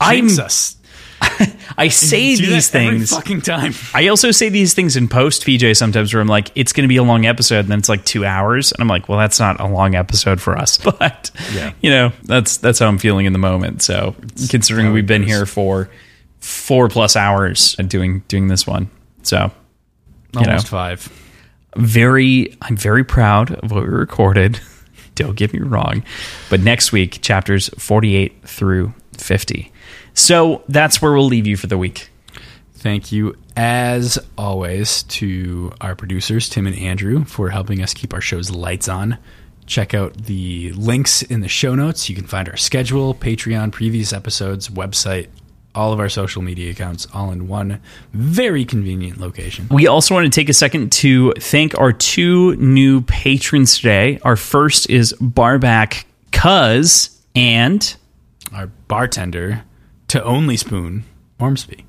[0.00, 0.76] I'm, jinx us.
[1.76, 3.10] I say these things.
[3.10, 3.72] fucking time.
[3.92, 6.88] I also say these things in post PJ sometimes where I'm like, it's going to
[6.88, 9.40] be a long episode, and then it's like two hours, and I'm like, well, that's
[9.40, 11.72] not a long episode for us, but Yeah.
[11.80, 13.82] you know, that's that's how I'm feeling in the moment.
[13.82, 14.14] So
[14.48, 15.90] considering we've been here for
[16.38, 18.90] four plus hours doing doing this one,
[19.22, 19.50] so
[20.34, 21.08] you know, Almost five.
[21.74, 24.60] very I'm very proud of what we recorded.
[25.16, 26.04] Don't get me wrong,
[26.48, 29.72] but next week chapters 48 through 50.
[30.14, 32.10] So that's where we'll leave you for the week.
[32.74, 38.20] Thank you, as always, to our producers, Tim and Andrew, for helping us keep our
[38.20, 39.18] show's lights on.
[39.66, 42.08] Check out the links in the show notes.
[42.08, 45.28] You can find our schedule, Patreon, previous episodes, website,
[45.76, 47.80] all of our social media accounts, all in one
[48.12, 49.68] very convenient location.
[49.70, 54.18] We also want to take a second to thank our two new patrons today.
[54.22, 57.96] Our first is Barback Cuz and
[58.54, 59.64] Our bartender,
[60.08, 61.04] to only spoon,
[61.38, 61.85] Ormsby.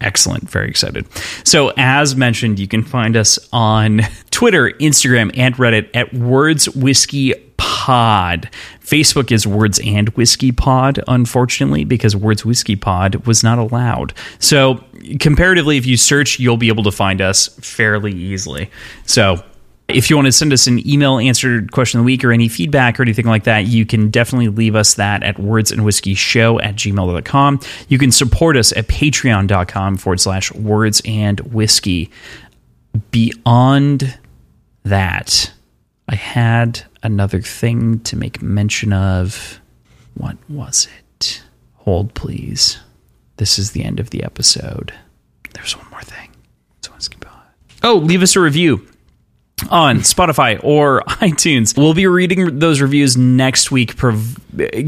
[0.00, 0.48] Excellent.
[0.48, 1.06] Very excited.
[1.44, 7.34] So, as mentioned, you can find us on Twitter, Instagram, and Reddit at Words Whiskey
[7.56, 8.48] Pod.
[8.80, 14.14] Facebook is Words and Whiskey Pod, unfortunately, because Words Whiskey Pod was not allowed.
[14.38, 14.84] So,
[15.18, 18.70] comparatively, if you search, you'll be able to find us fairly easily.
[19.04, 19.42] So,
[19.88, 22.48] if you want to send us an email answered question of the week or any
[22.48, 27.60] feedback or anything like that, you can definitely leave us that at wordsandwhiskey.show at gmail.com.
[27.88, 32.10] You can support us at patreon.com forward slash words and whiskey.
[33.10, 34.18] Beyond
[34.84, 35.52] that,
[36.06, 39.60] I had another thing to make mention of.
[40.14, 41.42] What was it?
[41.76, 42.78] Hold, please.
[43.38, 44.92] This is the end of the episode.
[45.54, 46.30] There's one more thing.
[46.78, 47.46] It's Whiskey Pod.
[47.82, 48.86] Oh, leave us a review
[49.70, 51.76] on Spotify or iTunes.
[51.76, 54.38] We'll be reading those reviews next week, prov-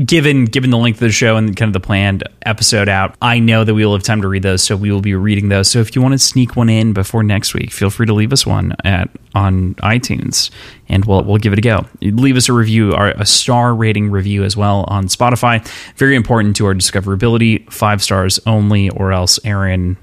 [0.07, 3.15] given given the length of the show and kind of the planned episode out.
[3.21, 5.49] I know that we will have time to read those, so we will be reading
[5.49, 5.71] those.
[5.71, 8.33] So if you want to sneak one in before next week, feel free to leave
[8.33, 10.51] us one at on iTunes,
[10.89, 11.87] and we'll we'll give it a go.
[12.01, 15.67] Leave us a review, a star rating review as well on Spotify.
[15.97, 17.71] Very important to our discoverability.
[17.73, 19.97] Five stars only, or else Aaron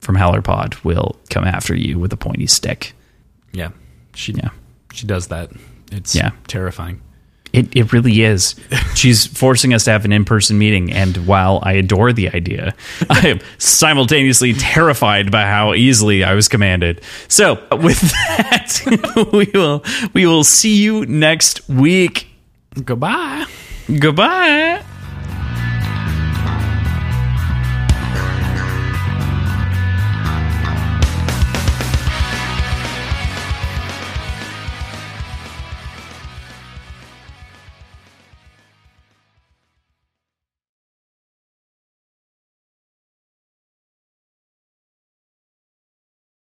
[0.00, 2.94] from Howlerpod will come after you with a pointy stick.
[3.52, 3.70] Yeah.
[4.14, 4.50] She, Yeah.
[4.92, 5.50] she does that.
[5.92, 6.30] It's Yeah.
[6.46, 7.00] terrifying.
[7.52, 8.54] It, it really is.
[8.94, 12.74] She's forcing us to have an in person meeting, and while I adore the idea,
[13.10, 17.00] I am simultaneously terrified by how easily I was commanded.
[17.26, 19.82] So, with that, we will
[20.12, 22.28] we will see you next week.
[22.84, 23.46] Goodbye.
[23.98, 24.80] Goodbye.